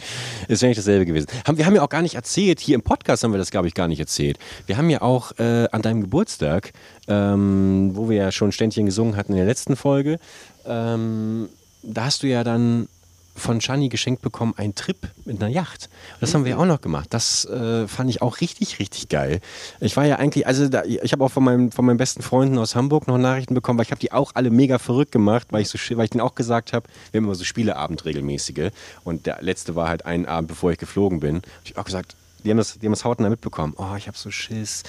Es 0.49 0.63
wäre 0.63 0.71
nicht 0.71 0.79
dasselbe 0.79 1.05
gewesen. 1.05 1.27
wir 1.53 1.67
haben 1.67 1.75
ja 1.75 1.83
auch 1.83 1.91
gar 1.91 2.03
nicht 2.03 2.15
erzählt, 2.15 2.61
hier 2.61 2.75
im 2.75 2.83
Podcast 2.83 3.25
haben 3.25 3.33
wir 3.33 3.39
das, 3.39 3.51
glaube 3.51 3.69
ich, 3.69 3.75
gar 3.75 3.89
nicht 3.89 4.01
erzählt. 4.01 4.39
Wir 4.67 4.79
haben 4.79 4.89
ja 4.89 5.03
auch 5.03 5.33
äh, 5.39 5.69
an 5.71 5.83
deinem 5.83 6.01
Geburtstag, 6.01 6.73
ähm, 7.09 7.91
wo 7.95 8.09
wir 8.09 8.17
ja 8.17 8.33
schon 8.33 8.53
Ständchen 8.53 8.87
gesungen 8.87 9.17
hatten 9.17 9.33
in 9.33 9.39
der 9.39 9.47
letzten 9.47 9.77
Folge, 9.77 10.19
ähm, 10.67 11.49
da 11.83 12.07
hast 12.07 12.23
du 12.23 12.27
ja 12.27 12.43
dann 12.43 12.89
von 13.37 13.61
Shani 13.61 13.89
geschenkt 13.89 14.23
bekommen, 14.23 14.55
einen 14.57 14.75
Trip 14.75 14.97
mit 15.25 15.41
einer 15.41 15.51
Yacht. 15.51 15.89
Das 16.21 16.35
haben 16.35 16.45
wir 16.45 16.53
ja 16.53 16.57
auch 16.59 16.67
noch 16.67 16.81
gemacht. 16.81 17.09
Das 17.11 17.45
äh, 17.45 17.87
fand 17.87 18.11
ich 18.11 18.23
auch 18.23 18.41
richtig, 18.41 18.79
richtig 18.79 19.09
geil. 19.09 19.41
Ich 19.81 19.97
war 19.97 20.05
ja 20.05 20.17
eigentlich, 20.17 20.47
also 20.47 20.69
da, 20.69 20.85
ich 20.85 21.13
habe 21.13 21.25
auch 21.25 21.31
von, 21.31 21.45
meinem, 21.45 21.71
von 21.71 21.85
meinen 21.85 21.99
besten 21.99 22.23
Freunden 22.23 22.59
aus 22.59 22.75
Hamburg 22.75 23.07
noch 23.07 23.19
Nachrichten 23.19 23.55
bekommen, 23.55 23.79
weil 23.79 23.85
ich 23.87 23.91
habe 23.91 24.01
die 24.01 24.13
auch 24.13 24.33
alle 24.35 24.51
mega 24.51 24.79
verrückt 24.79 25.13
gemacht, 25.13 25.49
weil 25.51 25.63
ich, 25.63 25.69
so, 25.69 25.79
weil 25.97 26.05
ich 26.05 26.11
denen 26.11 26.23
auch 26.23 26.35
gesagt 26.35 26.73
habe, 26.73 26.89
wir 27.11 27.19
haben 27.19 27.27
immer 27.27 27.35
so 27.35 27.45
Spieleabend 27.45 28.05
regelmäßige. 28.05 28.71
Und 29.05 29.27
der 29.27 29.43
letzte 29.43 29.77
war 29.77 29.89
halt 29.89 30.07
ein 30.07 30.27
Abend, 30.27 30.49
bevor 30.49 30.73
ich 30.73 30.79
geflogen 30.79 31.21
bin. 31.21 31.43
Ich 31.65 31.73
habe 31.73 31.81
auch 31.81 31.85
gesagt, 31.85 32.17
die 32.47 32.51
haben 32.51 32.59
das, 32.59 32.79
die 32.79 32.87
haben 32.87 32.93
das 32.93 33.05
hautnah 33.05 33.29
mitbekommen. 33.29 33.75
Oh, 33.77 33.97
ich 33.97 34.07
habe 34.07 34.17
so 34.17 34.31
Schiss. 34.31 34.85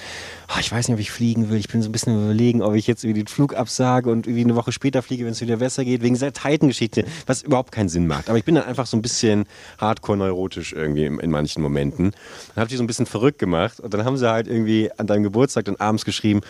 Oh, 0.48 0.58
ich 0.60 0.70
weiß 0.70 0.88
nicht, 0.88 0.94
ob 0.94 1.00
ich 1.00 1.10
fliegen 1.10 1.50
will. 1.50 1.58
Ich 1.58 1.68
bin 1.68 1.82
so 1.82 1.88
ein 1.88 1.92
bisschen 1.92 2.14
überlegen, 2.14 2.62
ob 2.62 2.74
ich 2.74 2.86
jetzt 2.86 3.04
irgendwie 3.04 3.24
den 3.24 3.26
Flug 3.26 3.54
absage 3.54 4.10
und 4.10 4.26
irgendwie 4.26 4.44
eine 4.44 4.54
Woche 4.54 4.70
später 4.70 5.02
fliege, 5.02 5.24
wenn 5.24 5.32
es 5.32 5.40
wieder 5.40 5.56
besser 5.56 5.84
geht, 5.84 6.02
wegen 6.02 6.14
dieser 6.14 6.32
Titan-Geschichte, 6.32 7.04
was 7.26 7.42
überhaupt 7.42 7.72
keinen 7.72 7.88
Sinn 7.88 8.06
macht. 8.06 8.28
Aber 8.28 8.38
ich 8.38 8.44
bin 8.44 8.54
dann 8.54 8.64
einfach 8.64 8.86
so 8.86 8.96
ein 8.96 9.02
bisschen 9.02 9.46
hardcore-neurotisch 9.78 10.72
irgendwie 10.72 11.04
in, 11.04 11.18
in, 11.18 11.30
manchen 11.30 11.62
Momenten. 11.62 12.12
Dann 12.54 12.62
habe 12.62 12.70
ich 12.70 12.76
so 12.76 12.82
ein 12.82 12.86
bisschen 12.86 13.06
verrückt 13.06 13.40
gemacht 13.40 13.80
und 13.80 13.92
dann 13.92 14.04
haben 14.04 14.16
sie 14.16 14.30
halt 14.30 14.46
irgendwie 14.46 14.90
an 14.96 15.08
deinem 15.08 15.24
Geburtstag 15.24 15.64
dann 15.64 15.76
abends 15.76 16.04
geschrieben, 16.04 16.40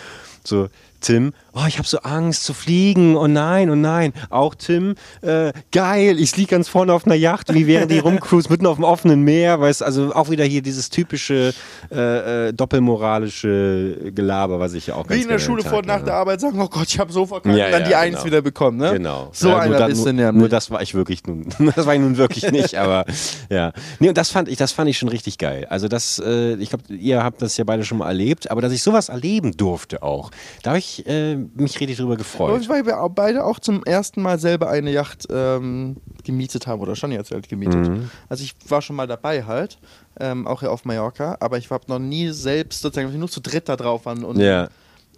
so, 0.44 0.68
Tim, 1.00 1.32
oh, 1.52 1.64
ich 1.66 1.78
habe 1.78 1.88
so 1.88 1.98
Angst 1.98 2.44
zu 2.44 2.54
fliegen, 2.54 3.16
oh 3.16 3.26
nein, 3.26 3.70
oh 3.70 3.74
nein. 3.74 4.12
Auch 4.30 4.54
Tim, 4.54 4.94
äh, 5.22 5.52
geil, 5.72 6.18
ich 6.18 6.36
liege 6.36 6.50
ganz 6.50 6.68
vorne 6.68 6.92
auf 6.92 7.06
einer 7.06 7.14
Yacht, 7.14 7.52
wie 7.54 7.66
während 7.66 7.90
die 7.90 7.98
rumcruise 7.98 8.48
mitten 8.50 8.66
auf 8.66 8.76
dem 8.76 8.84
offenen 8.84 9.22
Meer, 9.22 9.60
weißt 9.60 9.82
also 9.82 10.14
auch 10.14 10.30
wieder 10.30 10.44
hier 10.44 10.62
dieses 10.62 10.90
typische 10.90 11.54
äh, 11.90 12.48
äh, 12.48 12.52
doppelmoralische 12.52 14.12
Gelaber, 14.14 14.60
was 14.60 14.74
ich 14.74 14.88
ja 14.88 14.94
auch 14.94 15.06
ganz 15.06 15.18
Wie 15.18 15.22
in 15.22 15.28
der 15.28 15.38
Schule 15.38 15.62
vor 15.62 15.78
und 15.78 15.86
nach 15.86 16.04
der 16.04 16.14
Arbeit 16.14 16.40
sagen, 16.40 16.60
oh 16.60 16.68
Gott, 16.68 16.88
ich 16.88 16.98
habe 16.98 17.12
so 17.12 17.26
verkackt, 17.26 17.56
ja, 17.56 17.70
dann 17.70 17.82
ja, 17.82 17.88
die 17.88 17.94
Eins 17.94 18.16
genau. 18.16 18.26
wieder 18.26 18.42
bekommen, 18.42 18.78
ne? 18.78 18.92
Genau. 18.92 19.30
So 19.32 19.50
ja, 19.50 19.58
einer 19.58 19.88
ist 19.88 20.04
denn 20.04 20.18
ja. 20.18 20.32
Nur 20.32 20.48
das 20.48 20.70
war 20.70 20.82
ich 20.82 20.94
wirklich 20.94 21.26
nun, 21.26 21.46
das 21.76 21.86
war 21.86 21.94
ich 21.94 22.00
nun 22.00 22.16
wirklich 22.16 22.50
nicht, 22.50 22.76
aber 22.76 23.04
ja. 23.50 23.72
Nee, 23.98 24.08
und 24.08 24.18
das 24.18 24.30
fand 24.30 24.48
ich, 24.48 24.56
das 24.56 24.72
fand 24.72 24.90
ich 24.90 24.98
schon 24.98 25.08
richtig 25.08 25.38
geil. 25.38 25.66
Also 25.70 25.88
das, 25.88 26.20
äh, 26.24 26.54
ich 26.54 26.70
glaube, 26.70 26.84
ihr 26.92 27.22
habt 27.22 27.42
das 27.42 27.56
ja 27.56 27.64
beide 27.64 27.84
schon 27.84 27.98
mal 27.98 28.08
erlebt, 28.08 28.50
aber 28.50 28.60
dass 28.60 28.72
ich 28.72 28.82
sowas 28.82 29.08
erleben 29.08 29.56
durfte 29.56 30.02
auch, 30.02 30.30
da 30.62 30.70
habe 30.70 30.78
ich 30.78 30.87
äh, 31.06 31.36
mich 31.36 31.78
richtig 31.80 31.96
drüber 31.98 32.16
gefreut. 32.16 32.68
Weil 32.68 32.86
wir 32.86 32.96
beide 33.14 33.44
auch 33.44 33.58
zum 33.58 33.84
ersten 33.84 34.22
Mal 34.22 34.38
selber 34.38 34.68
eine 34.68 34.90
Yacht 34.90 35.26
ähm, 35.30 35.96
gemietet 36.24 36.66
haben 36.66 36.80
oder 36.80 36.96
schon 36.96 37.12
jetzt 37.12 37.30
halt 37.30 37.48
gemietet. 37.48 37.88
Mhm. 37.88 38.10
Also 38.28 38.44
ich 38.44 38.54
war 38.68 38.82
schon 38.82 38.96
mal 38.96 39.06
dabei 39.06 39.44
halt, 39.44 39.78
ähm, 40.20 40.46
auch 40.46 40.60
hier 40.60 40.72
auf 40.72 40.84
Mallorca, 40.84 41.36
aber 41.40 41.58
ich 41.58 41.70
habe 41.70 41.84
noch 41.88 41.98
nie 41.98 42.30
selbst 42.30 42.80
sozusagen 42.80 43.16
nur 43.18 43.28
zu 43.28 43.40
dritt 43.40 43.68
da 43.68 43.76
drauf 43.76 44.06
waren 44.06 44.24
und 44.24 44.38
ja. 44.38 44.68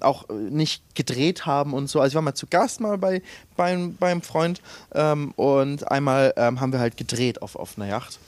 auch 0.00 0.28
äh, 0.28 0.32
nicht 0.32 0.94
gedreht 0.94 1.46
haben 1.46 1.74
und 1.74 1.88
so. 1.88 2.00
Also 2.00 2.12
ich 2.12 2.14
war 2.14 2.22
mal 2.22 2.34
zu 2.34 2.46
Gast 2.46 2.80
mal 2.80 2.98
bei 2.98 3.22
beim, 3.56 3.96
beim 3.96 4.22
Freund 4.22 4.60
ähm, 4.94 5.32
und 5.36 5.90
einmal 5.90 6.32
ähm, 6.36 6.60
haben 6.60 6.72
wir 6.72 6.80
halt 6.80 6.96
gedreht 6.96 7.42
auf, 7.42 7.56
auf 7.56 7.76
einer 7.76 7.88
Yacht, 7.88 8.18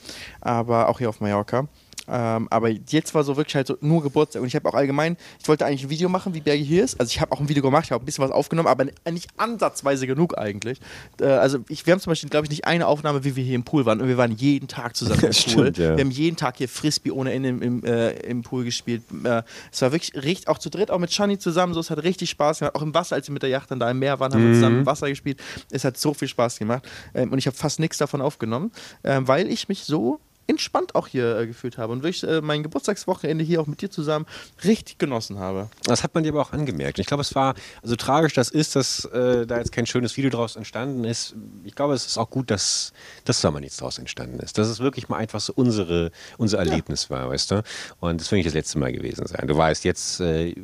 aber 0.40 0.88
auch 0.88 0.98
hier 0.98 1.08
auf 1.08 1.20
Mallorca. 1.20 1.68
Ähm, 2.08 2.48
aber 2.50 2.68
jetzt 2.68 3.14
war 3.14 3.22
so 3.22 3.36
wirklich 3.36 3.54
halt 3.54 3.66
so 3.66 3.76
nur 3.80 4.02
Geburtstag. 4.02 4.42
Und 4.42 4.48
ich 4.48 4.56
habe 4.56 4.68
auch 4.68 4.74
allgemein, 4.74 5.16
ich 5.40 5.48
wollte 5.48 5.64
eigentlich 5.64 5.84
ein 5.84 5.90
Video 5.90 6.08
machen, 6.08 6.34
wie 6.34 6.40
Berge 6.40 6.62
hier 6.62 6.82
ist. 6.82 6.98
Also 6.98 7.10
ich 7.10 7.20
habe 7.20 7.32
auch 7.32 7.40
ein 7.40 7.48
Video 7.48 7.62
gemacht, 7.62 7.84
ich 7.84 7.92
habe 7.92 8.02
ein 8.02 8.06
bisschen 8.06 8.24
was 8.24 8.30
aufgenommen, 8.30 8.68
aber 8.68 8.86
nicht 9.10 9.28
ansatzweise 9.36 10.06
genug 10.06 10.36
eigentlich. 10.36 10.80
Äh, 11.20 11.26
also 11.26 11.58
ich, 11.68 11.86
wir 11.86 11.92
haben 11.92 12.00
zum 12.00 12.10
Beispiel, 12.10 12.28
glaube 12.28 12.46
ich, 12.46 12.50
nicht 12.50 12.64
eine 12.66 12.86
Aufnahme, 12.86 13.24
wie 13.24 13.36
wir 13.36 13.44
hier 13.44 13.54
im 13.54 13.64
Pool 13.64 13.86
waren. 13.86 14.00
Und 14.00 14.08
wir 14.08 14.16
waren 14.16 14.32
jeden 14.32 14.68
Tag 14.68 14.96
zusammen 14.96 15.20
im 15.22 15.30
Pool. 15.30 15.32
Stimmt, 15.32 15.78
ja. 15.78 15.96
Wir 15.96 16.04
haben 16.04 16.10
jeden 16.10 16.36
Tag 16.36 16.56
hier 16.56 16.68
Frisbee 16.68 17.12
ohne 17.12 17.32
Ende 17.32 17.50
im, 17.50 17.62
im, 17.62 17.84
äh, 17.84 18.10
im 18.22 18.42
Pool 18.42 18.64
gespielt. 18.64 19.02
Äh, 19.24 19.42
es 19.70 19.80
war 19.82 19.92
wirklich 19.92 20.14
richtig, 20.14 20.48
auch 20.48 20.58
zu 20.58 20.70
dritt, 20.70 20.90
auch 20.90 20.98
mit 20.98 21.12
Shani 21.12 21.38
zusammen. 21.38 21.74
So, 21.74 21.80
es 21.80 21.90
hat 21.90 22.02
richtig 22.02 22.30
Spaß 22.30 22.58
gemacht. 22.58 22.74
Auch 22.74 22.82
im 22.82 22.94
Wasser, 22.94 23.16
als 23.16 23.28
wir 23.28 23.32
mit 23.32 23.42
der 23.42 23.50
Yacht 23.50 23.70
dann 23.70 23.78
da 23.78 23.90
im 23.90 23.98
Meer 23.98 24.18
waren, 24.18 24.32
haben 24.32 24.42
mhm. 24.42 24.48
wir 24.48 24.54
zusammen 24.54 24.78
im 24.80 24.86
Wasser 24.86 25.08
gespielt. 25.08 25.40
Es 25.70 25.84
hat 25.84 25.96
so 25.96 26.14
viel 26.14 26.28
Spaß 26.28 26.58
gemacht. 26.58 26.82
Ähm, 27.14 27.30
und 27.30 27.38
ich 27.38 27.46
habe 27.46 27.56
fast 27.56 27.78
nichts 27.78 27.98
davon 27.98 28.20
aufgenommen, 28.20 28.72
ähm, 29.04 29.28
weil 29.28 29.48
ich 29.50 29.68
mich 29.68 29.84
so 29.84 30.20
entspannt 30.46 30.94
auch 30.94 31.06
hier 31.06 31.38
äh, 31.38 31.46
gefühlt 31.46 31.78
habe 31.78 31.92
und 31.92 32.02
wirklich 32.02 32.22
äh, 32.24 32.40
mein 32.40 32.62
Geburtstagswochenende 32.62 33.44
hier 33.44 33.60
auch 33.60 33.66
mit 33.66 33.80
dir 33.80 33.90
zusammen 33.90 34.26
richtig 34.64 34.98
genossen 34.98 35.38
habe. 35.38 35.68
Das 35.84 36.02
hat 36.02 36.14
man 36.14 36.24
dir 36.24 36.30
aber 36.30 36.42
auch 36.42 36.52
angemerkt. 36.52 36.98
Ich 36.98 37.06
glaube, 37.06 37.22
es 37.22 37.34
war, 37.34 37.54
also 37.82 37.96
tragisch 37.96 38.34
das 38.34 38.50
ist, 38.50 38.76
dass 38.76 39.04
äh, 39.06 39.46
da 39.46 39.58
jetzt 39.58 39.72
kein 39.72 39.86
schönes 39.86 40.16
Video 40.16 40.30
draus 40.30 40.56
entstanden 40.56 41.04
ist. 41.04 41.34
Ich 41.64 41.74
glaube, 41.74 41.94
es 41.94 42.06
ist 42.06 42.18
auch 42.18 42.30
gut, 42.30 42.50
dass, 42.50 42.92
dass 43.24 43.40
da 43.40 43.50
mal 43.50 43.60
nichts 43.60 43.76
draus 43.76 43.98
entstanden 43.98 44.40
ist. 44.40 44.58
Dass 44.58 44.68
es 44.68 44.80
wirklich 44.80 45.08
mal 45.08 45.16
einfach 45.18 45.40
so 45.40 45.52
unsere, 45.54 46.10
unser 46.38 46.58
Erlebnis 46.58 47.08
ja. 47.08 47.16
war, 47.16 47.30
weißt 47.30 47.50
du? 47.50 47.62
Und 48.00 48.20
das 48.20 48.30
wird 48.30 48.38
nicht 48.38 48.46
das 48.46 48.54
letzte 48.54 48.78
Mal 48.78 48.92
gewesen 48.92 49.26
sein. 49.26 49.46
Du 49.46 49.56
weißt, 49.56 49.84
jetzt 49.84 50.20
äh, 50.20 50.54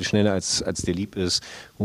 schneller 0.00 0.32
als, 0.32 0.62
als 0.62 0.82
dir 0.82 0.94
lieb 0.94 1.16
ist, 1.16 1.42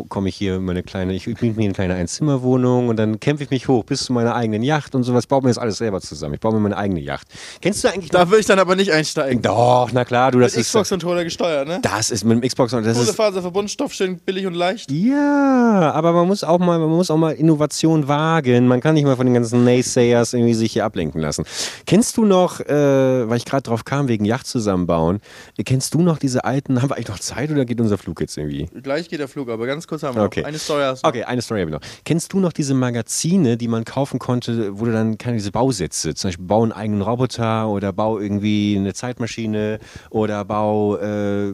komme 0.10 0.30
ich 0.30 0.36
hier 0.36 0.56
in 0.56 0.66
meine 0.66 0.84
kleine, 0.84 1.14
ich 1.14 1.28
miete 1.28 1.46
mir 1.46 1.66
eine 1.66 1.74
kleine 1.74 1.96
Einzimmerwohnung 1.96 2.89
und 2.89 2.98
dann 2.98 3.20
kämpfe 3.20 3.43
ich 3.43 3.50
mich 3.50 3.68
hoch 3.68 3.84
bis 3.84 4.04
zu 4.04 4.14
meiner 4.14 4.36
eigenen 4.36 4.64
Yacht 4.64 4.96
und 4.96 5.04
sowas. 5.04 5.26
Ich 5.26 5.30
baue 5.30 5.41
mir 5.41 5.50
das 5.50 5.58
alles 5.58 5.78
selber 5.78 6.02
zusammen. 6.02 6.36
Ich 6.36 6.39
baue 6.39 6.54
mir 6.54 6.60
meine 6.60 6.78
eigene 6.78 7.00
Yacht. 7.00 7.28
Kennst 7.61 7.83
du 7.83 7.89
eigentlich? 7.89 8.09
Da 8.09 8.29
will 8.29 8.39
ich 8.39 8.45
dann 8.45 8.59
aber 8.59 8.75
nicht 8.75 8.91
einsteigen. 8.91 9.41
Doch, 9.41 9.89
na 9.93 10.05
klar, 10.05 10.31
du 10.31 10.39
das 10.39 10.53
mit 10.53 10.61
ist. 10.61 10.67
Xbox-Controller 10.67 11.23
gesteuert, 11.23 11.67
ne? 11.67 11.79
Das 11.81 12.11
ist 12.11 12.23
mit 12.23 12.41
dem 12.41 12.47
Xbox-Controller. 12.47 12.95
Kohlefaserverbund, 12.95 13.71
Stoff 13.71 13.93
schön 13.93 14.17
billig 14.19 14.45
und 14.45 14.53
leicht. 14.53 14.91
Ja, 14.91 15.91
aber 15.93 16.13
man 16.13 16.27
muss 16.27 16.43
auch 16.43 16.59
mal, 16.59 16.79
man 16.79 16.89
muss 16.89 17.11
auch 17.11 17.17
mal 17.17 17.31
Innovation 17.31 18.07
wagen. 18.07 18.67
Man 18.67 18.81
kann 18.81 18.95
nicht 18.95 19.05
mal 19.05 19.15
von 19.15 19.25
den 19.25 19.33
ganzen 19.33 19.63
Naysayers 19.63 20.33
irgendwie 20.33 20.53
sich 20.53 20.73
hier 20.73 20.86
ablenken 20.86 21.21
lassen. 21.21 21.45
Kennst 21.86 22.17
du 22.17 22.25
noch, 22.25 22.59
äh, 22.59 23.29
weil 23.29 23.38
ich 23.38 23.45
gerade 23.45 23.63
drauf 23.63 23.86
kam 23.86 24.07
wegen 24.07 24.25
Yacht 24.25 24.47
zusammenbauen, 24.47 25.19
kennst 25.65 25.93
du 25.93 26.01
noch 26.01 26.17
diese 26.17 26.43
alten? 26.45 26.81
Haben 26.81 26.89
wir 26.89 26.95
eigentlich 26.95 27.09
noch 27.09 27.19
Zeit 27.19 27.51
oder 27.51 27.65
geht 27.65 27.79
unser 27.81 27.97
Flug 27.97 28.21
jetzt 28.21 28.38
irgendwie? 28.38 28.67
Gleich 28.81 29.09
geht 29.09 29.19
der 29.19 29.27
Flug, 29.27 29.49
aber 29.49 29.65
ganz 29.65 29.88
kurz 29.88 30.03
haben 30.03 30.15
wir 30.15 30.23
okay. 30.23 30.41
noch. 30.41 30.47
Eine 30.47 30.59
Story 30.59 30.83
hast 30.83 31.03
du 31.03 31.09
Okay, 31.09 31.23
eine 31.23 31.41
Story 31.41 31.61
habe 31.61 31.71
ich 31.71 31.75
noch. 31.75 32.03
Kennst 32.03 32.33
du 32.33 32.39
noch 32.39 32.53
diese 32.53 32.73
Magazine, 32.73 33.57
die 33.57 33.67
man 33.67 33.86
kaufen 33.86 34.19
konnte, 34.19 34.79
wo 34.79 34.86
du 34.86 34.91
dann 34.91 35.17
keine 35.17 35.38
diese 35.38 35.51
Bausätze, 35.51 36.13
zum 36.15 36.29
Beispiel 36.29 36.45
bau 36.45 36.63
einen 36.63 36.71
eigenen 36.71 37.01
Roboter 37.01 37.24
oder 37.30 37.93
bau 37.93 38.19
irgendwie 38.19 38.76
eine 38.78 38.93
Zeitmaschine 38.93 39.80
oder 40.09 40.45
bau 40.45 40.97
äh, 40.97 41.53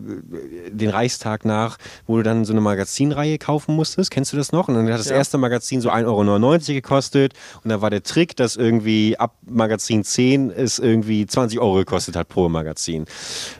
den 0.70 0.90
Reichstag 0.90 1.46
nach, 1.46 1.78
wo 2.08 2.18
du 2.18 2.24
dann 2.24 2.46
so 2.46 2.54
eine 2.54 2.62
Magazinreihe 2.62 3.38
kaufen 3.38 3.76
musstest. 3.76 4.12
Kennst 4.12 4.34
du 4.34 4.38
das 4.38 4.52
noch? 4.52 4.68
Und 4.68 4.76
dann 4.76 4.92
hat 4.92 5.00
das 5.00 5.10
ja. 5.10 5.16
erste 5.16 5.38
Magazin 5.38 5.82
so 5.82 5.90
1,99 5.90 6.06
Euro 6.08 6.60
gekostet 6.74 7.34
und 7.64 7.70
da 7.70 7.82
war 7.82 7.90
der 7.90 8.04
Trick, 8.04 8.36
dass 8.36 8.56
irgendwie 8.56 9.18
ab 9.18 9.36
Magazin 9.46 10.04
10 10.04 10.52
es 10.52 10.80
irgendwie 10.80 11.26
20 11.26 11.60
Euro 11.60 11.76
gekostet 11.76 12.16
hat 12.16 12.30
pro 12.30 12.50
Magazin. 12.50 13.06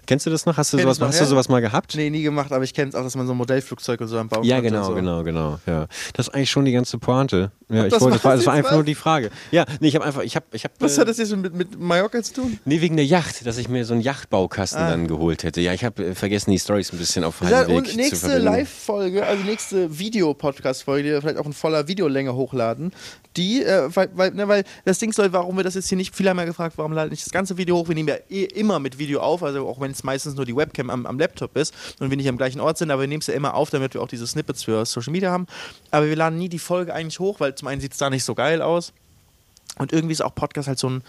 Kennst 0.06 0.26
du 0.26 0.30
das 0.30 0.46
noch? 0.46 0.58
Hast 0.58 0.74
du, 0.74 0.78
sowas, 0.78 1.00
noch, 1.00 1.08
hast 1.08 1.16
ja? 1.16 1.22
du 1.22 1.30
sowas 1.30 1.50
mal 1.50 1.62
gehabt? 1.62 1.96
Nee, 1.96 2.10
nie 2.10 2.24
gemacht, 2.24 2.52
aber 2.52 2.64
ich 2.64 2.74
kenne 2.74 2.90
es 2.90 2.96
auch, 2.96 3.04
dass 3.04 3.16
man 3.16 3.28
so 3.28 3.34
ein 3.34 3.38
Modellflugzeug 3.38 4.02
und 4.02 4.08
so 4.08 4.18
am 4.18 4.28
Bau 4.28 4.42
Ja, 4.44 4.60
genau, 4.60 4.84
so. 4.84 4.96
genau, 4.96 5.24
genau. 5.24 5.60
Ja. 5.66 5.88
Das 6.14 6.28
ist 6.28 6.34
eigentlich 6.34 6.52
schon 6.52 6.66
die 6.66 6.72
ganze 6.72 6.98
Pointe. 6.98 7.52
Ja, 7.70 7.86
ich 7.86 7.94
das 7.94 8.02
wollte, 8.02 8.24
war, 8.24 8.36
das 8.36 8.46
war 8.46 8.54
einfach 8.54 8.72
was? 8.72 8.78
nur 8.78 8.84
die 8.84 8.96
Frage. 8.96 9.30
Ja, 9.52 9.66
nee, 9.80 9.88
ich 9.88 9.96
habe 9.96 10.06
einfach, 10.06 10.24
ich 10.24 10.36
habe, 10.36 10.46
ich 10.52 10.66
habe. 10.66 10.74
Was 10.80 10.98
äh, 10.98 11.02
hat 11.02 11.08
das 11.08 11.18
jetzt 11.18 11.36
mit, 11.36 11.54
mit 11.54 11.80
Mallorca 12.02 12.24
zu 12.24 12.34
tun? 12.34 12.60
Nee, 12.66 12.82
wegen 12.82 12.96
der 12.96 13.06
Yacht, 13.06 13.46
dass 13.46 13.58
ich 13.58 13.70
mir 13.70 13.86
so 13.86 13.94
einen 13.94 14.02
Yachtbaukasten 14.02 14.82
ah. 14.82 14.90
dann 14.90 15.08
geholt 15.08 15.44
hätte. 15.44 15.62
Ja, 15.62 15.74
ich 15.74 15.84
habe 15.84 16.04
äh, 16.08 16.16
vergessen, 16.16 16.52
die 16.52 16.58
Storys 16.58 16.92
ein 16.92 16.98
bisschen 16.98 17.24
auf 17.24 17.42
halbem 17.42 17.68
Weg 17.68 17.78
und 17.78 17.96
nächste 17.96 18.40
Live-Folge, 18.40 19.26
also 19.26 19.44
nächste 19.44 20.00
Video-Podcast-Folge, 20.00 21.04
die 21.04 21.10
wir 21.10 21.22
vielleicht 21.22 21.38
auch 21.38 21.46
in 21.46 21.54
voller 21.54 21.88
Videolänge 21.88 22.34
hochladen, 22.34 22.92
die, 23.38 23.64
äh, 23.64 23.96
weil, 23.96 24.10
weil, 24.16 24.32
ne, 24.32 24.48
weil 24.48 24.64
das 24.84 25.00
Ding 25.00 25.14
soll, 25.14 25.32
warum 25.32 25.58
wir 25.58 25.64
das 25.64 25.76
jetzt 25.76 25.90
hier 25.90 25.98
nicht, 25.98 26.16
viele 26.16 26.32
haben 26.32 26.40
ja 26.40 26.46
gefragt, 26.46 26.78
warum 26.78 26.94
laden 26.94 27.12
nicht 27.12 27.26
das 27.26 27.32
ganze 27.32 27.58
Video 27.58 27.78
hoch, 27.78 27.88
wir 27.88 27.96
nehmen 27.96 28.10
ja 28.10 28.16
eh 28.30 28.46
immer 28.46 28.80
mit 28.80 28.98
Video 28.98 29.22
auf, 29.22 29.44
also 29.44 29.68
auch 29.68 29.80
wenn 29.80 29.92
es 29.92 30.04
meistens 30.04 30.36
nur 30.36 30.46
die 30.46 30.56
Webcam 30.56 30.90
am, 30.90 31.06
am 31.06 31.20
Laptop 31.20 31.56
ist 31.56 31.74
und 32.00 32.10
wir 32.10 32.18
nicht 32.18 32.30
am 32.30 32.38
gleichen 32.38 32.60
Ort 32.60 32.78
sind, 32.78 32.90
aber 32.90 33.02
wir 33.02 33.08
nehmen 33.08 33.22
es 33.22 33.28
ja 33.28 33.36
immer 33.36 33.54
auf, 33.54 33.70
damit 33.70 33.94
wir 33.94 34.02
auch 34.02 34.08
diese 34.08 34.26
Snippets 34.26 34.64
für 34.64 34.86
Social 34.86 35.12
Media 35.12 35.32
haben, 35.32 35.46
aber 35.92 36.08
wir 36.08 36.16
laden 36.16 36.40
nie 36.40 36.50
die 36.50 36.60
Folge 36.60 36.94
eigentlich 36.94 37.20
hoch, 37.20 37.40
weil 37.40 37.56
zum 37.56 37.68
einen 37.68 37.80
sieht 37.80 37.92
es 37.92 37.98
da 38.00 38.10
nicht 38.10 38.24
so 38.24 38.34
geil 38.34 38.62
aus 38.62 38.92
und 39.78 39.94
irgendwie 39.94 40.14
ist 40.14 40.22
auch 40.22 40.36
Podcast 40.36 40.68
halt 40.68 40.80
so 40.80 40.90
ein 40.90 41.04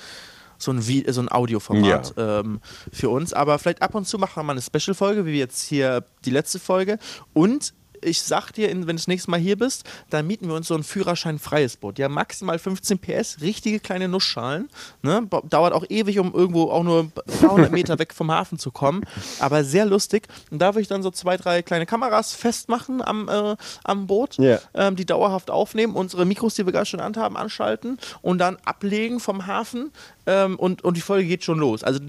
so 0.63 0.73
ein, 0.73 0.81
so 0.81 1.21
ein 1.21 1.31
Audioformat 1.31 2.15
ja. 2.17 2.41
ähm, 2.41 2.61
für 2.93 3.11
uns. 3.11 3.33
Aber 3.33 3.59
vielleicht 3.59 3.83
ab 3.83 3.95
und 3.95 4.07
zu 4.07 4.19
machen 4.19 4.37
wir 4.37 4.43
mal 4.43 4.53
eine 4.53 4.63
Special-Folge, 4.63 5.27
wie 5.27 5.39
jetzt 5.39 5.63
hier 5.63 6.05
die 6.25 6.31
letzte 6.31 6.59
Folge. 6.59 6.99
Und 7.33 7.75
ich 8.05 8.23
sag 8.23 8.53
dir, 8.53 8.69
wenn 8.69 8.81
du 8.81 8.95
das 8.95 9.07
nächste 9.07 9.31
Mal 9.31 9.41
hier 9.41 9.57
bist, 9.57 9.85
dann 10.11 10.27
mieten 10.27 10.49
wir 10.49 10.55
uns 10.55 10.69
so 10.69 10.75
ein 10.75 10.83
Führerschein-freies 10.83 11.77
Boot. 11.77 11.99
Ja, 11.99 12.09
maximal 12.09 12.59
15 12.59 12.99
PS, 12.99 13.41
richtige 13.41 13.81
kleine 13.81 14.09
Nussschalen. 14.09 14.69
Ne? 15.03 15.29
Dauert 15.49 15.73
auch 15.73 15.85
ewig, 15.89 16.19
um 16.19 16.33
irgendwo 16.35 16.71
auch 16.71 16.83
nur 16.83 17.01
ein 17.01 17.11
paar 17.11 17.53
hundert 17.53 17.73
Meter 17.73 17.99
weg 17.99 18.13
vom 18.13 18.31
Hafen 18.31 18.59
zu 18.59 18.71
kommen. 18.71 19.05
Aber 19.39 19.65
sehr 19.65 19.87
lustig. 19.87 20.29
Und 20.51 20.61
da 20.61 20.75
würde 20.75 20.83
ich 20.83 20.89
dann 20.89 21.03
so 21.03 21.11
zwei, 21.11 21.37
drei 21.37 21.63
kleine 21.63 21.87
Kameras 21.87 22.35
festmachen 22.35 23.03
am, 23.03 23.29
äh, 23.29 23.57
am 23.85 24.07
Boot, 24.07 24.39
yeah. 24.39 24.61
ähm, 24.75 24.97
die 24.97 25.07
dauerhaft 25.07 25.51
aufnehmen, 25.51 25.95
unsere 25.95 26.25
Mikros, 26.25 26.55
die 26.55 26.67
wir 26.67 26.73
gerade 26.73 26.87
schon 26.87 27.01
anhaben, 27.01 27.37
anschalten 27.37 27.99
und 28.21 28.39
dann 28.39 28.57
ablegen 28.65 29.21
vom 29.21 29.47
Hafen. 29.47 29.93
Ähm, 30.27 30.57
und, 30.57 30.85
und 30.85 30.97
die 30.97 31.01
Folge 31.01 31.27
geht 31.27 31.45
schon 31.45 31.59
los. 31.59 31.83
Also 31.83 32.01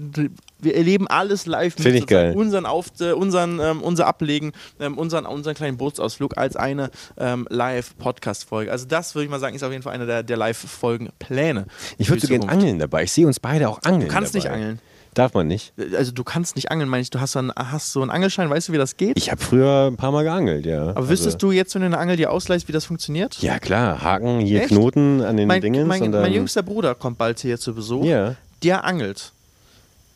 wir 0.60 0.76
erleben 0.76 1.08
alles 1.08 1.46
live 1.46 1.78
mit 1.78 1.86
ich 1.86 2.06
geil. 2.06 2.34
unseren, 2.36 2.66
Auf, 2.66 2.86
äh, 3.00 3.12
unseren 3.12 3.58
ähm, 3.60 3.82
unser 3.82 4.06
Ablegen, 4.06 4.52
ähm, 4.80 4.96
unseren, 4.98 5.26
unseren 5.26 5.54
kleinen 5.54 5.76
Bootsausflug 5.76 6.36
als 6.38 6.56
eine 6.56 6.90
ähm, 7.16 7.46
Live-Podcast-Folge. 7.50 8.70
Also 8.70 8.86
das 8.86 9.14
würde 9.14 9.24
ich 9.24 9.30
mal 9.30 9.40
sagen, 9.40 9.56
ist 9.56 9.62
auf 9.62 9.72
jeden 9.72 9.82
Fall 9.82 9.94
eine 9.94 10.06
der, 10.06 10.22
der 10.22 10.36
Live-Folgen-Pläne. 10.36 11.66
Ich 11.98 12.08
würde 12.08 12.22
so 12.22 12.28
gerne 12.28 12.48
angeln 12.48 12.78
dabei. 12.78 13.04
Ich 13.04 13.12
sehe 13.12 13.26
uns 13.26 13.40
beide 13.40 13.68
auch 13.68 13.82
angeln. 13.82 14.02
Du 14.02 14.08
kannst 14.08 14.34
dabei. 14.34 14.44
nicht 14.44 14.54
angeln. 14.54 14.80
Darf 15.14 15.32
man 15.32 15.46
nicht. 15.46 15.72
Also 15.96 16.10
du 16.10 16.24
kannst 16.24 16.56
nicht 16.56 16.72
angeln, 16.72 16.88
meine 16.88 17.02
ich. 17.02 17.10
Du 17.10 17.20
hast 17.20 17.32
so, 17.32 17.38
einen, 17.38 17.52
hast 17.56 17.92
so 17.92 18.02
einen 18.02 18.10
Angelschein, 18.10 18.50
weißt 18.50 18.68
du, 18.68 18.72
wie 18.72 18.78
das 18.78 18.96
geht? 18.96 19.16
Ich 19.16 19.30
habe 19.30 19.40
früher 19.40 19.88
ein 19.88 19.96
paar 19.96 20.10
Mal 20.10 20.24
geangelt, 20.24 20.66
ja. 20.66 20.88
Aber 20.88 21.08
wüsstest 21.08 21.36
also. 21.36 21.48
du 21.48 21.52
jetzt, 21.52 21.74
wenn 21.74 21.82
du 21.82 21.86
eine 21.86 21.98
Angel 21.98 22.16
dir 22.16 22.32
ausleihst, 22.32 22.66
wie 22.66 22.72
das 22.72 22.84
funktioniert? 22.84 23.40
Ja, 23.40 23.60
klar. 23.60 24.02
Haken, 24.02 24.40
hier 24.40 24.62
Echt? 24.62 24.70
Knoten 24.70 25.22
an 25.22 25.36
den 25.36 25.46
mein, 25.46 25.62
Dingen. 25.62 25.86
Mein, 25.86 26.10
mein, 26.10 26.32
jüngster 26.32 26.64
Bruder 26.64 26.96
kommt 26.96 27.16
bald 27.18 27.38
hier 27.38 27.58
zu 27.58 27.74
Besuch. 27.74 28.04
Ja. 28.04 28.34
Der 28.64 28.84
angelt. 28.84 29.30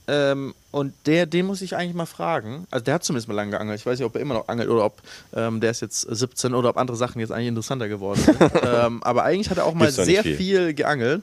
Ähm, 0.09 0.55
und 0.71 0.95
der, 1.07 1.27
den 1.27 1.47
muss 1.47 1.63
ich 1.63 1.77
eigentlich 1.77 1.95
mal 1.95 2.07
fragen. 2.07 2.67
Also 2.71 2.85
der 2.85 2.95
hat 2.95 3.05
zumindest 3.05 3.29
mal 3.29 3.35
lange 3.35 3.53
geangelt. 3.53 3.79
Ich 3.79 3.87
weiß 3.87 3.99
nicht, 3.99 4.07
ob 4.07 4.15
er 4.17 4.23
immer 4.23 4.35
noch 4.35 4.49
angelt 4.49 4.69
oder 4.69 4.85
ob 4.87 5.03
ähm, 5.35 5.61
der 5.61 5.71
ist 5.71 5.81
jetzt 5.81 6.01
17 6.01 6.55
oder 6.55 6.71
ob 6.71 6.77
andere 6.77 6.97
Sachen 6.97 7.21
jetzt 7.21 7.31
eigentlich 7.31 7.49
interessanter 7.49 7.89
geworden 7.89 8.21
sind. 8.21 8.39
ähm, 8.65 9.03
aber 9.03 9.25
eigentlich 9.25 9.51
hat 9.51 9.59
er 9.59 9.67
auch 9.67 9.75
mal 9.75 9.93
sehr 9.93 10.23
viel. 10.23 10.37
viel 10.37 10.75
geangelt 10.75 11.23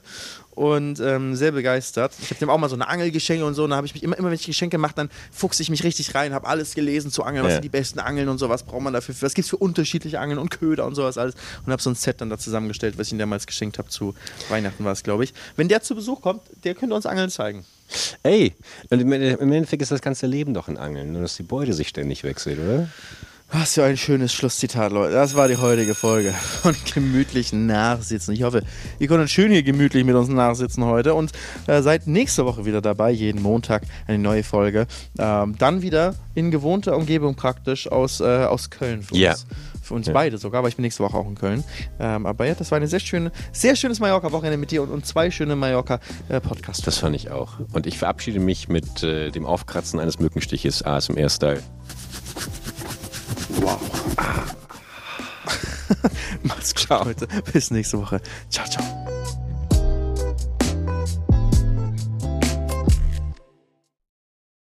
und 0.56 1.00
ähm, 1.00 1.36
sehr 1.36 1.52
begeistert. 1.52 2.14
Ich 2.20 2.30
habe 2.30 2.40
dem 2.40 2.48
auch 2.50 2.56
mal 2.56 2.70
so 2.70 2.74
eine 2.74 2.88
Angel 2.88 3.10
geschenkt 3.10 3.44
und 3.44 3.54
so. 3.54 3.64
Und 3.64 3.70
da 3.70 3.76
habe 3.76 3.86
ich 3.86 3.92
mich 3.92 4.02
immer, 4.02 4.18
immer 4.18 4.28
wenn 4.28 4.34
ich 4.34 4.46
Geschenke 4.46 4.78
mache, 4.78 4.94
dann 4.96 5.10
fuchse 5.30 5.62
ich 5.62 5.68
mich 5.68 5.84
richtig 5.84 6.14
rein, 6.14 6.32
habe 6.32 6.48
alles 6.48 6.74
gelesen 6.74 7.10
zu 7.10 7.22
Angeln, 7.22 7.44
was 7.44 7.50
ja. 7.50 7.56
sind 7.56 7.64
die 7.64 7.68
besten 7.68 8.00
Angeln 8.00 8.28
und 8.30 8.38
so, 8.38 8.48
was 8.48 8.62
braucht 8.62 8.80
man 8.80 8.94
dafür, 8.94 9.14
was 9.20 9.34
gibt 9.34 9.44
es 9.44 9.50
für 9.50 9.58
unterschiedliche 9.58 10.18
Angeln 10.18 10.38
und 10.38 10.50
Köder 10.50 10.86
und 10.86 10.94
sowas 10.94 11.18
alles. 11.18 11.34
Und 11.64 11.72
habe 11.72 11.82
so 11.82 11.90
ein 11.90 11.94
Set 11.94 12.22
dann 12.22 12.30
da 12.30 12.38
zusammengestellt, 12.38 12.96
was 12.96 13.08
ich 13.08 13.12
ihm 13.12 13.18
damals 13.18 13.46
geschenkt 13.46 13.78
habe 13.78 13.88
zu 13.90 14.14
Weihnachten 14.48 14.82
war 14.82 14.92
es, 14.92 15.02
glaube 15.02 15.24
ich. 15.24 15.34
Wenn 15.56 15.68
der 15.68 15.82
zu 15.82 15.94
Besuch 15.94 16.22
kommt, 16.22 16.40
der 16.64 16.74
könnte 16.74 16.94
uns 16.94 17.04
Angeln 17.04 17.28
zeigen. 17.28 17.66
Ey, 18.22 18.54
und 18.88 19.00
im 19.00 19.12
Endeffekt 19.12 19.82
ist 19.82 19.92
das 19.92 20.00
ganze 20.00 20.26
Leben 20.26 20.54
doch 20.54 20.68
ein 20.68 20.78
Angeln, 20.78 21.12
nur 21.12 21.22
dass 21.22 21.36
die 21.36 21.42
Beute 21.42 21.74
sich 21.74 21.88
ständig 21.88 22.24
wechselt, 22.24 22.58
oder? 22.58 22.88
Was 23.52 23.74
für 23.74 23.84
ein 23.84 23.96
schönes 23.96 24.32
Schlusszitat, 24.32 24.90
Leute. 24.90 25.14
Das 25.14 25.36
war 25.36 25.46
die 25.46 25.56
heutige 25.56 25.94
Folge 25.94 26.32
von 26.62 26.74
gemütlichen 26.92 27.66
Nachsitzen. 27.66 28.34
Ich 28.34 28.42
hoffe, 28.42 28.64
ihr 28.98 29.06
konntet 29.06 29.30
schön 29.30 29.52
hier 29.52 29.62
gemütlich 29.62 30.04
mit 30.04 30.16
uns 30.16 30.28
nachsitzen 30.28 30.84
heute 30.84 31.14
und 31.14 31.30
äh, 31.68 31.80
seid 31.80 32.08
nächste 32.08 32.44
Woche 32.44 32.64
wieder 32.64 32.82
dabei. 32.82 33.12
Jeden 33.12 33.40
Montag 33.40 33.84
eine 34.08 34.18
neue 34.18 34.42
Folge. 34.42 34.88
Ähm, 35.16 35.54
dann 35.58 35.80
wieder 35.80 36.16
in 36.34 36.50
gewohnter 36.50 36.96
Umgebung 36.96 37.36
praktisch 37.36 37.90
aus, 37.90 38.20
äh, 38.20 38.24
aus 38.24 38.68
Köln 38.68 39.02
für 39.02 39.16
ja. 39.16 39.30
uns. 39.30 39.46
Für 39.80 39.94
uns 39.94 40.08
ja. 40.08 40.12
beide 40.12 40.38
sogar, 40.38 40.58
aber 40.58 40.68
ich 40.68 40.74
bin 40.74 40.82
nächste 40.82 41.04
Woche 41.04 41.16
auch 41.16 41.28
in 41.28 41.36
Köln. 41.36 41.62
Ähm, 42.00 42.26
aber 42.26 42.46
ja, 42.46 42.54
das 42.54 42.72
war 42.72 42.76
eine 42.76 42.88
sehr 42.88 42.98
schöne, 42.98 43.30
sehr 43.52 43.76
schönes 43.76 44.00
Mallorca-Wochenende 44.00 44.58
mit 44.58 44.72
dir 44.72 44.82
und, 44.82 44.90
und 44.90 45.06
zwei 45.06 45.30
schöne 45.30 45.54
Mallorca-Podcasts. 45.54 46.82
das 46.82 46.98
fand 46.98 47.14
ich 47.14 47.30
auch. 47.30 47.60
Und 47.72 47.86
ich 47.86 47.96
verabschiede 47.96 48.40
mich 48.40 48.68
mit 48.68 49.04
äh, 49.04 49.30
dem 49.30 49.46
Aufkratzen 49.46 50.00
eines 50.00 50.18
Mückenstiches 50.18 50.82
ASMR-Style. 50.82 51.62
Wow. 53.60 53.80
Macht's 56.42 56.74
gut. 56.74 57.04
Leute. 57.04 57.28
Bis 57.52 57.70
nächste 57.70 57.98
Woche. 57.98 58.20
Ciao, 58.50 58.66
ciao. 58.68 58.84